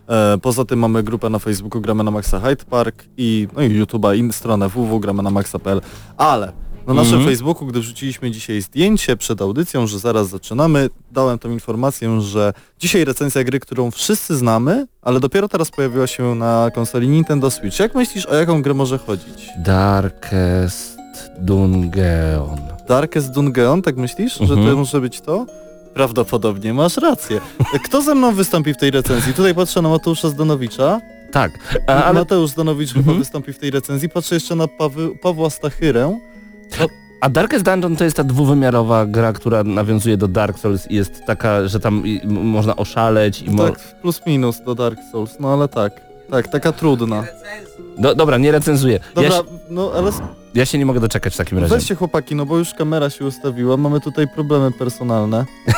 E, 0.08 0.38
poza 0.38 0.64
tym 0.64 0.78
mamy 0.78 1.02
grupę 1.02 1.28
na 1.30 1.38
Facebooku 1.38 1.80
Gramy 1.80 2.04
na 2.04 2.10
Maxa 2.10 2.40
Hyde 2.40 2.64
Park 2.64 3.04
i, 3.16 3.48
no 3.56 3.62
i 3.62 3.82
YouTube'a 3.82 4.16
i 4.28 4.32
stronę 4.32 4.68
www.gramynamaxa.pl 4.68 5.80
Ale 6.16 6.52
na 6.86 6.94
naszym 6.94 7.14
Mhm. 7.14 7.30
Facebooku, 7.30 7.66
gdy 7.66 7.80
wrzuciliśmy 7.80 8.30
dzisiaj 8.30 8.62
zdjęcie 8.62 9.16
przed 9.16 9.42
audycją, 9.42 9.86
że 9.86 9.98
zaraz 9.98 10.28
zaczynamy, 10.28 10.90
dałem 11.12 11.38
tą 11.38 11.50
informację, 11.50 12.20
że 12.20 12.52
dzisiaj 12.78 13.04
recenzja 13.04 13.44
gry, 13.44 13.60
którą 13.60 13.90
wszyscy 13.90 14.36
znamy, 14.36 14.86
ale 15.02 15.20
dopiero 15.20 15.48
teraz 15.48 15.70
pojawiła 15.70 16.06
się 16.06 16.34
na 16.34 16.70
konsoli 16.74 17.08
Nintendo 17.08 17.50
Switch. 17.50 17.78
Jak 17.80 17.94
myślisz, 17.94 18.26
o 18.26 18.34
jaką 18.34 18.62
grę 18.62 18.74
może 18.74 18.98
chodzić? 18.98 19.48
Darkest 19.58 20.98
Dungeon. 21.38 22.58
Darkest 22.88 23.30
Dungeon, 23.30 23.82
tak 23.82 23.96
myślisz, 23.96 24.34
że 24.38 24.54
Mhm. 24.54 24.66
to 24.70 24.76
może 24.76 25.00
być 25.00 25.20
to? 25.20 25.46
Prawdopodobnie 25.94 26.74
masz 26.74 26.96
rację. 26.96 27.40
Kto 27.84 28.02
ze 28.02 28.14
mną 28.14 28.34
wystąpi 28.34 28.74
w 28.74 28.76
tej 28.76 28.90
recenzji? 28.90 29.34
Tutaj 29.34 29.54
patrzę 29.54 29.82
na 29.82 29.88
Mateusza 29.88 30.28
Zdanowicza. 30.28 31.00
Tak, 31.32 31.50
a, 31.86 32.04
ale, 32.04 32.18
Mateusz 32.20 32.50
Zdanowicz 32.50 32.88
chyba 32.88 32.98
Mhm. 33.00 33.18
wystąpi 33.18 33.52
w 33.52 33.58
tej 33.58 33.70
recenzji. 33.70 34.08
Patrzę 34.08 34.34
jeszcze 34.34 34.54
na 34.54 34.68
Pawy, 34.68 35.08
Pawła 35.22 35.50
Stachyrę. 35.50 36.18
a 37.20 37.28
Darkest 37.28 37.64
Dungeon 37.64 37.96
to 37.96 38.04
jest 38.04 38.16
ta 38.16 38.24
dwuwymiarowa 38.24 39.06
gra, 39.06 39.32
która 39.32 39.64
nawiązuje 39.64 40.16
do 40.16 40.28
Dark 40.28 40.58
Souls 40.58 40.90
i 40.90 40.94
jest 40.94 41.24
taka, 41.26 41.68
że 41.68 41.80
tam 41.80 42.06
i, 42.06 42.20
m- 42.24 42.32
można 42.32 42.76
oszaleć 42.76 43.42
i 43.42 43.50
mo- 43.50 43.64
Tak, 43.68 43.78
plus 44.02 44.20
minus 44.26 44.60
do 44.64 44.74
Dark 44.74 44.98
Souls, 45.12 45.36
no 45.40 45.52
ale 45.52 45.68
tak. 45.68 45.92
Tak, 46.30 46.48
taka 46.48 46.72
trudna. 46.72 47.24
Do, 47.98 48.14
dobra, 48.14 48.38
nie 48.38 48.52
recenzuję. 48.52 48.92
Ja, 48.94 49.22
Dobra, 49.22 49.30
się, 49.30 49.42
no 49.70 49.90
ale 49.96 50.10
ja 50.54 50.66
się 50.66 50.78
nie 50.78 50.86
mogę 50.86 51.00
doczekać 51.00 51.34
w 51.34 51.36
takim 51.36 51.58
razie. 51.58 51.74
weźcie 51.74 51.94
chłopaki, 51.94 52.34
no 52.34 52.46
bo 52.46 52.58
już 52.58 52.74
kamera 52.74 53.10
się 53.10 53.24
ustawiła, 53.24 53.76
mamy 53.76 54.00
tutaj 54.00 54.28
problemy 54.28 54.72
personalne. 54.72 55.44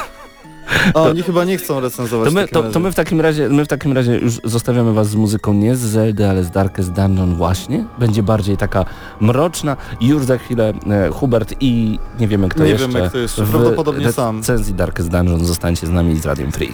A 0.94 1.02
oni 1.02 1.22
chyba 1.22 1.44
nie 1.44 1.56
chcą 1.56 1.80
recenzować 1.80 2.24
To 2.26 2.30
w 2.30 2.34
my, 2.34 2.48
to, 2.48 2.62
to 2.62 2.80
my 2.80 2.92
w 2.92 2.94
takim 2.94 3.20
razie 3.20 3.48
my 3.48 3.64
w 3.64 3.68
takim 3.68 3.92
razie 3.92 4.18
już 4.18 4.40
zostawiamy 4.44 4.92
was 4.92 5.08
z 5.08 5.14
muzyką 5.14 5.52
nie 5.52 5.76
z 5.76 5.80
Zelda, 5.80 6.30
ale 6.30 6.44
z 6.44 6.50
Darkest 6.50 6.92
Dungeon 6.92 7.34
właśnie. 7.34 7.84
Będzie 7.98 8.22
bardziej 8.22 8.56
taka 8.56 8.84
mroczna 9.20 9.76
i 10.00 10.06
już 10.06 10.24
za 10.24 10.38
chwilę 10.38 10.72
e, 10.90 11.10
Hubert 11.10 11.54
i 11.60 11.98
nie 12.20 12.28
wiemy 12.28 12.48
kto 12.48 12.64
Nie 12.64 12.70
jeszcze. 12.70 12.88
wiemy, 12.88 13.08
kto 13.08 13.18
jeszcze. 13.18 13.44
w 13.44 13.50
Prawdopodobnie 13.50 14.12
sam. 14.12 14.36
recenzji 14.36 14.74
Darkest 14.74 15.08
Dungeon 15.10 15.44
zostańcie 15.44 15.86
z 15.86 15.90
nami 15.90 16.16
z 16.20 16.26
Radium 16.26 16.52
Free. 16.52 16.72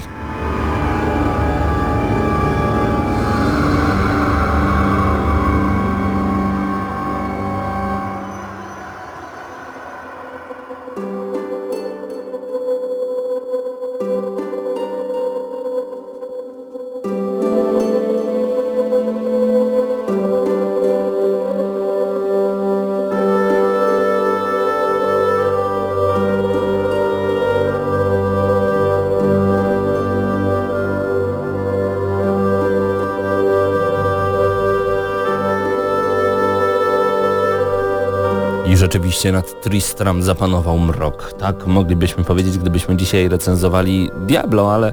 Rzeczywiście 39.11 39.33
nad 39.33 39.61
Tristram 39.61 40.23
zapanował 40.23 40.79
mrok. 40.79 41.33
Tak 41.39 41.67
moglibyśmy 41.67 42.25
powiedzieć, 42.25 42.59
gdybyśmy 42.59 42.97
dzisiaj 42.97 43.29
recenzowali 43.29 44.11
Diablo, 44.27 44.75
ale 44.75 44.93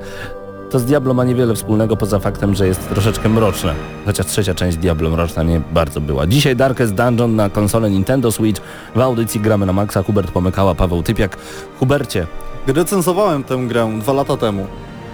to 0.69 0.79
z 0.79 0.85
Diablo 0.85 1.13
ma 1.13 1.23
niewiele 1.23 1.55
wspólnego 1.55 1.97
poza 1.97 2.19
faktem, 2.19 2.55
że 2.55 2.67
jest 2.67 2.89
troszeczkę 2.89 3.29
mroczne. 3.29 3.73
Chociaż 4.05 4.25
trzecia 4.25 4.53
część 4.53 4.77
Diablo 4.77 5.09
mroczna 5.09 5.43
nie 5.43 5.61
bardzo 5.71 6.01
była. 6.01 6.27
Dzisiaj 6.27 6.55
Darkest 6.55 6.93
Dungeon 6.93 7.35
na 7.35 7.49
konsolę 7.49 7.89
Nintendo 7.89 8.31
Switch. 8.31 8.61
W 8.95 8.99
audycji 8.99 9.39
gramy 9.39 9.65
na 9.65 9.73
maksa. 9.73 10.03
Hubert 10.03 10.31
Pomykała, 10.31 10.75
Paweł 10.75 11.03
Typiak. 11.03 11.37
Hubercie. 11.79 12.27
Recenzowałem 12.67 13.43
tę 13.43 13.57
grę 13.57 13.99
dwa 13.99 14.13
lata 14.13 14.37
temu. 14.37 14.67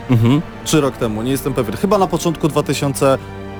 Mhm. 0.10 0.42
czy 0.66 0.82
rok 0.82 0.98
temu, 0.98 1.22
nie 1.22 1.32
jestem 1.32 1.54
pewien. 1.54 1.78
Chyba 1.78 1.98
na 1.98 2.08
początku 2.08 2.50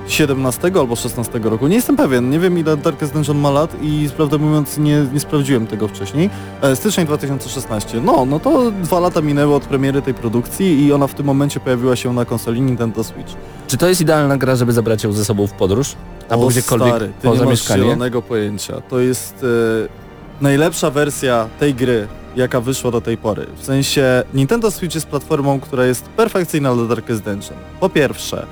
2017 0.08 0.72
albo 0.80 0.96
16 0.96 1.38
roku. 1.38 1.66
Nie 1.66 1.76
jestem 1.76 1.96
pewien, 1.96 2.30
nie 2.30 2.38
wiem 2.40 2.58
ile 2.58 2.76
Darkest 2.76 3.12
Dungeon 3.12 3.38
ma 3.38 3.50
lat 3.50 3.76
i 3.82 4.08
prawdę 4.16 4.38
mówiąc 4.38 4.78
nie, 4.78 5.06
nie 5.12 5.20
sprawdziłem 5.20 5.66
tego 5.66 5.88
wcześniej. 5.88 6.30
E, 6.62 6.76
Styczeń 6.76 7.06
2016. 7.06 8.00
No, 8.00 8.26
no 8.26 8.40
to 8.40 8.70
dwa 8.70 9.00
lata 9.00 9.20
minęły 9.20 9.54
od 9.54 9.62
premiery 9.64 10.02
tej 10.02 10.14
produkcji 10.14 10.84
i 10.86 10.92
ona 10.92 11.06
w 11.06 11.14
tym 11.14 11.26
momencie 11.26 11.60
pojawiła 11.60 11.96
się 11.96 12.12
na 12.12 12.24
konsoli 12.24 12.60
Nintendo 12.60 13.04
Switch. 13.04 13.32
Czy 13.66 13.76
to 13.76 13.88
jest 13.88 14.00
idealna 14.00 14.36
gra, 14.36 14.56
żeby 14.56 14.72
zabrać 14.72 15.04
ją 15.04 15.12
ze 15.12 15.24
sobą 15.24 15.46
w 15.46 15.52
podróż? 15.52 15.94
Albo 16.28 16.46
O, 16.46 16.48
gdziekolwiek 16.48 16.88
stary, 16.88 17.06
ty 17.06 17.28
poza 17.28 17.38
nie 17.40 17.44
masz 17.44 17.50
mieszkanie? 17.50 17.82
zielonego 17.82 18.22
pojęcia. 18.22 18.80
To 18.80 18.98
jest 19.00 19.34
e, 19.44 20.42
najlepsza 20.42 20.90
wersja 20.90 21.48
tej 21.60 21.74
gry, 21.74 22.08
jaka 22.36 22.60
wyszła 22.60 22.90
do 22.90 23.00
tej 23.00 23.16
pory. 23.16 23.46
W 23.56 23.64
sensie 23.64 24.22
Nintendo 24.34 24.70
Switch 24.70 24.94
jest 24.94 25.06
platformą, 25.06 25.60
która 25.60 25.86
jest 25.86 26.04
perfekcyjna 26.08 26.74
dla 26.74 26.84
Darkest 26.84 27.22
Dungeon. 27.22 27.54
Po 27.80 27.88
pierwsze, 27.88 28.46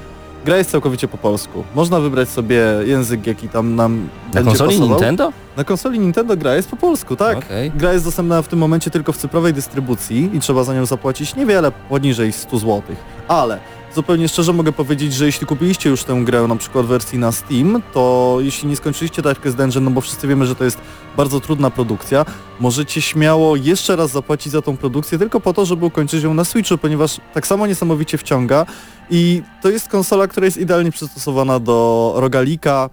gra 0.45 0.57
jest 0.57 0.71
całkowicie 0.71 1.09
po 1.09 1.19
polsku. 1.19 1.65
Można 1.75 2.01
wybrać 2.01 2.29
sobie 2.29 2.63
język, 2.85 3.27
jaki 3.27 3.49
tam 3.49 3.77
nam 3.77 4.09
Na 4.27 4.33
będzie 4.35 4.51
konsoli 4.51 4.71
pasował. 4.71 4.89
Nintendo? 4.89 5.33
Na 5.57 5.65
konsoli 5.65 5.99
Nintendo 5.99 6.37
gra 6.37 6.55
jest 6.57 6.69
po 6.69 6.77
polsku, 6.77 7.17
tak. 7.17 7.39
Okej. 7.39 7.73
Gra 7.75 7.93
jest 7.93 8.05
dostępna 8.05 8.43
w 8.43 8.49
tym 8.49 8.59
momencie 8.59 8.91
tylko 8.91 9.13
w 9.13 9.17
cyfrowej 9.17 9.53
dystrybucji 9.53 10.31
i 10.33 10.41
trzeba 10.41 10.65
za 10.65 10.75
nią 10.75 10.87
zapłacić 10.87 11.37
niewiele 11.37 11.73
poniżej 11.89 12.33
100 12.33 12.59
zł. 12.59 12.83
Ale 13.29 13.59
zupełnie 13.95 14.29
szczerze 14.29 14.53
mogę 14.53 14.73
powiedzieć, 14.73 15.15
że 15.15 15.27
jeśli 15.27 15.47
kupiliście 15.47 15.91
już 15.91 16.05
tę 16.05 16.23
grę 16.25 16.47
na 16.47 16.57
przykład 16.57 16.87
w 16.87 16.89
wersji 16.89 17.19
na 17.19 17.33
Steam, 17.33 17.83
to 17.93 18.37
jeśli 18.41 18.69
nie 18.69 18.77
skończyliście 18.77 19.23
Darkest 19.23 19.57
Dungeon, 19.57 19.85
no 19.85 19.91
bo 19.91 20.01
wszyscy 20.01 20.29
wiemy, 20.29 20.47
że 20.47 20.55
to 20.55 20.65
jest 20.65 20.79
bardzo 21.17 21.41
trudna 21.41 21.71
produkcja, 21.71 22.25
możecie 22.61 23.03
śmiało 23.03 23.57
jeszcze 23.57 23.97
raz 23.97 24.11
zapłacić 24.11 24.53
za 24.53 24.63
tą 24.63 24.77
produkcję 24.77 25.19
tylko 25.19 25.41
po 25.41 25.53
to, 25.53 25.65
żeby 25.65 25.87
ukończyć 25.87 26.23
ją 26.23 26.35
na 26.35 26.45
Switchu, 26.45 26.79
ponieważ 26.79 27.21
tak 27.35 27.47
samo 27.47 27.67
niesamowicie 27.67 28.19
wciąga 28.19 28.67
i 29.11 29.43
to 29.63 29.71
jest 29.71 29.89
konsola, 29.89 30.29
która 30.29 30.45
jest 30.45 30.59
idealnie 30.59 30.93
przystosowana 30.93 31.59
do 31.59 32.13
rogalika, 32.17 32.91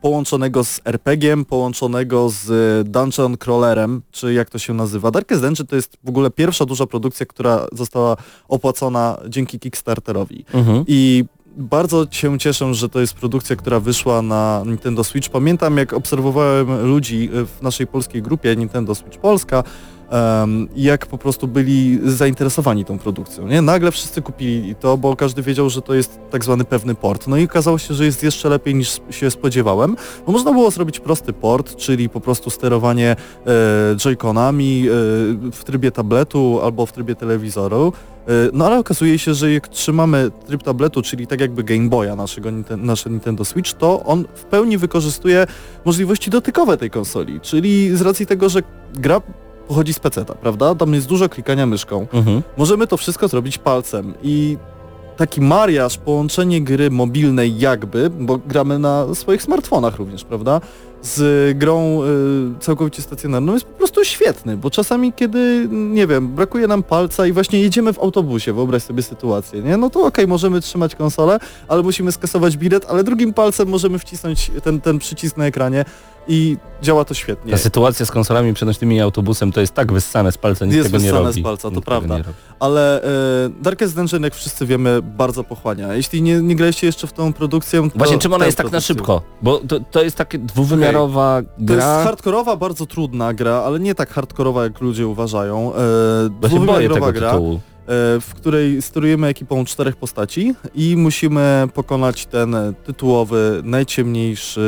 połączonego 0.00 0.64
z 0.64 0.80
RPG-iem, 0.84 1.44
połączonego 1.44 2.28
z 2.28 2.88
Dungeon 2.88 3.36
Crawlerem, 3.36 4.02
czy 4.10 4.32
jak 4.32 4.50
to 4.50 4.58
się 4.58 4.74
nazywa. 4.74 5.10
Darkest 5.10 5.42
Dungeon 5.42 5.66
to 5.66 5.76
jest 5.76 5.96
w 6.04 6.08
ogóle 6.08 6.30
pierwsza 6.30 6.66
duża 6.66 6.86
produkcja, 6.86 7.26
która 7.26 7.66
została 7.72 8.16
opłacona 8.48 9.18
dzięki 9.28 9.58
Kickstarterowi. 9.58 10.44
Mhm. 10.54 10.84
I 10.86 11.24
bardzo 11.56 12.06
się 12.10 12.38
cieszę, 12.38 12.74
że 12.74 12.88
to 12.88 13.00
jest 13.00 13.14
produkcja, 13.14 13.56
która 13.56 13.80
wyszła 13.80 14.22
na 14.22 14.62
Nintendo 14.66 15.04
Switch. 15.04 15.28
Pamiętam, 15.28 15.76
jak 15.76 15.92
obserwowałem 15.92 16.86
ludzi 16.86 17.30
w 17.32 17.62
naszej 17.62 17.86
polskiej 17.86 18.22
grupie 18.22 18.56
Nintendo 18.56 18.94
Switch 18.94 19.18
Polska, 19.18 19.64
em, 20.10 20.68
jak 20.76 21.06
po 21.06 21.18
prostu 21.18 21.48
byli 21.48 21.98
zainteresowani 22.04 22.84
tą 22.84 22.98
produkcją. 22.98 23.46
Nie? 23.46 23.62
Nagle 23.62 23.90
wszyscy 23.90 24.22
kupili 24.22 24.74
to, 24.74 24.96
bo 24.96 25.16
każdy 25.16 25.42
wiedział, 25.42 25.70
że 25.70 25.82
to 25.82 25.94
jest 25.94 26.20
tak 26.30 26.44
zwany 26.44 26.64
pewny 26.64 26.94
port. 26.94 27.26
No 27.26 27.36
i 27.36 27.44
okazało 27.44 27.78
się, 27.78 27.94
że 27.94 28.04
jest 28.04 28.22
jeszcze 28.22 28.48
lepiej 28.48 28.74
niż 28.74 29.00
się 29.10 29.30
spodziewałem, 29.30 29.96
bo 30.26 30.32
można 30.32 30.52
było 30.52 30.70
zrobić 30.70 31.00
prosty 31.00 31.32
port, 31.32 31.76
czyli 31.76 32.08
po 32.08 32.20
prostu 32.20 32.50
sterowanie 32.50 33.10
e, 33.10 33.16
joyconami 33.96 34.86
e, 34.88 34.92
w 35.52 35.64
trybie 35.64 35.90
tabletu 35.90 36.60
albo 36.62 36.86
w 36.86 36.92
trybie 36.92 37.14
telewizoru. 37.14 37.92
E, 38.28 38.30
No 38.52 38.66
ale 38.66 38.78
okazuje 38.78 39.18
się, 39.18 39.34
że 39.34 39.52
jak 39.52 39.68
trzymamy 39.68 40.30
tryb 40.46 40.62
tabletu, 40.62 41.02
czyli 41.02 41.26
tak 41.26 41.40
jakby 41.40 41.64
Game 41.64 41.88
Boya 41.88 42.16
naszego 42.16 42.50
nasze 42.76 43.10
Nintendo 43.10 43.44
Switch, 43.44 43.72
to 43.72 44.02
on 44.04 44.24
w 44.34 44.44
pełni 44.44 44.78
wykorzystuje 44.78 45.46
możliwości 45.84 46.30
dotykowe 46.30 46.76
tej 46.76 46.90
konsoli, 46.90 47.40
czyli 47.40 47.96
z 47.96 48.02
racji 48.02 48.26
tego, 48.26 48.48
że 48.48 48.60
gra 48.94 49.20
pochodzi 49.70 49.94
z 49.94 50.00
PC-ta, 50.00 50.34
prawda? 50.34 50.74
Tam 50.74 50.94
jest 50.94 51.06
dużo 51.06 51.28
klikania 51.28 51.66
myszką. 51.66 52.06
Mhm. 52.12 52.42
Możemy 52.56 52.86
to 52.86 52.96
wszystko 52.96 53.28
zrobić 53.28 53.58
palcem 53.58 54.14
i 54.22 54.56
taki 55.16 55.40
mariaż, 55.40 55.98
połączenie 55.98 56.60
gry 56.60 56.90
mobilnej 56.90 57.58
jakby, 57.58 58.10
bo 58.10 58.38
gramy 58.38 58.78
na 58.78 59.14
swoich 59.14 59.42
smartfonach 59.42 59.96
również, 59.96 60.24
prawda? 60.24 60.60
Z 61.02 61.58
grą 61.58 62.02
y, 62.02 62.60
całkowicie 62.60 63.02
stacjonarną 63.02 63.54
jest 63.54 63.64
po 63.64 63.78
prostu 63.78 64.04
świetny, 64.04 64.56
bo 64.56 64.70
czasami 64.70 65.12
kiedy, 65.12 65.68
nie 65.70 66.06
wiem, 66.06 66.28
brakuje 66.28 66.66
nam 66.66 66.82
palca 66.82 67.26
i 67.26 67.32
właśnie 67.32 67.60
jedziemy 67.60 67.92
w 67.92 67.98
autobusie, 67.98 68.52
wyobraź 68.52 68.82
sobie 68.82 69.02
sytuację, 69.02 69.62
nie? 69.62 69.76
No 69.76 69.90
to 69.90 70.00
okej, 70.00 70.26
możemy 70.26 70.60
trzymać 70.60 70.94
konsolę, 70.94 71.38
ale 71.68 71.82
musimy 71.82 72.12
skasować 72.12 72.56
bilet, 72.56 72.86
ale 72.88 73.04
drugim 73.04 73.32
palcem 73.32 73.68
możemy 73.68 73.98
wcisnąć 73.98 74.50
ten, 74.64 74.80
ten 74.80 74.98
przycisk 74.98 75.36
na 75.36 75.46
ekranie 75.46 75.84
i 76.32 76.56
działa 76.82 77.04
to 77.04 77.14
świetnie. 77.14 77.52
Ta 77.52 77.58
sytuacja 77.58 78.06
z 78.06 78.10
konsolami 78.10 78.54
przenośnymi 78.54 78.96
i 78.96 79.00
autobusem 79.00 79.52
to 79.52 79.60
jest 79.60 79.74
tak 79.74 79.92
wyssane 79.92 80.32
z 80.32 80.38
palca, 80.38 80.66
nic 80.66 80.74
Jest 80.74 80.86
tego 80.88 80.98
nie 80.98 81.04
wyssane 81.04 81.26
robi. 81.28 81.40
z 81.40 81.44
palca, 81.44 81.70
to 81.70 81.80
prawda. 81.80 82.16
Ale 82.60 83.02
e, 83.02 83.08
Darkest 83.62 83.94
Dungeon, 83.94 84.22
jak 84.22 84.34
wszyscy 84.34 84.66
wiemy, 84.66 85.02
bardzo 85.02 85.44
pochłania. 85.44 85.94
Jeśli 85.94 86.22
nie, 86.22 86.42
nie 86.42 86.56
graliście 86.56 86.86
jeszcze 86.86 87.06
w 87.06 87.12
tą 87.12 87.32
produkcję, 87.32 87.90
to 87.90 87.98
Właśnie 87.98 88.18
czym 88.18 88.32
ona 88.32 88.46
jest 88.46 88.58
tak 88.58 88.72
na 88.72 88.80
szybko? 88.80 89.22
Bo 89.42 89.58
to, 89.58 89.80
to 89.90 90.02
jest 90.02 90.16
takie 90.16 90.38
dwuwymiarowa 90.38 91.42
To 91.42 91.48
jest 91.60 91.64
gra. 91.86 92.04
hardkorowa, 92.04 92.56
bardzo 92.56 92.86
trudna 92.86 93.34
gra, 93.34 93.54
ale 93.54 93.80
nie 93.80 93.94
tak 93.94 94.10
hardkorowa, 94.12 94.64
jak 94.64 94.80
ludzie 94.80 95.06
uważają. 95.06 95.72
E, 95.74 95.78
się 95.78 96.30
boję 96.30 96.48
dwuwymiarowa 96.50 96.94
tego 97.06 97.12
gra, 97.20 97.30
tytułu. 97.30 97.60
E, 97.90 98.20
w 98.20 98.34
której 98.36 98.82
sterujemy 98.82 99.26
ekipą 99.26 99.64
czterech 99.64 99.96
postaci 99.96 100.54
i 100.74 100.96
musimy 100.96 101.68
pokonać 101.74 102.26
ten 102.26 102.56
tytułowy, 102.84 103.60
najciemniejszy, 103.64 104.60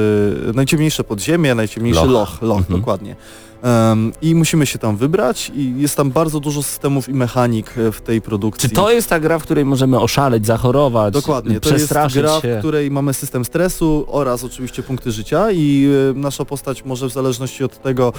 najciemniejsze 0.55 1.05
podziemie, 1.05 1.55
najciemniejszy 1.55 2.01
Loch. 2.01 2.11
loch, 2.11 2.43
loch, 2.43 2.59
Mhm. 2.61 2.81
dokładnie. 2.81 3.17
Em, 3.63 4.13
I 4.23 4.35
musimy 4.35 4.67
się 4.67 4.79
tam 4.79 4.97
wybrać 4.97 5.53
i 5.55 5.75
jest 5.79 5.97
tam 5.97 6.11
bardzo 6.11 6.41
dużo 6.41 6.63
systemów 6.63 7.09
i 7.09 7.15
mechanik 7.15 7.79
e, 7.79 7.93
w 7.93 8.01
tej 8.01 8.21
produkcji. 8.21 8.69
Czy 8.69 8.75
to 8.75 8.91
jest 8.91 9.09
ta 9.09 9.21
gra, 9.21 9.39
w 9.39 9.43
której 9.43 9.65
możemy 9.65 10.01
oszaleć, 10.01 10.47
zachorować, 10.47 11.15
Dokładnie, 11.15 11.61
to 11.61 11.73
jest 11.73 11.89
gra, 11.89 12.09
się? 12.09 12.57
w 12.57 12.59
której 12.59 12.91
mamy 12.91 13.15
system 13.15 13.45
stresu 13.45 14.05
oraz 14.09 14.45
oczywiście 14.45 14.83
punkty 14.83 15.13
życia 15.13 15.51
i 15.51 15.89
y, 16.11 16.15
nasza 16.15 16.45
postać 16.45 16.85
może 16.85 17.09
w 17.09 17.13
zależności 17.13 17.65
od 17.65 17.83
tego, 17.83 18.13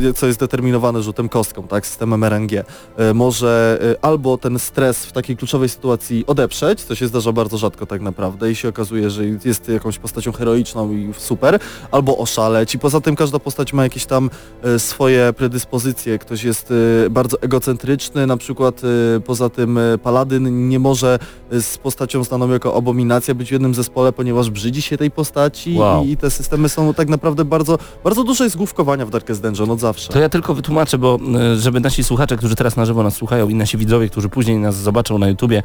y, 0.00 0.12
co 0.12 0.26
jest 0.26 0.40
determinowane 0.40 1.02
rzutem 1.02 1.28
kostką, 1.28 1.62
tak, 1.68 1.86
systemem 1.86 2.24
RNG, 2.24 2.52
y, 2.52 3.14
może 3.14 3.78
albo 4.02 4.38
ten 4.38 4.58
stres 4.58 5.06
w 5.06 5.12
takiej 5.12 5.36
kluczowej 5.36 5.68
sytuacji 5.68 6.24
odeprzeć, 6.26 6.84
co 6.84 6.94
się 6.94 7.06
zdarza 7.06 7.32
bardzo 7.32 7.58
rzadko 7.58 7.86
tak 7.86 8.00
naprawdę 8.00 8.50
i 8.50 8.56
się 8.56 8.68
okazuje, 8.68 9.10
że 9.10 9.22
jest 9.44 9.68
jakąś 9.68 9.98
postacią 9.98 10.32
heroiczną 10.32 10.92
i 10.92 11.10
super, 11.18 11.58
albo 11.90 12.18
oszaleć 12.18 12.74
i 12.74 12.78
poza 12.78 13.00
tym 13.00 13.16
każda 13.16 13.38
postać 13.38 13.72
ma 13.72 13.82
jakieś 13.82 14.06
tam 14.06 14.30
swoje 14.78 15.32
predyspozycje, 15.32 16.18
ktoś 16.18 16.44
jest 16.44 16.70
y, 16.70 17.10
bardzo 17.10 17.42
egocentryczny, 17.42 18.26
na 18.26 18.36
przykład 18.36 18.82
y, 19.16 19.20
poza 19.20 19.48
tym 19.48 19.78
y, 19.78 19.98
paladyn 19.98 20.68
nie 20.68 20.78
może 20.78 21.18
z 21.50 21.78
postacią 21.78 22.24
znaną 22.24 22.50
jako 22.50 22.76
abominacja 22.76 23.34
być 23.34 23.48
w 23.48 23.52
jednym 23.52 23.74
zespole, 23.74 24.12
ponieważ 24.12 24.50
brzydzi 24.50 24.82
się 24.82 24.96
tej 24.96 25.10
postaci 25.10 25.74
Wow. 25.78 26.04
i, 26.04 26.10
i 26.10 26.16
te 26.16 26.30
systemy 26.30 26.68
są 26.68 26.94
tak 26.94 27.08
naprawdę 27.08 27.44
bardzo, 27.44 27.78
bardzo 28.04 28.24
dużo 28.24 28.44
jest 28.44 28.56
główkowania 28.56 29.06
w 29.06 29.10
Darkest 29.10 29.42
Dungeon 29.42 29.70
od 29.70 29.80
zawsze. 29.80 30.12
To 30.12 30.18
ja 30.18 30.28
tylko 30.28 30.54
wytłumaczę, 30.54 30.98
bo 30.98 31.18
żeby 31.56 31.80
nasi 31.80 32.04
słuchacze, 32.04 32.36
którzy 32.36 32.54
teraz 32.56 32.76
na 32.76 32.84
żywo 32.84 33.02
nas 33.02 33.14
słuchają 33.16 33.48
i 33.48 33.54
nasi 33.54 33.76
widzowie, 33.78 34.08
którzy 34.08 34.28
później 34.28 34.58
nas 34.58 34.76
zobaczą 34.76 35.18
na 35.18 35.28
YouTubie, 35.28 35.62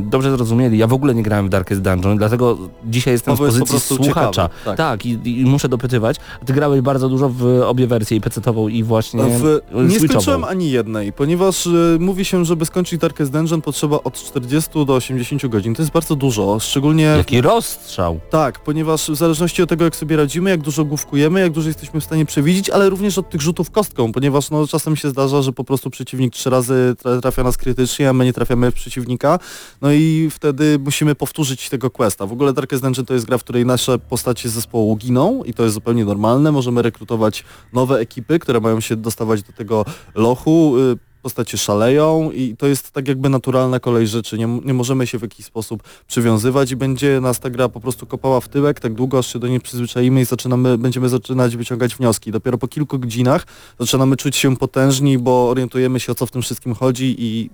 dobrze 0.00 0.30
zrozumieli. 0.30 0.78
Ja 0.78 0.86
w 0.86 0.92
ogóle 0.92 1.14
nie 1.14 1.22
grałem 1.22 1.46
w 1.46 1.48
Darkest 1.48 1.80
Dungeon, 1.82 2.16
dlatego 2.18 2.58
dzisiaj 2.84 3.12
jestem 3.14 3.36
Paweł 3.36 3.52
w 3.52 3.58
pozycji 3.58 3.96
słuchacza. 3.96 4.48
ciekawy, 4.48 4.76
tak. 4.76 5.06
i, 5.06 5.40
i 5.40 5.44
muszę 5.44 5.68
dopytywać. 5.68 6.16
Ty 6.46 6.52
grałeś 6.52 6.80
bardzo 6.80 7.08
dużo 7.08 7.28
w 7.28 7.62
obie 7.66 7.86
wersje, 7.86 8.16
i 8.16 8.20
PC-tową 8.38 8.68
i 8.68 8.82
właśnie 8.82 9.22
W, 9.24 9.60
nie 9.88 10.00
skończyłem 10.00 10.44
ani 10.44 10.70
jednej, 10.70 11.12
ponieważ 11.12 11.66
y, 11.66 11.96
mówi 12.00 12.24
się, 12.24 12.44
żeby 12.44 12.64
skończyć 12.66 13.00
Darkest 13.00 13.32
Dungeon 13.32 13.62
potrzeba 13.62 14.00
od 14.04 14.14
40 14.14 14.70
do 14.86 14.94
80 14.94 15.46
godzin. 15.46 15.74
To 15.74 15.82
jest 15.82 15.92
bardzo 15.92 16.16
dużo, 16.16 16.60
szczególnie 16.60 17.02
Jaki 17.02 17.40
rozstrzał. 17.40 18.20
Tak, 18.30 18.58
ponieważ 18.58 19.10
w 19.10 19.14
zależności 19.14 19.62
od 19.62 19.68
tego, 19.68 19.84
jak 19.84 19.96
sobie 19.96 20.16
radzimy, 20.16 20.50
jak 20.50 20.60
dużo 20.60 20.84
główkujemy, 20.84 21.40
jak 21.40 21.52
dużo 21.52 21.68
jesteśmy 21.68 22.00
w 22.00 22.04
stanie 22.04 22.26
przewidzieć, 22.26 22.70
ale 22.70 22.90
również 22.90 23.18
od 23.18 23.30
tych 23.30 23.40
rzutów 23.40 23.70
kostką, 23.70 24.12
ponieważ 24.12 24.50
no, 24.50 24.66
czasem 24.66 24.96
się 24.96 25.10
zdarza, 25.10 25.42
że 25.42 25.52
po 25.52 25.64
prostu 25.64 25.90
przeciwnik 25.90 26.34
trzy 26.34 26.50
razy 26.50 26.94
tra- 27.04 27.20
trafia 27.20 27.42
nas 27.42 27.56
krytycznie, 27.56 28.08
a 28.08 28.12
my 28.12 28.24
nie 28.24 28.32
trafiamy 28.32 28.70
w 28.70 28.74
przeciwnika, 28.74 29.38
no 29.80 29.92
i 29.92 30.28
wtedy 30.30 30.78
musimy 30.84 31.14
powtórzyć 31.14 31.68
tego 31.68 31.90
questa. 31.90 32.26
W 32.26 32.32
ogóle 32.32 32.52
Darkest 32.52 32.82
Dungeon 32.82 33.06
to 33.06 33.14
jest 33.14 33.26
gra, 33.26 33.38
w 33.38 33.44
której 33.44 33.66
nasze 33.66 33.98
postacie 33.98 34.48
z 34.48 34.52
zespołu 34.52 34.96
giną 34.96 35.44
i 35.44 35.54
to 35.54 35.62
jest 35.62 35.74
zupełnie 35.74 36.04
normalne. 36.04 36.52
Możemy 36.52 36.82
rekrutować 36.82 37.44
nowe 37.72 37.98
ekipy, 37.98 38.27
które 38.40 38.60
mają 38.60 38.80
się 38.80 38.96
dostawać 38.96 39.42
do 39.42 39.52
tego 39.52 39.84
lochu. 40.14 40.74
Postacie 41.22 41.58
szaleją 41.58 42.30
i 42.30 42.56
to 42.56 42.66
jest 42.66 42.90
tak 42.90 43.08
jakby 43.08 43.28
naturalna 43.28 43.80
kolej 43.80 44.06
rzeczy. 44.06 44.38
Nie, 44.38 44.46
nie 44.64 44.74
możemy 44.74 45.06
się 45.06 45.18
w 45.18 45.22
jakiś 45.22 45.46
sposób 45.46 45.82
przywiązywać 46.06 46.70
i 46.70 46.76
będzie 46.76 47.20
nas 47.20 47.40
ta 47.40 47.50
gra 47.50 47.68
po 47.68 47.80
prostu 47.80 48.06
kopała 48.06 48.40
w 48.40 48.48
tyłek 48.48 48.80
tak 48.80 48.94
długo, 48.94 49.18
aż 49.18 49.32
się 49.32 49.38
do 49.38 49.48
niej 49.48 49.60
przyzwyczaimy 49.60 50.20
i 50.20 50.24
zaczynamy, 50.24 50.78
będziemy 50.78 51.08
zaczynać 51.08 51.56
wyciągać 51.56 51.94
wnioski. 51.94 52.32
Dopiero 52.32 52.58
po 52.58 52.68
kilku 52.68 52.98
godzinach 52.98 53.46
zaczynamy 53.80 54.16
czuć 54.16 54.36
się 54.36 54.56
potężni, 54.56 55.18
bo 55.18 55.48
orientujemy 55.50 56.00
się 56.00 56.12
o 56.12 56.14
co 56.14 56.26
w 56.26 56.30
tym 56.30 56.42
wszystkim 56.42 56.74
chodzi 56.74 57.16
i 57.18 57.50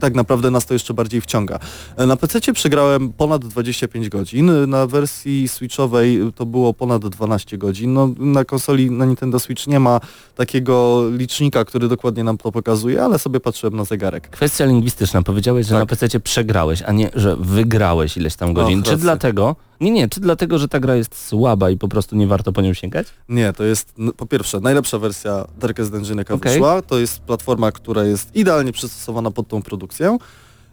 tak 0.00 0.14
naprawdę 0.14 0.50
nas 0.50 0.66
to 0.66 0.74
jeszcze 0.74 0.94
bardziej 0.94 1.20
wciąga. 1.20 1.58
E, 1.96 2.06
Na 2.06 2.16
PC 2.16 2.52
przegrałem 2.52 3.12
ponad 3.12 3.44
25 3.44 4.08
godzin, 4.08 4.70
na 4.70 4.86
wersji 4.86 5.48
switchowej 5.48 6.20
to 6.34 6.46
było 6.46 6.74
ponad 6.74 7.08
12 7.08 7.58
godzin. 7.58 7.92
No, 7.92 8.10
na 8.18 8.44
konsoli 8.44 8.90
na 8.90 9.04
Nintendo 9.04 9.38
Switch 9.38 9.66
nie 9.66 9.80
ma 9.80 10.00
takiego 10.34 11.02
licznika, 11.10 11.64
który 11.64 11.88
dokładnie 11.88 12.24
nam 12.24 12.38
to 12.38 12.52
pokazuje, 12.52 12.95
ale 13.04 13.18
sobie 13.18 13.40
patrzyłem 13.40 13.76
na 13.76 13.84
zegarek. 13.84 14.30
Kwestia 14.30 14.64
lingwistyczna. 14.64 15.22
Powiedziałeś, 15.22 15.66
że 15.66 15.70
Tak. 15.74 15.80
na 15.80 15.86
PC 15.86 16.20
przegrałeś, 16.20 16.82
a 16.82 16.92
nie, 16.92 17.10
że 17.14 17.36
wygrałeś 17.36 18.16
ileś 18.16 18.36
tam 18.36 18.54
godzin. 18.54 18.82
Czy 18.82 18.96
dlatego, 18.96 19.56
nie, 19.80 19.90
nie, 19.90 20.08
czy 20.08 20.20
dlatego, 20.20 20.58
że 20.58 20.68
ta 20.68 20.80
gra 20.80 20.96
jest 20.96 21.26
słaba 21.28 21.70
i 21.70 21.76
po 21.76 21.88
prostu 21.88 22.16
nie 22.16 22.26
warto 22.26 22.52
po 22.52 22.60
nią 22.60 22.74
sięgać? 22.74 23.06
Nie, 23.28 23.52
to 23.52 23.64
jest 23.64 23.94
po 24.16 24.26
pierwsze 24.26 24.60
najlepsza 24.60 24.98
wersja 24.98 25.44
Darkest 25.58 25.90
Dungeon 25.92 26.18
jaka 26.18 26.34
Okej. 26.34 26.52
wyszła. 26.52 26.82
To 26.82 26.98
jest 26.98 27.20
platforma, 27.20 27.72
która 27.72 28.04
jest 28.04 28.36
idealnie 28.36 28.72
przystosowana 28.72 29.30
pod 29.30 29.48
tą 29.48 29.62
produkcję. 29.62 30.18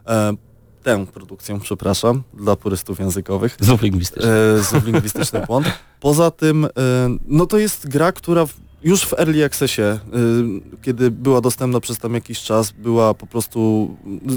E, 0.07 0.34
tę 0.84 1.05
produkcję, 1.13 1.59
przepraszam, 1.59 2.24
dla 2.34 2.55
purystów 2.55 2.99
językowych. 2.99 3.57
Znów 3.59 3.82
lingwistyczna. 3.82 4.30
E, 4.30 4.63
z 4.63 4.86
lingwistyczny 4.86 5.43
błąd. 5.47 5.67
Poza 5.99 6.32
tym, 6.32 6.65
e, 6.65 6.69
no 7.28 7.45
to 7.45 7.57
jest 7.57 7.88
gra, 7.89 8.11
która 8.11 8.45
już 8.84 9.06
w 9.06 9.14
Early 9.14 9.46
Accessie, 9.46 9.82
e, 9.82 10.00
kiedy 10.82 11.12
była 11.12 11.42
dostępna 11.42 11.80
przez 11.80 11.98
tam 11.98 12.14
jakiś 12.14 12.42
czas, 12.42 12.72
była 12.72 13.14
po 13.14 13.28
prostu, 13.28 13.90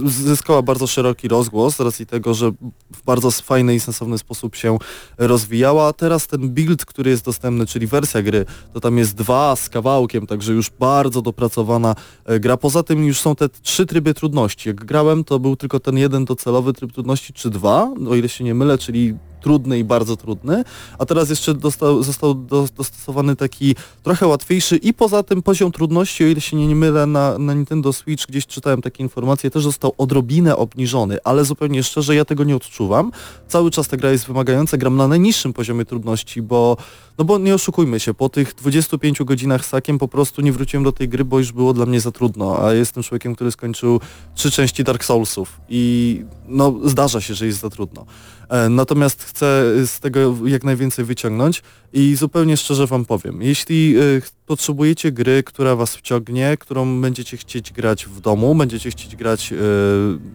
zyskała 0.07 0.63
bardzo 0.63 0.87
szeroki 0.87 1.29
rozgłos 1.29 1.77
z 1.77 1.81
racji 1.81 2.07
tego, 2.07 2.35
że 2.35 2.51
w 2.93 3.03
bardzo 3.05 3.31
fajny 3.31 3.75
i 3.75 3.81
sensowny 3.81 4.19
sposób 4.19 4.57
się 4.57 4.79
rozwijała. 5.19 5.93
Teraz 5.93 6.27
ten 6.27 6.49
build, 6.51 6.85
który 6.85 7.11
jest 7.11 7.25
dostępny, 7.25 7.67
czyli 7.67 7.87
wersja 7.87 8.23
gry, 8.23 8.45
to 8.73 8.81
tam 8.81 8.99
jest 8.99 9.15
dwa 9.15 9.57
z 9.57 9.69
kawałkiem, 9.69 10.27
także 10.27 10.53
już 10.53 10.71
bardzo 10.71 11.23
dopracowana 11.23 11.95
e, 12.25 12.41
gra. 12.41 12.57
Poza 12.57 12.83
tym 12.83 13.05
już 13.05 13.21
są 13.21 13.37
te 13.37 13.49
trzy 13.49 13.87
tryby 13.87 14.15
trudności. 14.15 14.69
Jak 14.69 14.85
grałem, 14.85 15.25
to 15.25 15.39
był 15.39 15.57
tylko 15.57 15.81
ten 15.81 15.99
jeden 15.99 16.25
docelowy 16.25 16.73
tryb 16.73 16.93
trudności, 16.93 17.33
czy 17.33 17.51
dwa, 17.51 17.95
o 18.11 18.15
ile 18.15 18.29
się 18.29 18.45
nie 18.45 18.55
mylę, 18.55 18.79
czyli 18.79 19.15
trudny 19.41 19.79
i 19.79 19.85
bardzo 19.85 20.17
trudny, 20.17 20.65
a 20.99 21.07
teraz 21.07 21.31
jeszcze 21.31 21.55
dostał, 21.55 22.03
został 22.03 22.35
do, 22.35 22.69
dostosowany 22.77 23.37
taki 23.37 23.75
trochę 24.03 24.27
łatwiejszy 24.27 24.77
i 24.77 24.95
poza 24.95 25.23
tym 25.23 25.43
poziom 25.43 25.73
trudności, 25.73 26.25
o 26.25 26.27
ile 26.27 26.41
się 26.41 26.57
nie 26.57 26.75
mylę, 26.75 27.07
na, 27.07 27.39
na 27.39 27.55
Nintendo 27.55 27.93
Switch 27.93 28.27
gdzieś 28.27 28.47
czytałem 28.47 28.83
takie 28.83 29.03
informacje, 29.03 29.51
też 29.51 29.63
został 29.63 29.93
odrobinę 29.99 30.57
obniżony, 30.57 31.19
ale 31.25 31.45
zupełnie 31.45 31.83
szczerze 31.83 32.15
ja 32.15 32.25
tego 32.25 32.45
nie 32.45 32.57
odczuwam. 32.57 33.13
Cały 33.49 33.71
czas 33.71 33.89
ta 33.89 33.97
gra 33.97 34.11
jest 34.11 34.27
wymagająca, 34.27 34.77
gram 34.77 34.97
na 34.97 35.09
najniższym 35.09 35.53
poziomie 35.53 35.85
trudności, 35.85 36.43
bo 36.43 36.77
no 37.19 37.25
bo 37.25 37.39
nie 37.39 37.55
oszukujmy 37.55 38.01
się, 38.01 38.15
po 38.15 38.29
tych 38.29 38.55
25 38.55 39.23
godzinach 39.23 39.67
sakiem 39.67 39.99
po 39.99 40.09
prostu 40.09 40.43
nie 40.43 40.53
wróciłem 40.53 40.85
do 40.85 40.93
tej 40.93 41.09
gry, 41.09 41.25
bo 41.25 41.39
już 41.39 41.53
było 41.53 41.73
dla 41.73 41.87
mnie 41.87 42.01
za 42.01 42.11
trudno, 42.11 42.67
a 42.67 42.73
jestem 42.73 43.03
człowiekiem, 43.03 43.35
który 43.35 43.51
skończył 43.51 44.01
trzy 44.35 44.51
części 44.51 44.85
Dark 44.85 45.05
Soulsów 45.05 45.61
i 45.69 46.25
no 46.49 46.75
zdarza 46.85 47.21
się, 47.21 47.35
że 47.35 47.47
jest 47.47 47.61
za 47.61 47.71
trudno. 47.71 48.07
E, 48.49 48.69
Natomiast 48.69 49.23
chcę 49.23 49.65
z 49.87 50.01
tego 50.01 50.35
jak 50.45 50.65
najwięcej 50.65 51.05
wyciągnąć 51.05 51.63
i 51.93 52.17
zupełnie 52.17 52.57
szczerze 52.57 52.87
Wam 52.87 53.05
powiem, 53.05 53.43
jeśli 53.43 53.97
e, 53.97 54.03
potrzebujecie 54.47 55.13
gry, 55.13 55.43
która 55.43 55.77
Was 55.77 55.97
wciągnie, 55.97 56.57
którą 56.61 57.01
będziecie 57.01 57.37
chcieć 57.37 57.73
grać 57.73 58.07
w 58.07 58.21
domu, 58.21 58.55
będziecie 58.55 58.91
chcieć 58.91 59.17
grać 59.17 59.53
e, 59.53 59.57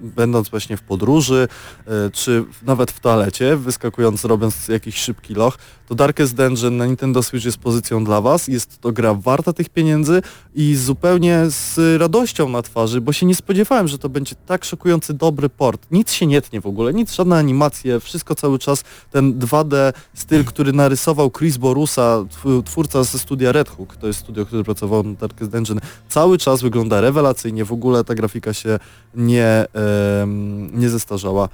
będąc 0.02 0.50
właśnie 0.50 0.78
w 0.78 0.82
podróży, 0.82 1.48
e, 1.88 2.10
czy 2.12 2.44
nawet 2.64 2.92
w 2.92 3.00
toalecie, 3.00 3.58
wyskakując, 3.58 4.26
robiąc 4.26 4.68
jakiś 4.68 4.96
szybki 4.96 5.34
loch, 5.34 5.58
to 5.88 5.96
Darkest 5.96 6.36
Dungeon 6.36 6.78
na 6.78 6.86
Nintendo 6.86 7.24
Switch 7.24 7.46
jest 7.46 7.58
pozycją 7.58 8.04
dla 8.04 8.22
Was, 8.22 8.48
jest 8.48 8.82
to 8.82 8.92
gra 8.92 9.14
warta 9.14 9.54
tych 9.54 9.70
pieniędzy 9.70 10.22
i 10.56 10.76
zupełnie 10.76 11.44
z 11.50 12.00
radością 12.02 12.50
na 12.50 12.62
twarzy, 12.62 13.02
bo 13.02 13.14
się 13.14 13.26
nie 13.26 13.36
spodziewałem, 13.36 13.88
że 13.88 13.98
to 13.98 14.10
będzie 14.10 14.36
tak 14.46 14.66
szokujący 14.66 15.14
dobry 15.14 15.50
port. 15.50 15.88
Nic 15.92 16.12
się 16.12 16.26
nie 16.26 16.42
tnie 16.42 16.62
w 16.62 16.66
ogóle, 16.66 16.94
nic, 16.94 17.14
żadne 17.14 17.38
animacje, 17.38 18.00
wszystko 18.00 18.36
cały 18.36 18.60
czas. 18.60 18.84
Ten 19.12 19.40
2D 19.40 19.94
styl, 20.14 20.46
który 20.46 20.74
narysował 20.74 21.32
Chris 21.32 21.58
Borusa, 21.58 22.18
tw- 22.18 22.64
twórca 22.64 23.04
ze 23.04 23.20
studia 23.20 23.52
Red 23.52 23.70
Hook, 23.70 23.98
to 24.02 24.08
jest 24.08 24.20
studio, 24.20 24.46
które 24.46 24.64
pracowało 24.64 25.04
na 25.04 25.14
Darkest 25.14 25.52
Dungeon, 25.52 25.80
cały 26.10 26.38
czas 26.38 26.62
wygląda 26.62 27.02
rewelacyjnie, 27.02 27.66
w 27.66 27.72
ogóle 27.72 28.04
ta 28.04 28.16
grafika 28.16 28.54
się 28.54 28.80
nie, 29.16 29.66
nie 30.74 30.90
zestarzała. 30.90 31.50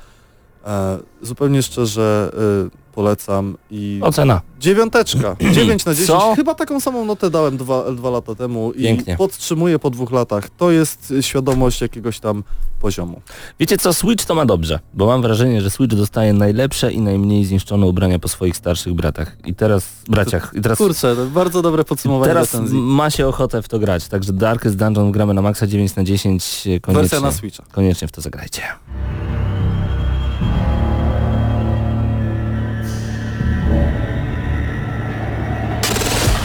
E, 0.67 0.97
zupełnie 1.21 1.63
szczerze 1.63 2.31
e, 2.67 2.93
polecam 2.95 3.57
i 3.71 3.99
Ocena. 4.03 4.41
dziewiąteczka, 4.59 5.35
9 5.53 5.85
na 5.85 5.91
10. 5.93 6.07
Co? 6.07 6.33
Chyba 6.35 6.55
taką 6.55 6.79
samą 6.79 7.05
notę 7.05 7.29
dałem 7.29 7.57
dwa, 7.57 7.91
dwa 7.91 8.09
lata 8.09 8.35
temu 8.35 8.71
i 8.71 8.83
Pięknie. 8.83 9.17
podtrzymuję 9.17 9.79
po 9.79 9.89
dwóch 9.89 10.11
latach. 10.11 10.49
To 10.49 10.71
jest 10.71 11.13
świadomość 11.21 11.81
jakiegoś 11.81 12.19
tam 12.19 12.43
poziomu. 12.79 13.21
Wiecie 13.59 13.77
co, 13.77 13.93
Switch 13.93 14.25
to 14.25 14.35
ma 14.35 14.45
dobrze, 14.45 14.79
bo 14.93 15.05
mam 15.05 15.21
wrażenie, 15.21 15.61
że 15.61 15.69
Switch 15.69 15.95
dostaje 15.95 16.33
najlepsze 16.33 16.91
i 16.91 17.01
najmniej 17.01 17.45
zniszczone 17.45 17.85
ubrania 17.85 18.19
po 18.19 18.27
swoich 18.27 18.57
starszych 18.57 18.93
bratach. 18.93 19.37
I 19.45 19.55
teraz, 19.55 19.89
braciach, 20.09 20.51
i 20.55 20.61
teraz, 20.61 20.77
Kurczę, 20.77 21.15
bardzo 21.33 21.61
dobre 21.61 21.83
podsumowanie 21.83 22.29
teraz 22.33 22.53
recenzji. 22.53 22.77
ma 22.79 23.09
się 23.09 23.27
ochotę 23.27 23.61
w 23.61 23.67
to 23.67 23.79
grać. 23.79 24.07
Także 24.07 24.33
Darkest 24.33 24.75
Dungeon 24.77 25.11
gramy 25.11 25.33
na 25.33 25.41
maksa 25.41 25.67
9 25.67 25.95
na 25.95 26.03
10. 26.03 26.63
Koniecznie, 26.81 26.93
Wersja 26.93 27.19
na 27.19 27.31
Switcha. 27.31 27.63
koniecznie 27.71 28.07
w 28.07 28.11
to 28.11 28.21
zagrajcie. 28.21 28.61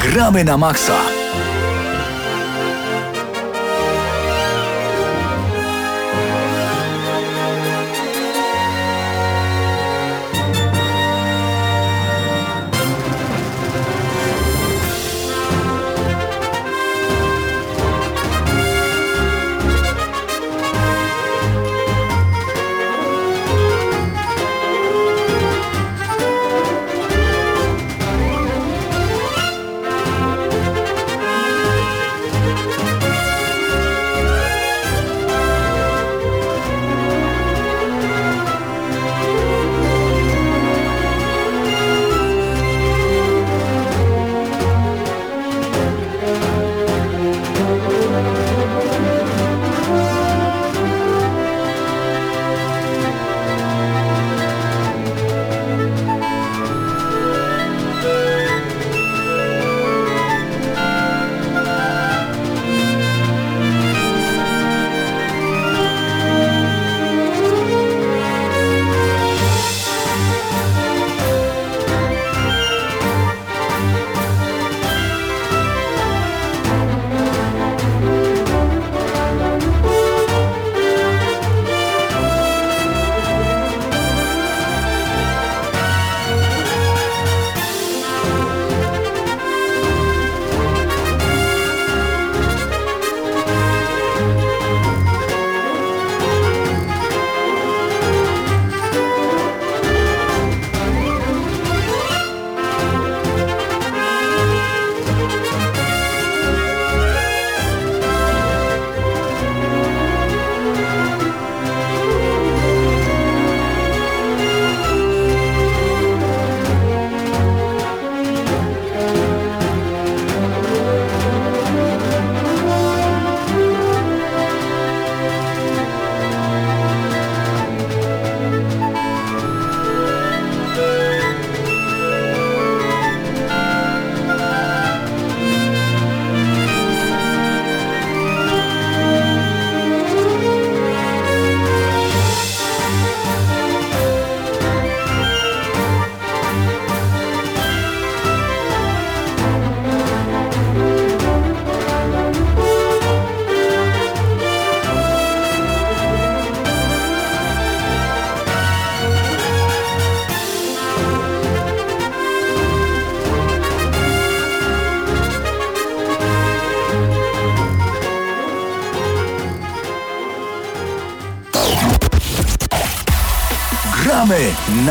Gramy 0.03 0.43
na 0.43 0.59
maksa. 0.59 1.22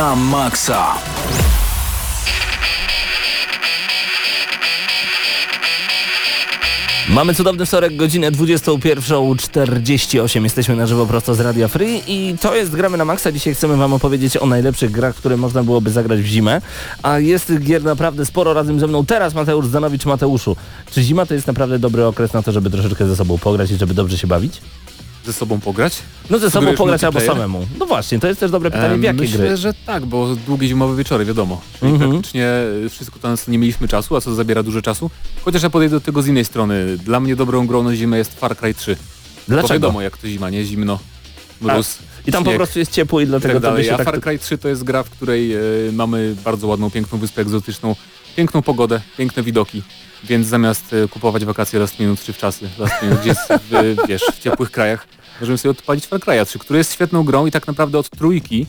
Na 0.01 0.15
maksa. 0.15 0.97
Mamy 7.09 7.35
cudowny 7.35 7.65
wtorek, 7.65 7.95
godzinę 7.95 8.31
21.48. 8.31 10.43
Jesteśmy 10.43 10.75
na 10.75 10.87
żywo 10.87 11.05
prosto 11.05 11.35
z 11.35 11.39
Radia 11.39 11.67
Free 11.67 12.01
i 12.07 12.35
to 12.41 12.55
jest 12.55 12.71
Gramy 12.71 12.97
na 12.97 13.05
Maxa. 13.05 13.31
Dzisiaj 13.31 13.55
chcemy 13.55 13.77
Wam 13.77 13.93
opowiedzieć 13.93 14.37
o 14.37 14.45
najlepszych 14.45 14.91
grach, 14.91 15.15
które 15.15 15.37
można 15.37 15.63
byłoby 15.63 15.91
zagrać 15.91 16.21
w 16.21 16.25
zimę. 16.25 16.61
A 17.03 17.19
jest 17.19 17.47
tych 17.47 17.63
gier 17.63 17.83
naprawdę 17.83 18.25
sporo 18.25 18.53
razem 18.53 18.79
ze 18.79 18.87
mną. 18.87 19.05
Teraz 19.05 19.33
Mateusz 19.33 19.67
Zanowicz. 19.67 20.05
Mateuszu, 20.05 20.55
czy 20.91 21.01
zima 21.01 21.25
to 21.25 21.33
jest 21.33 21.47
naprawdę 21.47 21.79
dobry 21.79 22.05
okres 22.05 22.33
na 22.33 22.43
to, 22.43 22.51
żeby 22.51 22.69
troszeczkę 22.69 23.07
ze 23.07 23.15
sobą 23.15 23.37
pograć 23.37 23.71
i 23.71 23.77
żeby 23.77 23.93
dobrze 23.93 24.17
się 24.17 24.27
bawić? 24.27 24.61
Ze 25.25 25.33
sobą 25.33 25.59
pograć? 25.59 25.93
No 26.29 26.39
ze 26.39 26.51
sobą 26.51 26.75
pograć 26.75 27.03
albo 27.03 27.19
samemu. 27.21 27.67
No 27.79 27.85
właśnie, 27.85 28.19
to 28.19 28.27
jest 28.27 28.39
też 28.39 28.51
dobre 28.51 28.71
pytanie, 28.71 28.97
w 28.97 29.03
jakie 29.03 29.19
Myślę, 29.21 29.37
gry? 29.37 29.57
że 29.57 29.73
tak, 29.85 30.05
bo 30.05 30.35
długie 30.47 30.67
zimowe 30.67 30.95
wieczory, 30.95 31.25
wiadomo. 31.25 31.61
Czyli 31.79 31.91
Mhm. 31.91 32.11
praktycznie 32.11 32.49
wszystko 32.89 33.19
to 33.19 33.27
nas 33.29 33.47
nie 33.47 33.57
mieliśmy 33.57 33.87
czasu, 33.87 34.15
a 34.15 34.21
co 34.21 34.35
zabiera 34.35 34.63
dużo 34.63 34.81
czasu. 34.81 35.09
Chociaż 35.45 35.63
ja 35.63 35.69
podejdę 35.69 35.95
do 35.95 36.01
tego 36.01 36.21
z 36.21 36.27
innej 36.27 36.45
strony. 36.45 36.97
Dla 36.97 37.19
mnie 37.19 37.35
dobrą 37.35 37.67
grą 37.67 37.83
na 37.83 37.95
zimę 37.95 38.17
jest 38.17 38.39
Far 38.39 38.57
Cry 38.57 38.73
3. 38.73 38.95
Bo 38.95 38.99
Dlaczego? 39.47 39.73
wiadomo, 39.73 40.01
jak 40.01 40.17
to 40.17 40.27
zima, 40.27 40.49
nie? 40.49 40.63
Zimno, 40.65 40.99
mróz, 41.61 41.97
I 42.27 42.31
tam 42.31 42.43
po 42.43 42.49
śnieg 42.49 42.57
prostu 42.57 42.79
jest 42.79 42.91
ciepło 42.91 43.21
i 43.21 43.25
dlatego 43.27 43.53
tak 43.53 43.61
dalej. 43.63 43.85
się 43.85 43.93
A 43.93 43.97
tak... 43.97 44.05
Far 44.05 44.21
Cry 44.21 44.39
3 44.39 44.57
to 44.57 44.69
jest 44.69 44.83
gra, 44.83 45.03
w 45.03 45.09
której 45.09 45.53
e, 45.53 45.59
mamy 45.93 46.35
bardzo 46.45 46.67
ładną, 46.67 46.91
piękną 46.91 47.19
wyspę 47.19 47.41
egzotyczną, 47.41 47.95
piękną 48.35 48.61
pogodę, 48.61 49.01
piękne 49.17 49.43
widoki. 49.43 49.83
Więc 50.23 50.47
zamiast 50.47 50.93
e, 50.93 51.07
kupować 51.07 51.45
wakacje 51.45 51.79
last 51.79 51.99
minute 51.99 52.23
czy 52.25 52.33
w 52.33 52.37
czasy, 52.37 52.69
last 52.77 53.03
minute, 53.03 53.21
gdzieś 53.21 53.37
w, 53.69 53.97
wiesz, 54.07 54.21
w 54.21 54.39
ciepłych 54.39 54.71
krajach, 54.71 55.07
możemy 55.41 55.57
sobie 55.57 55.71
odpalić 55.71 56.07
Far 56.07 56.19
Cry'a 56.19 56.45
3, 56.45 56.59
który 56.59 56.77
jest 56.77 56.93
świetną 56.93 57.23
grą 57.23 57.45
i 57.45 57.51
tak 57.51 57.67
naprawdę 57.67 57.99
od 57.99 58.09
trójki, 58.09 58.65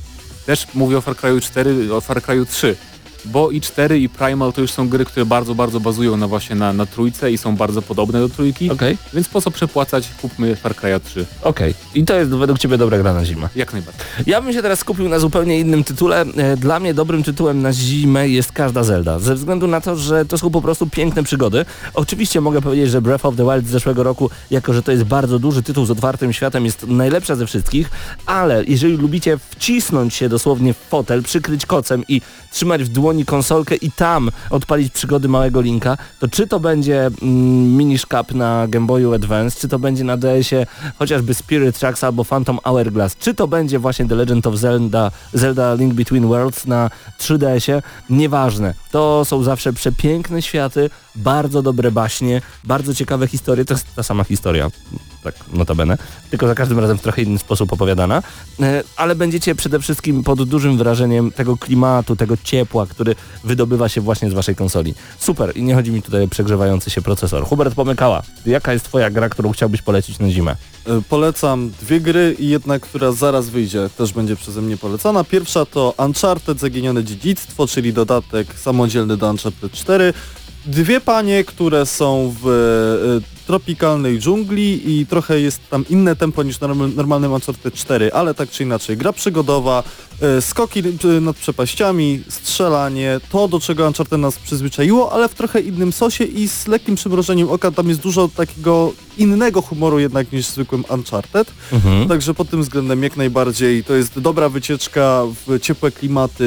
też 0.46 0.66
mówię 0.74 0.98
o 0.98 1.00
Far 1.00 1.14
Cry'u 1.14 1.40
4, 1.40 1.94
o 1.94 2.00
Far 2.00 2.22
Cry'u 2.22 2.46
3, 2.46 2.76
bo 3.24 3.50
i 3.50 3.60
4 3.60 3.98
i 3.98 4.08
Primal 4.08 4.52
to 4.52 4.60
już 4.60 4.70
są 4.72 4.88
gry, 4.88 5.04
które 5.04 5.26
bardzo, 5.26 5.54
bardzo 5.54 5.80
bazują 5.80 6.16
na 6.16 6.28
właśnie 6.28 6.56
na, 6.56 6.72
na 6.72 6.86
trójce 6.86 7.32
i 7.32 7.38
są 7.38 7.56
bardzo 7.56 7.82
podobne 7.82 8.20
do 8.20 8.28
trójki, 8.28 8.70
Okej, 8.70 8.98
więc 9.14 9.28
po 9.28 9.40
co 9.40 9.50
przepłacać, 9.50 10.08
kupmy 10.22 10.56
Far 10.56 10.72
Cry'a 10.74 11.00
3. 11.04 11.26
okej. 11.42 11.74
I 11.94 12.04
to 12.04 12.14
jest 12.14 12.30
według 12.30 12.58
Ciebie 12.58 12.78
dobra 12.78 12.98
gra 12.98 13.12
na 13.14 13.24
zimę. 13.24 13.48
Jak 13.56 13.72
najbardziej. 13.72 14.02
Ja 14.26 14.40
bym 14.42 14.52
się 14.52 14.62
teraz 14.62 14.78
skupił 14.78 15.08
na 15.08 15.18
zupełnie 15.18 15.60
innym 15.60 15.84
tytule. 15.84 16.24
E, 16.36 16.56
Dla 16.56 16.80
mnie 16.80 16.94
dobrym 16.94 17.22
tytułem 17.22 17.62
na 17.62 17.72
zimę 17.72 18.28
jest 18.28 18.52
każda 18.52 18.84
Zelda. 18.84 19.18
Ze 19.18 19.34
względu 19.34 19.66
na 19.66 19.80
to, 19.80 19.96
że 19.96 20.24
to 20.24 20.38
są 20.38 20.50
po 20.50 20.62
prostu 20.62 20.86
piękne 20.86 21.22
przygody. 21.22 21.64
Oczywiście 21.94 22.40
mogę 22.40 22.62
powiedzieć, 22.62 22.90
że 22.90 23.02
Breath 23.02 23.26
of 23.26 23.36
the 23.36 23.44
Wild 23.44 23.66
z 23.66 23.70
zeszłego 23.70 24.02
roku, 24.02 24.30
jako 24.50 24.72
że 24.72 24.82
to 24.82 24.92
jest 24.92 25.04
bardzo 25.04 25.38
duży 25.38 25.62
tytuł 25.62 25.84
z 25.86 25.90
otwartym 25.90 26.32
światem, 26.32 26.64
jest 26.64 26.86
najlepsza 26.86 27.36
ze 27.36 27.46
wszystkich, 27.46 27.90
ale 28.26 28.64
jeżeli 28.64 28.96
lubicie 28.96 29.38
wcisnąć 29.50 30.14
się 30.14 30.28
dosłownie 30.28 30.74
w 30.74 30.76
fotel, 30.76 31.22
przykryć 31.22 31.66
kocem 31.66 32.04
i 32.08 32.20
trzymać 32.52 32.84
w 32.84 32.88
dłoni 32.88 33.11
konsolkę 33.24 33.74
i 33.74 33.90
tam 33.90 34.30
odpalić 34.50 34.92
przygody 34.92 35.28
małego 35.28 35.60
Linka, 35.60 35.96
to 36.20 36.28
czy 36.28 36.46
to 36.46 36.60
będzie 36.60 37.06
mm, 37.06 37.76
Minish 37.76 38.06
na 38.34 38.66
Game 38.68 38.86
Boyu 38.86 39.14
Advance, 39.14 39.60
czy 39.60 39.68
to 39.68 39.78
będzie 39.78 40.04
na 40.04 40.16
DS-ie 40.16 40.66
chociażby 40.98 41.34
Spirit 41.34 41.78
Tracks 41.78 42.04
albo 42.04 42.24
Phantom 42.24 42.58
Hourglass, 42.64 43.16
czy 43.16 43.34
to 43.34 43.48
będzie 43.48 43.78
właśnie 43.78 44.08
The 44.08 44.14
Legend 44.14 44.46
of 44.46 44.56
Zelda, 44.56 45.10
Zelda 45.32 45.74
Link 45.74 45.94
Between 45.94 46.26
Worlds 46.26 46.66
na 46.66 46.90
3DS-ie, 47.18 47.82
nieważne. 48.10 48.74
To 48.90 49.24
są 49.24 49.42
zawsze 49.42 49.72
przepiękne 49.72 50.42
światy, 50.42 50.90
bardzo 51.14 51.62
dobre 51.62 51.90
baśnie, 51.90 52.42
bardzo 52.64 52.94
ciekawe 52.94 53.26
historie, 53.26 53.64
to 53.64 53.74
jest 53.74 53.94
ta 53.94 54.02
sama 54.02 54.24
historia, 54.24 54.70
tak 55.22 55.34
notabene, 55.52 55.98
tylko 56.30 56.46
za 56.46 56.54
każdym 56.54 56.78
razem 56.78 56.98
w 56.98 57.02
trochę 57.02 57.22
inny 57.22 57.38
sposób 57.38 57.72
opowiadana, 57.72 58.22
E, 58.60 58.82
ale 58.96 59.14
będziecie 59.14 59.54
przede 59.54 59.80
wszystkim 59.80 60.22
pod 60.22 60.42
dużym 60.42 60.78
wrażeniem 60.78 61.30
tego 61.32 61.56
klimatu, 61.56 62.16
tego 62.16 62.36
ciepła, 62.44 62.86
który 62.86 63.14
wydobywa 63.44 63.88
się 63.88 64.00
właśnie 64.00 64.30
z 64.30 64.32
waszej 64.32 64.54
konsoli. 64.54 64.94
Super 65.18 65.56
i 65.56 65.62
nie 65.62 65.74
chodzi 65.74 65.90
mi 65.90 66.02
tutaj 66.02 66.24
o 66.24 66.28
przegrzewający 66.28 66.90
się 66.90 67.02
procesor. 67.02 67.44
Hubert 67.44 67.74
Pomykała, 67.74 68.22
jaka 68.46 68.72
jest 68.72 68.84
twoja 68.84 69.10
gra, 69.10 69.28
którą 69.28 69.52
chciałbyś 69.52 69.82
polecić 69.82 70.18
na 70.18 70.30
zimę? 70.30 70.56
E, 70.86 71.02
Polecam 71.08 71.70
dwie 71.82 72.00
gry 72.00 72.36
i 72.38 72.48
jedna, 72.48 72.78
która 72.78 73.12
zaraz 73.12 73.48
wyjdzie, 73.48 73.90
też 73.98 74.12
będzie 74.12 74.36
przeze 74.36 74.62
mnie 74.62 74.76
polecana. 74.76 75.24
Pierwsza 75.24 75.66
to 75.66 75.94
Uncharted 75.98 76.60
Zaginione 76.60 77.04
Dziedzictwo, 77.04 77.66
czyli 77.66 77.92
dodatek 77.92 78.58
samodzielny 78.58 79.16
do 79.16 79.30
Uncharted 79.30 79.72
4. 79.72 80.14
Dwie 80.66 81.00
panie, 81.00 81.44
które 81.44 81.86
są 81.86 82.34
w 82.42 82.48
e, 82.48 83.46
tropikalnej 83.46 84.18
dżungli 84.18 85.00
i 85.00 85.06
trochę 85.06 85.40
jest 85.40 85.60
tam 85.70 85.84
inne 85.90 86.16
tempo 86.16 86.42
niż 86.42 86.58
norm- 86.58 86.96
normalnym 86.96 87.32
Uncharted 87.32 87.74
4, 87.74 88.12
ale 88.12 88.34
tak 88.34 88.50
czy 88.50 88.62
inaczej 88.62 88.96
gra 88.96 89.12
przygodowa, 89.12 89.82
e, 90.20 90.42
skoki 90.42 90.80
e, 90.80 91.20
nad 91.20 91.36
przepaściami, 91.36 92.22
strzelanie, 92.28 93.20
to 93.30 93.48
do 93.48 93.60
czego 93.60 93.86
Uncharted 93.86 94.20
nas 94.20 94.38
przyzwyczaiło, 94.38 95.12
ale 95.12 95.28
w 95.28 95.34
trochę 95.34 95.60
innym 95.60 95.92
sosie 95.92 96.24
i 96.24 96.48
z 96.48 96.66
lekkim 96.66 96.94
przymrożeniem 96.94 97.50
oka, 97.50 97.70
tam 97.70 97.88
jest 97.88 98.00
dużo 98.00 98.28
takiego 98.28 98.92
innego 99.18 99.62
humoru 99.62 99.98
jednak 99.98 100.32
niż 100.32 100.46
zwykłym 100.46 100.84
Uncharted. 100.90 101.52
Mhm. 101.72 102.08
Także 102.08 102.34
pod 102.34 102.50
tym 102.50 102.62
względem 102.62 103.02
jak 103.02 103.16
najbardziej 103.16 103.84
to 103.84 103.94
jest 103.94 104.18
dobra 104.18 104.48
wycieczka 104.48 105.22
w 105.46 105.60
ciepłe 105.60 105.90
klimaty 105.90 106.44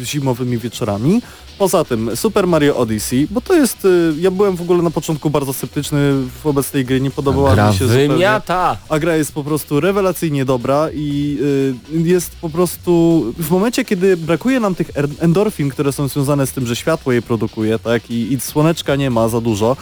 y, 0.00 0.04
zimowymi 0.04 0.58
wieczorami. 0.58 1.22
Poza 1.58 1.84
tym 1.84 2.16
Super 2.16 2.46
Mario 2.46 2.76
Odyssey, 2.76 3.26
bo 3.30 3.40
to 3.40 3.54
jest, 3.54 3.84
y, 3.84 4.14
ja 4.20 4.30
byłem 4.30 4.56
w 4.56 4.60
ogóle 4.60 4.82
na 4.82 4.90
początku 4.90 5.30
bardzo 5.30 5.52
sceptyczny 5.52 6.12
wobec 6.44 6.70
tej 6.70 6.84
gry, 6.84 7.00
nie 7.00 7.10
podobała 7.10 7.54
Gra 7.54 7.70
mi 7.70 7.76
się 7.76 7.86
zupełnie. 7.86 8.08
wymiata! 8.08 8.76
A 8.88 8.98
gra 8.98 9.16
jest 9.16 9.32
po 9.32 9.44
prostu 9.44 9.80
rewelacyjnie 9.80 10.44
dobra 10.44 10.88
i 10.94 11.38
y, 11.94 12.02
jest 12.08 12.36
po 12.40 12.50
prostu 12.50 13.24
w 13.38 13.50
momencie, 13.50 13.84
kiedy 13.84 14.16
brakuje 14.16 14.60
nam 14.60 14.74
tych 14.74 14.90
endorfin, 15.20 15.70
które 15.70 15.92
są 15.92 16.08
związane 16.08 16.46
z 16.46 16.52
tym, 16.52 16.66
że 16.66 16.76
światło 16.76 17.12
je 17.12 17.22
produkuje, 17.22 17.78
tak, 17.78 18.10
i, 18.10 18.32
i 18.32 18.40
słoneczka 18.40 18.96
nie 18.96 19.10
ma 19.10 19.28
za 19.28 19.40
dużo, 19.40 19.76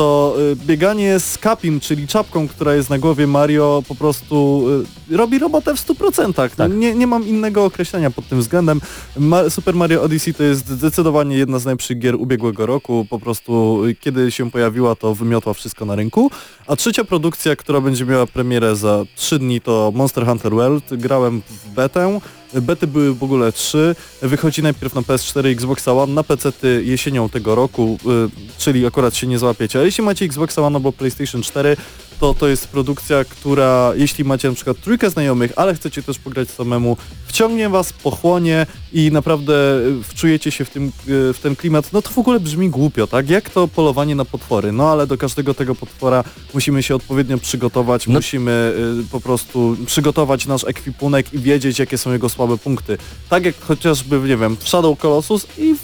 to 0.00 0.36
y, 0.52 0.56
bieganie 0.56 1.20
z 1.20 1.38
kapim, 1.38 1.80
czyli 1.80 2.06
czapką, 2.06 2.48
która 2.48 2.74
jest 2.74 2.90
na 2.90 2.98
głowie 2.98 3.26
Mario, 3.26 3.82
po 3.88 3.94
prostu 3.94 4.64
y, 5.10 5.16
robi 5.16 5.38
robotę 5.38 5.74
w 5.76 5.86
100%. 5.86 6.50
Tak. 6.56 6.72
Nie, 6.72 6.94
nie 6.94 7.06
mam 7.06 7.28
innego 7.28 7.64
określenia 7.64 8.10
pod 8.10 8.28
tym 8.28 8.40
względem. 8.40 8.80
Ma 9.16 9.50
Super 9.50 9.74
Mario 9.74 10.02
Odyssey 10.02 10.34
to 10.34 10.42
jest 10.42 10.68
zdecydowanie 10.68 11.36
jedna 11.36 11.58
z 11.58 11.64
najlepszych 11.64 11.98
gier 11.98 12.14
ubiegłego 12.14 12.66
roku. 12.66 13.06
Po 13.10 13.18
prostu 13.18 13.84
y, 13.84 13.94
kiedy 13.94 14.30
się 14.30 14.50
pojawiła, 14.50 14.94
to 14.94 15.14
wymiotła 15.14 15.54
wszystko 15.54 15.84
na 15.84 15.94
rynku. 15.94 16.30
A 16.66 16.76
trzecia 16.76 17.04
produkcja, 17.04 17.56
która 17.56 17.80
będzie 17.80 18.04
miała 18.04 18.26
premierę 18.26 18.76
za 18.76 19.04
3 19.14 19.38
dni 19.38 19.60
to 19.60 19.92
Monster 19.94 20.26
Hunter 20.26 20.52
World. 20.52 20.84
Grałem 20.96 21.42
w 21.48 21.68
betę. 21.74 22.20
Bety 22.54 22.86
były 22.86 23.14
w 23.14 23.22
ogóle 23.22 23.52
trzy. 23.52 23.96
Wychodzi 24.22 24.62
najpierw 24.62 24.94
na 24.94 25.00
PS4 25.00 25.48
i 25.48 25.52
Xbox 25.52 25.88
One, 25.88 26.14
na 26.14 26.22
PC 26.22 26.52
jesienią 26.82 27.28
tego 27.28 27.54
roku, 27.54 27.98
y, 28.26 28.58
czyli 28.58 28.86
akurat 28.86 29.16
się 29.16 29.26
nie 29.26 29.38
złapiecie. 29.38 29.80
A 29.80 29.82
jeśli 29.82 30.04
macie 30.04 30.24
Xbox 30.24 30.58
One 30.58 30.76
albo 30.76 30.92
PlayStation 30.92 31.42
4, 31.42 31.76
to 32.20 32.34
to 32.34 32.48
jest 32.48 32.68
produkcja, 32.68 33.24
która 33.24 33.92
jeśli 33.96 34.24
macie 34.24 34.48
na 34.48 34.54
przykład 34.54 34.80
trójkę 34.80 35.10
znajomych, 35.10 35.52
ale 35.56 35.74
chcecie 35.74 36.02
też 36.02 36.18
pograć 36.18 36.50
samemu, 36.50 36.96
wciągnie 37.26 37.68
was, 37.68 37.92
pochłonie 37.92 38.66
i 38.92 39.12
naprawdę 39.12 39.52
y, 39.78 40.02
wczujecie 40.02 40.50
się 40.50 40.64
w, 40.64 40.70
tym, 40.70 40.86
y, 40.86 41.32
w 41.32 41.38
ten 41.42 41.56
klimat. 41.56 41.92
No 41.92 42.02
to 42.02 42.10
w 42.10 42.18
ogóle 42.18 42.40
brzmi 42.40 42.70
głupio, 42.70 43.06
tak? 43.06 43.30
Jak 43.30 43.50
to 43.50 43.68
polowanie 43.68 44.14
na 44.14 44.24
potwory? 44.24 44.72
No 44.72 44.88
ale 44.90 45.06
do 45.06 45.18
każdego 45.18 45.54
tego 45.54 45.74
potwora 45.74 46.24
musimy 46.54 46.82
się 46.82 46.94
odpowiednio 46.94 47.38
przygotować, 47.38 48.06
No- 48.06 48.14
musimy 48.14 48.74
y, 49.06 49.10
po 49.10 49.20
prostu 49.20 49.76
przygotować 49.86 50.46
nasz 50.46 50.64
ekwipunek 50.64 51.34
i 51.34 51.38
wiedzieć, 51.38 51.78
jakie 51.78 51.98
są 51.98 52.12
jego 52.12 52.28
słabe 52.28 52.58
punkty. 52.58 52.98
Tak 53.28 53.44
jak 53.44 53.60
chociażby, 53.60 54.20
nie 54.28 54.36
wiem, 54.36 54.56
w 54.56 54.68
Shadow 54.68 54.98
Colossus 54.98 55.46
i 55.58 55.74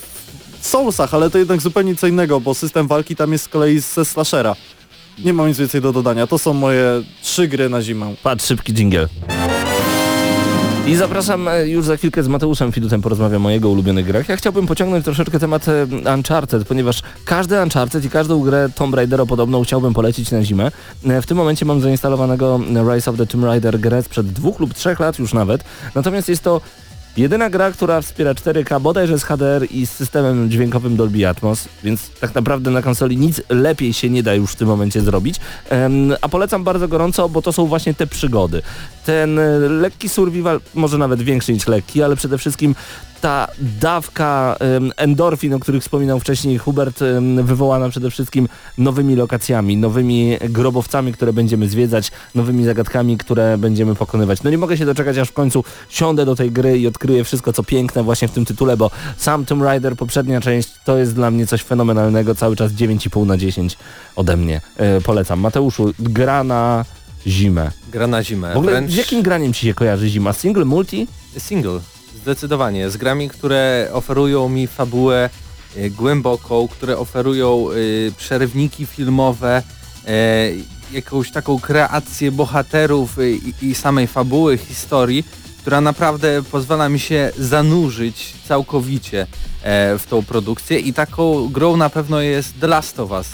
w 0.60 0.66
Soulsach, 0.66 1.14
ale 1.14 1.30
to 1.30 1.38
jednak 1.38 1.60
zupełnie 1.60 1.96
co 1.96 2.06
innego, 2.06 2.40
bo 2.40 2.54
system 2.54 2.86
walki 2.86 3.16
tam 3.16 3.32
jest 3.32 3.44
z 3.44 3.48
kolei 3.48 3.80
ze 3.80 4.04
slashera. 4.04 4.56
Nie 5.24 5.32
mam 5.32 5.48
nic 5.48 5.58
więcej 5.58 5.80
do 5.80 5.92
dodania. 5.92 6.26
To 6.26 6.38
są 6.38 6.52
moje 6.54 7.02
trzy 7.22 7.48
gry 7.48 7.68
na 7.68 7.82
zimę. 7.82 8.14
Patrz, 8.22 8.44
szybki 8.46 8.72
dżingiel. 8.74 9.08
I 10.86 10.94
zapraszam 10.94 11.48
e, 11.48 11.68
już 11.68 11.84
za 11.84 11.96
chwilkę 11.96 12.22
z 12.22 12.28
Mateuszem 12.28 12.72
Fidutem 12.72 13.02
porozmawiam 13.02 13.46
o 13.46 13.50
jego 13.50 13.68
ulubionych 13.70 14.06
grach. 14.06 14.28
Ja 14.28 14.36
chciałbym 14.36 14.66
pociągnąć 14.66 15.04
troszeczkę 15.04 15.38
temat 15.38 15.66
e, 15.68 15.86
Uncharted, 16.14 16.68
ponieważ 16.68 17.02
każdy 17.24 17.62
Uncharted 17.62 18.04
i 18.04 18.10
każdą 18.10 18.40
grę 18.40 18.68
Tomb 18.74 18.94
Raidera 18.94 19.26
podobną 19.26 19.64
chciałbym 19.64 19.94
polecić 19.94 20.30
na 20.30 20.44
zimę. 20.44 20.70
E, 21.06 21.22
W 21.22 21.26
tym 21.26 21.36
momencie 21.36 21.64
mam 21.64 21.80
zainstalowanego 21.80 22.60
Rise 22.94 23.10
of 23.10 23.16
the 23.16 23.26
Tomb 23.26 23.44
Raider 23.44 23.80
grę 23.80 24.02
sprzed 24.02 24.26
dwóch 24.26 24.60
lub 24.60 24.74
trzech 24.74 25.00
lat 25.00 25.18
już 25.18 25.32
nawet. 25.34 25.64
Natomiast 25.94 26.28
jest 26.28 26.42
to 26.42 26.60
Jedyna 27.16 27.50
gra, 27.50 27.72
która 27.72 28.00
wspiera 28.00 28.34
4K, 28.34 28.80
bodajże 28.80 29.18
z 29.18 29.24
HDR 29.24 29.66
i 29.70 29.86
z 29.86 29.90
systemem 29.90 30.50
dźwiękowym 30.50 30.96
Dolby 30.96 31.28
Atmos, 31.28 31.68
więc 31.84 32.10
tak 32.10 32.34
naprawdę 32.34 32.70
na 32.70 32.82
konsoli 32.82 33.16
nic 33.16 33.42
lepiej 33.48 33.92
się 33.92 34.10
nie 34.10 34.22
da 34.22 34.34
już 34.34 34.50
w 34.50 34.56
tym 34.56 34.68
momencie 34.68 35.00
zrobić. 35.00 35.36
A 36.20 36.28
polecam 36.28 36.64
bardzo 36.64 36.88
gorąco, 36.88 37.28
bo 37.28 37.42
to 37.42 37.52
są 37.52 37.66
właśnie 37.66 37.94
te 37.94 38.06
przygody. 38.06 38.62
Ten 39.04 39.38
e, 39.38 39.58
lekki 39.58 40.08
survival, 40.08 40.60
może 40.74 40.98
nawet 40.98 41.22
większy 41.22 41.52
niż 41.52 41.66
lekki, 41.66 42.02
ale 42.02 42.16
przede 42.16 42.38
wszystkim 42.38 42.74
ta 43.20 43.48
dawka 43.80 44.56
endorfin, 44.96 45.54
o 45.54 45.58
których 45.58 45.82
wspominał 45.82 46.20
wcześniej 46.20 46.58
Hubert, 46.58 47.00
wywołana 47.42 47.88
przede 47.88 48.10
wszystkim 48.10 48.48
nowymi 48.78 49.16
lokacjami, 49.16 49.76
nowymi 49.76 50.36
grobowcami, 50.40 51.12
które 51.12 51.32
będziemy 51.32 51.68
zwiedzać, 51.68 52.10
nowymi 52.34 52.64
zagadkami, 52.64 53.18
które 53.18 53.58
będziemy 53.58 53.94
pokonywać. 53.94 54.42
No 54.42 54.50
nie 54.50 54.58
mogę 54.58 54.76
się 54.76 54.86
doczekać, 54.86 55.18
aż 55.18 55.28
w 55.28 55.32
końcu 55.32 55.64
siądę 55.88 56.24
do 56.24 56.36
tej 56.36 56.50
gry 56.50 56.78
i 56.78 56.86
odkryję 56.86 57.24
wszystko, 57.24 57.52
co 57.52 57.62
piękne 57.62 58.02
właśnie 58.02 58.28
w 58.28 58.32
tym 58.32 58.44
tytule, 58.44 58.76
bo 58.76 58.90
sam 59.16 59.44
Tomb 59.44 59.62
Raider, 59.62 59.96
poprzednia 59.96 60.40
część, 60.40 60.68
to 60.84 60.98
jest 60.98 61.14
dla 61.14 61.30
mnie 61.30 61.46
coś 61.46 61.62
fenomenalnego, 61.62 62.34
cały 62.34 62.56
czas 62.56 62.72
9,5 62.72 63.26
na 63.26 63.36
10 63.36 63.78
ode 64.16 64.36
mnie. 64.36 64.60
E, 64.76 65.00
polecam. 65.00 65.40
Mateuszu, 65.40 65.92
gra 65.98 66.44
na 66.44 66.84
zimę. 67.26 67.70
Gra 67.92 68.06
na 68.06 68.22
zimę. 68.22 68.54
W 68.54 68.56
ogóle 68.56 68.72
Wręcz 68.72 68.92
z 68.92 68.96
jakim 68.96 69.22
graniem 69.22 69.52
ci 69.52 69.66
się 69.66 69.74
kojarzy 69.74 70.08
zima? 70.08 70.32
Single, 70.32 70.64
multi? 70.64 71.06
single. 71.38 71.80
Zdecydowanie. 72.26 72.90
Z 72.90 72.96
grami, 72.96 73.28
które 73.28 73.88
oferują 73.92 74.48
mi 74.48 74.66
fabułę 74.66 75.30
e, 75.76 75.90
głęboką, 75.90 76.68
które 76.68 76.98
oferują 76.98 77.68
e, 77.70 77.74
przerywniki 78.16 78.86
filmowe, 78.86 79.62
e, 80.06 80.48
jakąś 80.92 81.30
taką 81.30 81.60
kreację 81.60 82.32
bohaterów 82.32 83.16
i, 83.62 83.66
i 83.66 83.74
samej 83.74 84.06
fabuły, 84.06 84.58
historii, 84.58 85.24
która 85.60 85.80
naprawdę 85.80 86.42
pozwala 86.42 86.88
mi 86.88 87.00
się 87.00 87.32
zanurzyć 87.38 88.34
całkowicie 88.48 89.26
w 89.98 90.04
tą 90.10 90.22
produkcję 90.22 90.78
i 90.78 90.92
taką 90.92 91.48
grą 91.48 91.76
na 91.76 91.90
pewno 91.90 92.20
jest 92.20 92.60
The 92.60 92.66
Last 92.66 93.00
of 93.00 93.10
Us. 93.10 93.28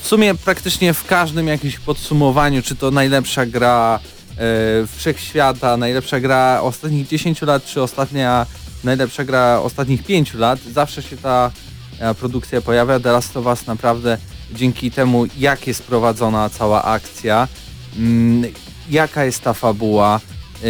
W 0.00 0.06
sumie 0.06 0.34
praktycznie 0.34 0.94
w 0.94 1.06
każdym 1.06 1.46
jakimś 1.46 1.78
podsumowaniu, 1.78 2.62
czy 2.62 2.76
to 2.76 2.90
najlepsza 2.90 3.46
gra 3.46 4.00
wszechświata, 4.86 5.76
najlepsza 5.76 6.20
gra 6.20 6.60
ostatnich 6.62 7.08
10 7.08 7.42
lat, 7.42 7.64
czy 7.64 7.82
ostatnia 7.82 8.46
najlepsza 8.84 9.24
gra 9.24 9.60
ostatnich 9.60 10.04
5 10.04 10.34
lat, 10.34 10.58
zawsze 10.72 11.02
się 11.02 11.16
ta 11.16 11.50
e, 11.98 12.14
produkcja 12.14 12.60
pojawia. 12.60 13.00
The 13.00 13.12
Last 13.12 13.36
of 13.36 13.46
Us 13.46 13.66
naprawdę 13.66 14.18
dzięki 14.52 14.90
temu, 14.90 15.26
jak 15.38 15.66
jest 15.66 15.82
prowadzona 15.82 16.50
cała 16.50 16.84
akcja, 16.84 17.48
mm, 17.96 18.52
jaka 18.90 19.24
jest 19.24 19.40
ta 19.40 19.52
fabuła, 19.52 20.20
e, 20.62 20.66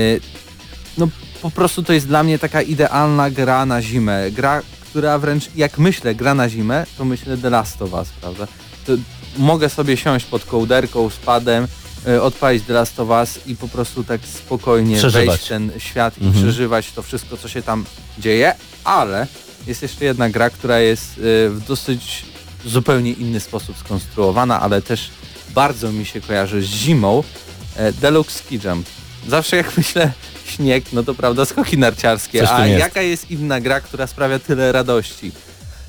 no 0.98 1.08
po 1.42 1.50
prostu 1.50 1.82
to 1.82 1.92
jest 1.92 2.06
dla 2.06 2.22
mnie 2.22 2.38
taka 2.38 2.62
idealna 2.62 3.30
gra 3.30 3.66
na 3.66 3.82
zimę. 3.82 4.30
Gra, 4.30 4.62
która 4.90 5.18
wręcz 5.18 5.50
jak 5.56 5.78
myślę 5.78 6.14
gra 6.14 6.34
na 6.34 6.48
zimę, 6.48 6.86
to 6.98 7.04
myślę 7.04 7.36
The 7.36 7.50
Last 7.50 7.82
of 7.82 7.92
Us, 7.92 8.08
prawda? 8.20 8.46
To 8.86 8.92
mogę 9.36 9.68
sobie 9.68 9.96
siąść 9.96 10.26
pod 10.26 10.44
kołderką 10.44 11.10
z 11.10 11.16
padem, 11.16 11.68
odpalić 12.22 12.64
The 12.64 12.72
Last 12.72 13.00
of 13.00 13.08
Us 13.08 13.46
i 13.46 13.56
po 13.56 13.68
prostu 13.68 14.04
tak 14.04 14.20
spokojnie 14.24 14.96
Przeżywać. 14.98 15.26
wejść 15.28 15.44
w 15.44 15.48
ten 15.48 15.70
świat 15.78 16.18
i 16.18 16.24
Mhm. 16.24 16.44
przeżywać 16.44 16.92
to 16.92 17.02
wszystko, 17.02 17.36
co 17.36 17.48
się 17.48 17.62
tam 17.62 17.84
dzieje, 18.18 18.54
ale 18.84 19.26
jest 19.66 19.82
jeszcze 19.82 20.04
jedna 20.04 20.30
gra, 20.30 20.50
która 20.50 20.78
jest 20.78 21.18
y, 21.18 21.50
w 21.50 21.64
dosyć 21.68 22.24
zupełnie 22.64 23.12
inny 23.12 23.40
sposób 23.40 23.78
skonstruowana, 23.78 24.60
ale 24.60 24.82
też 24.82 25.10
bardzo 25.54 25.92
mi 25.92 26.06
się 26.06 26.20
kojarzy 26.20 26.62
z 26.62 26.64
zimą. 26.66 27.22
E, 27.76 27.92
Deluxe 27.92 28.38
Ski 28.38 28.60
Jump. 28.64 28.86
Zawsze 29.28 29.56
jak 29.56 29.72
myślę 29.78 30.12
śnieg, 30.46 30.84
no 30.92 31.02
to 31.02 31.14
prawda 31.14 31.44
skoki 31.44 31.78
narciarskie, 31.78 32.40
Coś 32.40 32.48
a 32.50 32.66
jaka 32.66 33.02
jest 33.02 33.30
inna 33.30 33.60
gra, 33.60 33.80
która 33.80 34.06
sprawia 34.06 34.38
tyle 34.38 34.72
radości? 34.72 35.32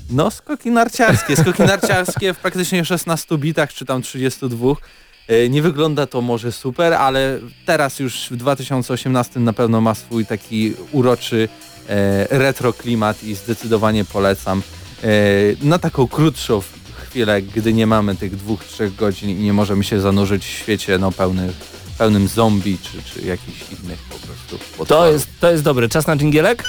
No 0.10 0.32
skoki 0.32 0.72
narciarskie. 0.72 1.36
Skoki 1.36 1.64
narciarskie 1.64 2.34
w 2.34 2.38
praktycznie 2.38 2.86
16 2.86 3.38
bitach 3.38 3.74
czy 3.74 3.86
tam 3.86 4.02
32. 4.02 4.76
E, 5.30 5.50
Nie 5.50 5.62
wygląda 5.62 6.08
to 6.08 6.22
może 6.22 6.52
super, 6.52 6.94
ale 6.94 7.40
teraz 7.66 8.00
już 8.00 8.28
w 8.32 8.36
2018 8.36 9.40
na 9.40 9.54
pewno 9.54 9.82
ma 9.82 9.96
swój 9.96 10.26
taki 10.26 10.74
uroczy 10.92 11.50
e, 11.90 12.28
retro 12.38 12.74
klimat 12.74 13.24
i 13.24 13.36
zdecydowanie 13.36 14.06
polecam. 14.06 14.62
E, 15.04 15.08
na 15.62 15.80
taką 15.80 16.08
krótszą 16.08 16.62
chwilę, 17.08 17.42
gdy 17.42 17.74
nie 17.74 17.88
mamy 17.88 18.16
tych 18.16 18.36
dwóch, 18.36 18.64
trzech 18.66 18.96
godzin 18.96 19.30
i 19.30 19.34
nie 19.36 19.54
możemy 19.54 19.84
się 19.84 20.02
zanurzyć 20.02 20.46
w 20.46 20.50
świecie 20.50 20.98
no, 20.98 21.12
pełny, 21.12 21.54
pełnym 21.98 22.28
zombie 22.28 22.78
czy, 22.78 23.04
czy 23.04 23.28
jakichś 23.28 23.60
innych 23.72 24.00
po 24.10 24.16
prostu 24.28 24.86
To 24.86 25.12
jest, 25.12 25.28
to 25.40 25.52
jest 25.52 25.64
dobry. 25.64 25.90
Czas 25.90 26.08
na 26.08 26.16
dżingielek? 26.16 26.64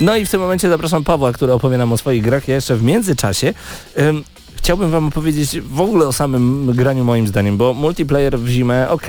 No 0.00 0.16
i 0.16 0.26
w 0.26 0.30
tym 0.30 0.40
momencie 0.40 0.68
zapraszam 0.68 1.04
Pawła, 1.04 1.32
który 1.32 1.52
opowie 1.52 1.78
nam 1.78 1.92
o 1.92 1.96
swoich 1.96 2.22
grach. 2.22 2.48
Ja 2.48 2.54
jeszcze 2.54 2.76
w 2.76 2.82
międzyczasie 2.82 3.54
ym, 3.98 4.24
chciałbym 4.64 4.90
wam 4.90 5.06
opowiedzieć 5.06 5.60
w 5.60 5.80
ogóle 5.80 6.06
o 6.06 6.12
samym 6.12 6.72
graniu 6.72 7.04
moim 7.04 7.26
zdaniem, 7.26 7.56
bo 7.56 7.74
multiplayer 7.74 8.38
w 8.38 8.48
zimę 8.48 8.90
ok, 8.90 9.06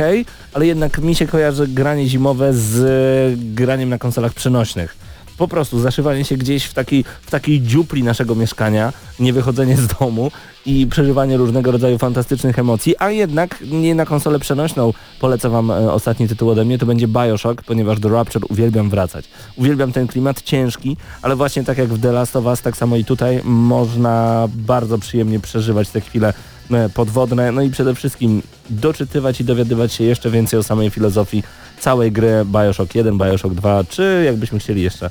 ale 0.54 0.68
jednak 0.68 1.00
mi 1.00 1.16
się 1.16 1.28
kojarzy 1.28 1.68
granie 1.68 2.08
zimowe 2.08 2.54
z 2.54 3.40
graniem 3.56 3.90
na 3.90 3.98
konsolach 3.98 4.34
przenośnych. 4.34 5.05
Po 5.38 5.48
prostu 5.48 5.80
zaszywanie 5.80 6.26
się 6.26 6.38
gdzieś 6.38 6.66
w 6.66 6.74
takiej, 6.74 7.04
w 7.22 7.32
takiej 7.32 7.62
dziupli 7.62 8.04
naszego 8.04 8.36
mieszkania, 8.36 8.94
nie 9.20 9.34
wychodzenie 9.34 9.78
z 9.78 9.88
domu 9.88 10.32
i 10.66 10.88
przeżywanie 10.88 11.38
różnego 11.38 11.72
rodzaju 11.72 11.98
fantastycznych 11.98 12.60
emocji, 12.60 12.96
a 13.00 13.12
jednak 13.12 13.64
nie 13.72 13.96
na 13.96 14.06
konsolę 14.06 14.40
przenośną 14.40 14.94
polecę 15.20 15.50
wam 15.50 15.72
e, 15.72 15.92
ostatni 15.92 16.28
tytuł 16.28 16.50
ode 16.50 16.66
mnie, 16.66 16.78
to 16.78 16.86
będzie 16.86 17.08
Bioshock, 17.08 17.62
ponieważ 17.62 18.00
do 18.00 18.10
Rapture 18.10 18.46
uwielbiam 18.50 18.90
wracać. 18.90 19.26
Uwielbiam 19.56 19.92
ten 19.92 20.08
klimat 20.08 20.42
ciężki, 20.42 20.98
ale 21.22 21.36
właśnie 21.36 21.64
tak 21.64 21.78
jak 21.78 21.90
w 21.90 22.02
The 22.02 22.12
Last 22.12 22.36
of 22.36 22.46
Us, 22.46 22.62
tak 22.62 22.78
samo 22.78 22.96
i 22.96 23.06
tutaj 23.06 23.42
można 23.44 24.48
bardzo 24.56 24.98
przyjemnie 24.98 25.40
przeżywać 25.40 25.90
te 25.90 26.02
chwile 26.02 26.34
e, 26.72 26.90
podwodne, 26.90 27.52
no 27.52 27.62
i 27.62 27.70
przede 27.70 27.96
wszystkim 27.96 28.42
doczytywać 28.70 29.42
i 29.42 29.44
dowiadywać 29.44 29.94
się 29.94 30.04
jeszcze 30.04 30.30
więcej 30.32 30.60
o 30.60 30.64
samej 30.64 30.90
filozofii 30.90 31.44
całej 31.80 32.12
gry 32.12 32.46
Bioshock 32.46 32.96
1, 32.96 33.18
Bioshock 33.18 33.56
2, 33.56 33.84
czy 33.84 34.24
jakbyśmy 34.26 34.60
chcieli 34.60 34.82
jeszcze 34.82 35.10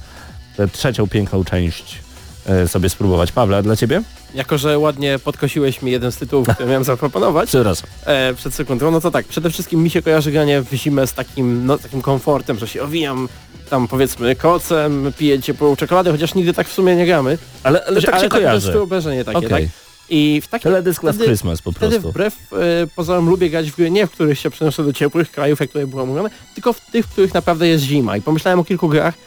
tę 0.56 0.68
trzecią 0.68 1.06
piękną 1.08 1.44
część 1.44 1.98
e, 2.46 2.68
sobie 2.68 2.88
spróbować. 2.88 3.32
Pawle, 3.32 3.56
a 3.56 3.62
dla 3.62 3.76
Ciebie? 3.76 4.02
Jako, 4.34 4.58
że 4.58 4.78
ładnie 4.78 5.18
podkosiłeś 5.18 5.82
mi 5.82 5.90
jeden 5.90 6.12
z 6.12 6.16
tytułów, 6.16 6.48
który 6.48 6.68
miałem 6.68 6.84
zaproponować 6.84 7.48
Przepraszam. 7.54 7.88
e, 8.06 8.34
przed 8.34 8.54
sekundą, 8.54 8.90
no 8.90 9.00
to 9.00 9.10
tak, 9.10 9.26
przede 9.26 9.50
wszystkim 9.50 9.82
mi 9.82 9.90
się 9.90 10.02
kojarzy 10.02 10.32
granie 10.32 10.62
w 10.62 10.72
zimę 10.74 11.06
z 11.06 11.12
takim, 11.12 11.66
no, 11.66 11.78
takim 11.78 12.02
komfortem, 12.02 12.58
że 12.58 12.68
się 12.68 12.82
owijam 12.82 13.28
tam 13.70 13.88
powiedzmy 13.88 14.36
kocem, 14.36 15.12
piję 15.18 15.42
ciepłą 15.42 15.76
czekoladę, 15.76 16.12
chociaż 16.12 16.34
nigdy 16.34 16.52
tak 16.52 16.68
w 16.68 16.72
sumie 16.72 16.96
nie 16.96 17.06
gramy. 17.06 17.38
Ale, 17.62 17.84
ale 17.86 18.02
tak 18.02 18.20
się 18.20 18.28
to 18.28 18.36
kojarzy. 18.36 18.54
jest 18.54 18.70
wyobrażenie 18.78 19.24
takie, 19.24 19.38
Okej. 19.38 19.48
tak? 19.50 19.62
I 20.10 20.40
w 20.44 20.48
takim 20.48 20.62
Teledysk 20.70 21.02
Last 21.02 21.18
wtedy- 21.18 21.28
Christmas 21.28 21.62
po 21.62 21.72
Wtedy 21.72 21.90
prostu. 21.92 22.10
wbrew 22.10 22.34
e, 22.52 22.56
pozorom 22.96 23.28
lubię 23.28 23.50
grać 23.50 23.70
w 23.70 23.76
gry 23.76 23.90
nie, 23.90 24.06
w 24.06 24.10
których 24.10 24.38
się 24.38 24.50
przenoszę 24.50 24.84
do 24.84 24.92
ciepłych 24.92 25.30
krajów, 25.30 25.60
jak 25.60 25.68
tutaj 25.70 25.86
było 25.86 26.06
mówione, 26.06 26.30
tylko 26.54 26.72
w 26.72 26.80
tych, 26.80 27.06
w 27.06 27.08
których 27.08 27.34
naprawdę 27.34 27.68
jest 27.68 27.84
zima. 27.84 28.16
I 28.16 28.22
pomyślałem 28.22 28.60
o 28.60 28.64
kilku 28.64 28.88
grach, 28.88 29.14
e, 29.14 29.18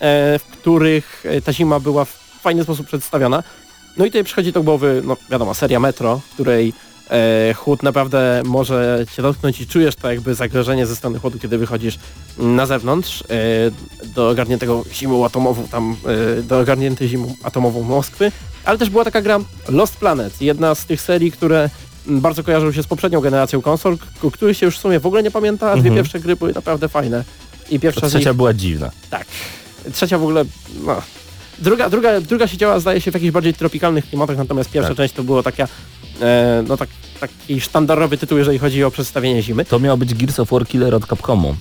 w 0.00 0.42
których 0.52 1.22
e, 1.26 1.40
ta 1.40 1.52
zima 1.52 1.80
była 1.80 2.04
w 2.04 2.12
fajny 2.42 2.62
sposób 2.62 2.86
przedstawiona. 2.86 3.42
No 3.96 4.04
i 4.04 4.08
tutaj 4.08 4.24
przychodzi 4.24 4.52
do 4.52 4.62
głowy, 4.62 5.02
no 5.04 5.16
wiadomo, 5.30 5.54
seria 5.54 5.80
Metro, 5.80 6.18
w 6.30 6.34
której 6.34 6.72
e, 7.10 7.54
chłód 7.54 7.82
naprawdę 7.82 8.42
może 8.44 9.04
cię 9.16 9.22
dotknąć 9.22 9.60
i 9.60 9.66
czujesz 9.66 9.94
to 9.96 10.10
jakby 10.12 10.34
zagrożenie 10.34 10.86
ze 10.86 10.96
strony 10.96 11.18
chłodu, 11.18 11.38
kiedy 11.38 11.58
wychodzisz 11.58 11.98
na 12.38 12.66
zewnątrz 12.66 13.22
e, 13.22 13.26
do 14.14 14.28
ogarniętego 14.28 14.84
zimą 14.92 15.24
atomową, 15.24 15.68
tam 15.68 15.96
e, 16.38 16.42
do 16.42 16.58
ogarniętej 16.60 17.08
zimą 17.08 17.34
atomową 17.42 17.82
Moskwy, 17.82 18.32
ale 18.64 18.78
też 18.78 18.90
była 18.90 19.04
taka 19.04 19.22
gra 19.22 19.38
Lost 19.68 19.96
Planet, 19.96 20.42
jedna 20.42 20.74
z 20.74 20.86
tych 20.86 21.00
serii, 21.00 21.32
które 21.32 21.70
bardzo 22.06 22.42
kojarzą 22.44 22.72
się 22.72 22.82
z 22.82 22.86
poprzednią 22.86 23.20
generacją 23.20 23.62
konsol, 23.62 23.98
k- 23.98 24.04
których 24.32 24.56
się 24.56 24.66
już 24.66 24.76
w 24.78 24.80
sumie 24.80 25.00
w 25.00 25.06
ogóle 25.06 25.22
nie 25.22 25.30
pamięta, 25.30 25.66
a 25.70 25.76
dwie 25.76 25.88
Mhm. 25.88 25.94
pierwsze 26.04 26.20
gry 26.20 26.36
były 26.36 26.52
naprawdę 26.52 26.88
fajne. 26.88 27.24
I 27.70 27.80
pierwsza 27.80 28.00
To 28.00 28.08
z 28.08 28.14
nich 28.14 28.20
trzecia 28.22 28.34
była 28.34 28.54
dziwna. 28.54 28.90
tak. 29.10 29.26
Trzecia 29.92 30.18
w 30.18 30.22
ogóle, 30.22 30.44
no. 30.86 31.02
Druga, 31.58 31.90
druga, 31.90 32.20
druga 32.20 32.46
się 32.46 32.56
działa 32.56 32.80
zdaje 32.80 33.00
się 33.00 33.10
w 33.10 33.14
jakichś 33.14 33.32
bardziej 33.32 33.54
tropikalnych 33.54 34.08
klimatach, 34.08 34.36
natomiast 34.36 34.70
pierwsza 34.70 34.88
Tak. 34.88 34.96
część 34.96 35.14
to 35.14 35.22
było 35.24 35.42
taka, 35.42 35.68
e, 36.20 36.64
no 36.68 36.76
tak, 36.76 36.88
taki 37.20 37.60
sztandarowy 37.60 38.18
tytuł, 38.18 38.38
jeżeli 38.38 38.58
chodzi 38.58 38.84
o 38.84 38.90
przedstawienie 38.90 39.42
zimy. 39.42 39.64
To 39.64 39.78
miał 39.78 39.96
być 39.98 40.14
Gears 40.14 40.40
of 40.40 40.50
War 40.50 40.66
Killer 40.66 40.94
od 40.94 41.06
Capcomu. 41.06 41.56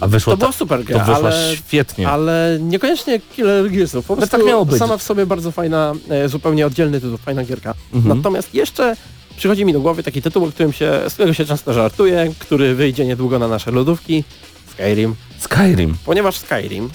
A 0.00 0.06
wyszło 0.06 0.36
To 0.36 0.46
ta, 0.46 0.52
super 0.52 0.78
to 0.78 0.84
gra, 0.84 0.98
wyszła 0.98 1.14
ale, 1.16 1.56
świetnie. 1.56 2.08
ale 2.08 2.58
niekoniecznie 2.60 3.20
Killer 3.20 3.70
Gearsów. 3.70 4.06
Po 4.06 4.12
No 4.12 4.16
prostu 4.16 4.36
tak 4.36 4.46
miało 4.46 4.64
być. 4.64 4.78
sama 4.78 4.96
w 4.96 5.02
sobie 5.02 5.26
bardzo 5.26 5.50
fajna, 5.52 5.92
e, 6.10 6.28
zupełnie 6.28 6.66
oddzielny 6.66 7.00
tytuł, 7.00 7.16
fajna 7.18 7.44
gierka. 7.44 7.74
Mhm. 7.94 8.16
Natomiast 8.16 8.54
jeszcze 8.54 8.96
przychodzi 9.36 9.64
mi 9.64 9.72
do 9.72 9.80
głowy 9.80 10.02
taki 10.02 10.22
tytuł, 10.22 10.44
o 10.44 10.48
którym 10.48 10.72
się, 10.72 11.00
z 11.08 11.12
którego 11.14 11.34
się 11.34 11.44
często 11.44 11.72
żartuje, 11.72 12.32
który 12.38 12.74
wyjdzie 12.74 13.04
niedługo 13.06 13.38
na 13.38 13.48
nasze 13.48 13.70
lodówki, 13.70 14.24
Skyrim. 14.72 15.14
Skyrim. 15.38 15.96
ponieważ 16.04 16.36
Skyrim, 16.38 16.90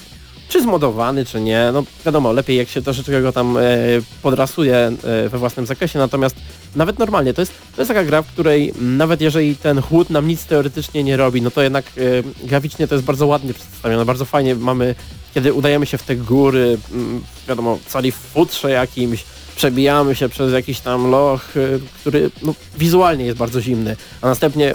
czy 0.50 0.62
zmodowany, 0.62 1.24
czy 1.24 1.40
nie, 1.40 1.70
no 1.72 1.84
wiadomo, 2.06 2.32
lepiej 2.32 2.56
jak 2.56 2.68
się 2.68 2.82
troszeczkę 2.82 3.22
go 3.22 3.32
tam 3.32 3.56
e, 3.56 3.62
podrasuje 4.22 4.76
e, 4.76 5.28
we 5.28 5.38
własnym 5.38 5.66
zakresie, 5.66 5.98
natomiast 5.98 6.36
nawet 6.76 6.98
normalnie, 6.98 7.34
to 7.34 7.42
jest, 7.42 7.52
to 7.76 7.82
jest 7.82 7.88
taka 7.88 8.04
gra, 8.04 8.22
w 8.22 8.26
której 8.26 8.72
nawet 8.80 9.20
jeżeli 9.20 9.56
ten 9.56 9.82
chłód 9.82 10.10
nam 10.10 10.28
nic 10.28 10.44
teoretycznie 10.44 11.04
nie 11.04 11.16
robi, 11.16 11.42
no 11.42 11.50
to 11.50 11.62
jednak 11.62 11.84
e, 11.86 12.46
graficznie 12.46 12.88
to 12.88 12.94
jest 12.94 13.04
bardzo 13.04 13.26
ładnie 13.26 13.54
przedstawione, 13.54 14.04
bardzo 14.04 14.24
fajnie 14.24 14.54
mamy, 14.54 14.94
kiedy 15.34 15.52
udajemy 15.52 15.86
się 15.86 15.98
w 15.98 16.02
te 16.02 16.16
góry, 16.16 16.78
m, 16.92 17.22
wiadomo, 17.48 17.78
cali 17.86 18.12
w 18.12 18.16
futrze 18.16 18.70
jakimś, 18.70 19.24
przebijamy 19.56 20.14
się 20.14 20.28
przez 20.28 20.52
jakiś 20.52 20.80
tam 20.80 21.10
loch, 21.10 21.56
e, 21.56 21.60
który 22.00 22.30
no, 22.42 22.54
wizualnie 22.78 23.24
jest 23.24 23.38
bardzo 23.38 23.60
zimny, 23.60 23.96
a 24.20 24.26
następnie 24.26 24.74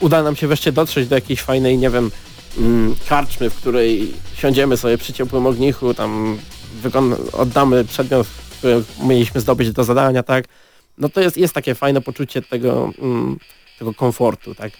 uda 0.00 0.22
nam 0.22 0.36
się 0.36 0.46
wreszcie 0.46 0.72
dotrzeć 0.72 1.08
do 1.08 1.14
jakiejś 1.14 1.40
fajnej, 1.40 1.78
nie 1.78 1.90
wiem, 1.90 1.98
mm, 2.04 2.10
karczmy, 3.08 3.50
w 3.50 3.54
której 3.54 4.12
siądziemy 4.34 4.76
sobie 4.76 4.98
przy 4.98 5.12
ciepłym 5.12 5.46
ognichu, 5.46 5.94
tam 5.94 6.38
oddamy 7.32 7.84
przedmiot, 7.84 8.26
który 8.58 8.82
mieliśmy 9.02 9.40
zdobyć 9.40 9.72
do 9.72 9.84
zadania, 9.84 10.22
tak? 10.22 10.44
No 10.98 11.08
to 11.08 11.20
jest, 11.20 11.36
jest 11.36 11.54
takie 11.54 11.74
fajne 11.74 12.00
poczucie 12.00 12.42
tego, 12.42 12.92
mm, 12.98 13.38
tego 13.78 13.94
komfortu, 13.94 14.54
tak? 14.54 14.72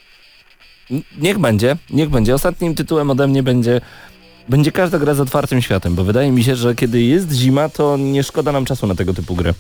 Niech 1.18 1.38
będzie, 1.38 1.76
niech 1.90 2.10
będzie. 2.10 2.34
Ostatnim 2.34 2.74
tytułem 2.74 3.10
ode 3.10 3.26
mnie 3.26 3.42
będzie 3.42 3.80
będzie 4.48 4.72
każda 4.72 4.98
gra 4.98 5.14
z 5.14 5.20
otwartym 5.20 5.62
światem, 5.62 5.94
bo 5.94 6.04
wydaje 6.04 6.32
mi 6.32 6.44
się, 6.44 6.56
że 6.56 6.74
kiedy 6.74 7.02
jest 7.02 7.32
zima, 7.32 7.68
to 7.68 7.96
nie 7.96 8.22
szkoda 8.22 8.52
nam 8.52 8.64
czasu 8.64 8.86
na 8.86 8.94
tego 8.94 9.14
typu 9.14 9.34
gry. 9.34 9.54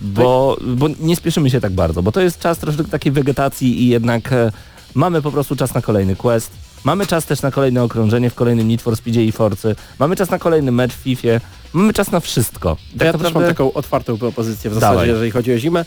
Bo, 0.00 0.56
bo 0.66 0.88
nie 1.00 1.16
spieszymy 1.16 1.50
się 1.50 1.60
tak 1.60 1.72
bardzo, 1.72 2.02
bo 2.02 2.12
to 2.12 2.20
jest 2.20 2.38
czas 2.38 2.58
troszeczkę 2.58 2.90
takiej 2.90 3.12
wegetacji 3.12 3.82
i 3.82 3.88
jednak 3.88 4.32
e, 4.32 4.52
mamy 4.94 5.22
po 5.22 5.32
prostu 5.32 5.56
czas 5.56 5.74
na 5.74 5.82
kolejny 5.82 6.16
quest, 6.16 6.50
mamy 6.84 7.06
czas 7.06 7.26
też 7.26 7.42
na 7.42 7.50
kolejne 7.50 7.82
okrążenie 7.82 8.30
w 8.30 8.34
kolejnym 8.34 8.68
Need 8.68 8.82
for 8.82 8.96
Speedzie 8.96 9.24
i 9.24 9.32
Forcy, 9.32 9.76
mamy 9.98 10.16
czas 10.16 10.30
na 10.30 10.38
kolejny 10.38 10.72
mecz 10.72 10.92
w 10.92 10.96
FIFA, 10.96 11.28
mamy 11.72 11.92
czas 11.92 12.10
na 12.10 12.20
wszystko. 12.20 12.76
I 12.94 13.04
ja 13.04 13.12
też 13.12 13.34
mam 13.34 13.44
taką 13.44 13.72
otwartą 13.72 14.18
propozycję 14.18 14.70
w 14.70 14.74
zasadzie, 14.74 14.92
Dawaj. 14.92 15.08
jeżeli 15.08 15.30
chodzi 15.30 15.52
o 15.52 15.58
zimę. 15.58 15.80
E, 15.80 15.84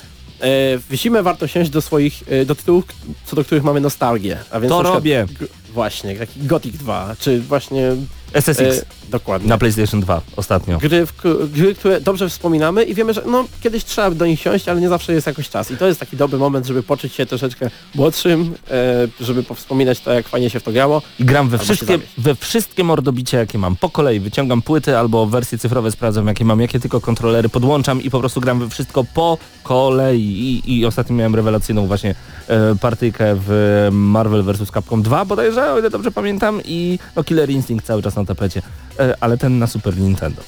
w 0.78 0.94
zimę 0.94 1.24
warto 1.24 1.48
siąść 1.48 1.70
do 1.70 1.82
swoich, 1.82 2.24
e, 2.28 2.46
do 2.46 2.56
tytułów, 2.56 2.86
co 3.26 3.36
do 3.36 3.44
których 3.44 3.64
mamy 3.64 3.82
nostalgię. 3.82 4.38
A 4.52 4.60
więc 4.60 4.72
To 4.72 4.84
robię. 4.84 5.26
Właśnie, 5.74 6.16
taki 6.16 6.40
Gothic 6.44 6.78
2, 6.78 7.16
czy 7.20 7.42
właśnie 7.42 7.96
SSX. 8.34 8.86
Dokładnie. 9.10 9.50
Na 9.50 9.58
PlayStation 9.58 10.02
2 10.02 10.22
ostatnio. 10.36 10.78
Gry, 10.78 11.06
w, 11.06 11.14
gry, 11.52 11.76
które 11.76 12.02
dobrze 12.02 12.30
wspominamy 12.30 12.84
i 12.84 12.94
wiemy, 12.94 13.14
że 13.14 13.22
no 13.26 13.46
kiedyś 13.62 13.84
trzeba 13.84 14.12
do 14.12 14.26
nich 14.26 14.40
siąść, 14.40 14.70
ale 14.70 14.82
nie 14.82 14.90
zawsze 14.90 15.14
jest 15.14 15.28
jakoś 15.28 15.50
czas. 15.50 15.72
I 15.72 15.78
to 15.78 15.88
jest 15.88 16.00
taki 16.00 16.18
dobry 16.18 16.40
moment, 16.40 16.66
żeby 16.66 16.84
poczuć 16.84 17.14
się 17.14 17.26
troszeczkę 17.26 17.70
młodszym, 17.96 18.56
e, 18.72 19.08
żeby 19.22 19.44
powspominać 19.44 20.00
to, 20.00 20.14
jak 20.14 20.28
fajnie 20.28 20.50
się 20.50 20.60
w 20.60 20.64
to 20.64 20.72
grało. 20.72 21.02
I 21.20 21.26
gram 21.26 21.50
we 21.50 21.58
wszystkie, 21.58 22.00
we 22.18 22.36
wszystkie 22.36 22.84
mordobicie, 22.84 23.38
jakie 23.38 23.58
mam. 23.58 23.76
Po 23.76 23.90
kolei 23.90 24.20
wyciągam 24.20 24.62
płyty 24.62 24.98
albo 24.98 25.26
wersje 25.26 25.58
cyfrowe, 25.58 25.92
sprawdzam, 25.92 26.28
jakie 26.28 26.46
mam, 26.46 26.62
jakie 26.62 26.80
tylko 26.80 27.02
kontrolery 27.02 27.50
podłączam 27.50 28.02
i 28.02 28.10
po 28.10 28.20
prostu 28.20 28.42
gram 28.42 28.60
we 28.60 28.70
wszystko 28.70 29.04
po 29.04 29.38
kolei. 29.64 30.22
I, 30.22 30.78
i 30.78 30.86
ostatnio 30.86 31.16
miałem 31.16 31.36
rewelacyjną 31.36 31.88
właśnie 31.88 32.16
e, 32.48 32.76
partyjkę 32.76 33.36
w 33.48 33.88
Marvel 33.92 34.44
vs. 34.44 34.72
Capcom 34.72 35.02
2 35.02 35.26
bodajże, 35.26 35.74
o 35.74 35.80
ile 35.80 35.90
dobrze 35.90 36.12
pamiętam 36.12 36.62
i 36.66 37.00
no 37.16 37.24
Killer 37.24 37.50
Instinct 37.50 37.88
cały 37.88 38.02
czas 38.02 38.16
na 38.16 38.26
tapecie, 38.26 38.62
ale 39.22 39.38
ten 39.38 39.60
na 39.60 39.68
Super 39.68 39.98
Nintendo. 39.98 40.42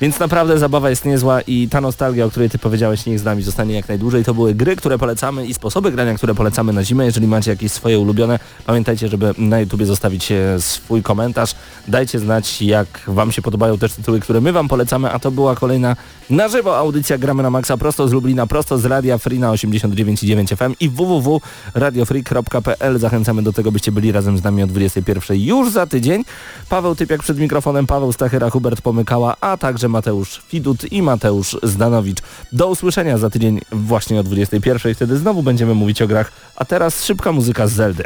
Więc 0.00 0.18
naprawdę 0.18 0.58
zabawa 0.58 0.90
jest 0.90 1.04
niezła 1.04 1.40
i 1.40 1.68
ta 1.68 1.80
nostalgia, 1.80 2.24
o 2.24 2.30
której 2.30 2.50
ty 2.50 2.58
powiedziałeś, 2.58 3.06
niech 3.06 3.18
z 3.18 3.24
nami 3.24 3.42
zostanie 3.42 3.74
jak 3.74 3.88
najdłużej. 3.88 4.24
To 4.24 4.34
były 4.34 4.54
gry, 4.54 4.76
które 4.76 4.98
polecamy 4.98 5.46
i 5.46 5.54
sposoby 5.54 5.92
grania, 5.92 6.14
które 6.14 6.34
polecamy 6.34 6.72
na 6.72 6.84
zimę. 6.84 7.04
Jeżeli 7.04 7.26
macie 7.26 7.50
jakieś 7.50 7.72
swoje 7.72 7.98
ulubione, 7.98 8.38
pamiętajcie, 8.66 9.08
żeby 9.08 9.34
na 9.38 9.60
YouTubie 9.60 9.86
zostawić 9.86 10.32
e, 10.32 10.60
swój 10.60 11.02
komentarz. 11.02 11.54
Dajcie 11.88 12.18
znać, 12.18 12.62
jak 12.62 13.00
wam 13.06 13.32
się 13.32 13.42
podobają 13.42 13.78
też 13.78 13.92
tytuły, 13.92 14.20
które 14.20 14.40
my 14.40 14.52
wam 14.52 14.68
polecamy, 14.68 15.10
a 15.10 15.18
to 15.18 15.30
była 15.30 15.56
kolejna 15.56 15.96
na 16.30 16.48
żywo 16.48 16.78
audycja 16.78 17.18
Gramy 17.18 17.42
na 17.42 17.50
Maxa 17.50 17.76
prosto 17.76 18.08
z 18.08 18.12
Lublina, 18.12 18.46
prosto 18.46 18.78
z 18.78 18.84
Radia 18.84 19.18
Free 19.18 19.38
na 19.38 19.50
89,9 19.50 20.56
FM 20.56 20.74
i 20.80 20.88
www.radiofree.pl. 20.88 22.98
Zachęcamy 22.98 23.42
do 23.42 23.52
tego, 23.52 23.72
byście 23.72 23.92
byli 23.92 24.12
razem 24.12 24.38
z 24.38 24.44
nami 24.44 24.62
o 24.62 24.66
21 24.66 25.40
już 25.40 25.70
za 25.70 25.86
tydzień. 25.86 26.24
Paweł 26.68 26.94
Typiak 26.94 27.22
przed 27.22 27.38
mikrofonem, 27.38 27.86
Paweł 27.86 28.12
Stachyra, 28.12 28.50
Hubert 28.50 28.80
Pomykała, 28.80 29.36
a 29.40 29.56
także 29.56 29.87
Mateusz 29.88 30.40
Fidut 30.48 30.92
i 30.92 31.02
Mateusz 31.02 31.56
Zdanowicz. 31.62 32.18
Do 32.52 32.68
usłyszenia 32.68 33.18
za 33.18 33.30
tydzień 33.30 33.60
właśnie 33.72 34.20
o 34.20 34.22
21. 34.22 34.94
Wtedy 34.94 35.16
znowu 35.16 35.42
będziemy 35.42 35.74
mówić 35.74 36.02
o 36.02 36.06
grach, 36.06 36.32
a 36.56 36.64
teraz 36.64 37.04
szybka 37.04 37.32
muzyka 37.32 37.66
z 37.66 37.72
Zeldy. 37.72 38.04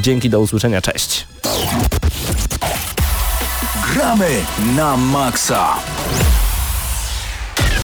Dzięki, 0.00 0.30
do 0.30 0.40
usłyszenia, 0.40 0.82
cześć. 0.82 1.26
Gramy 3.92 4.28
na 4.76 4.96
maksa. 4.96 5.76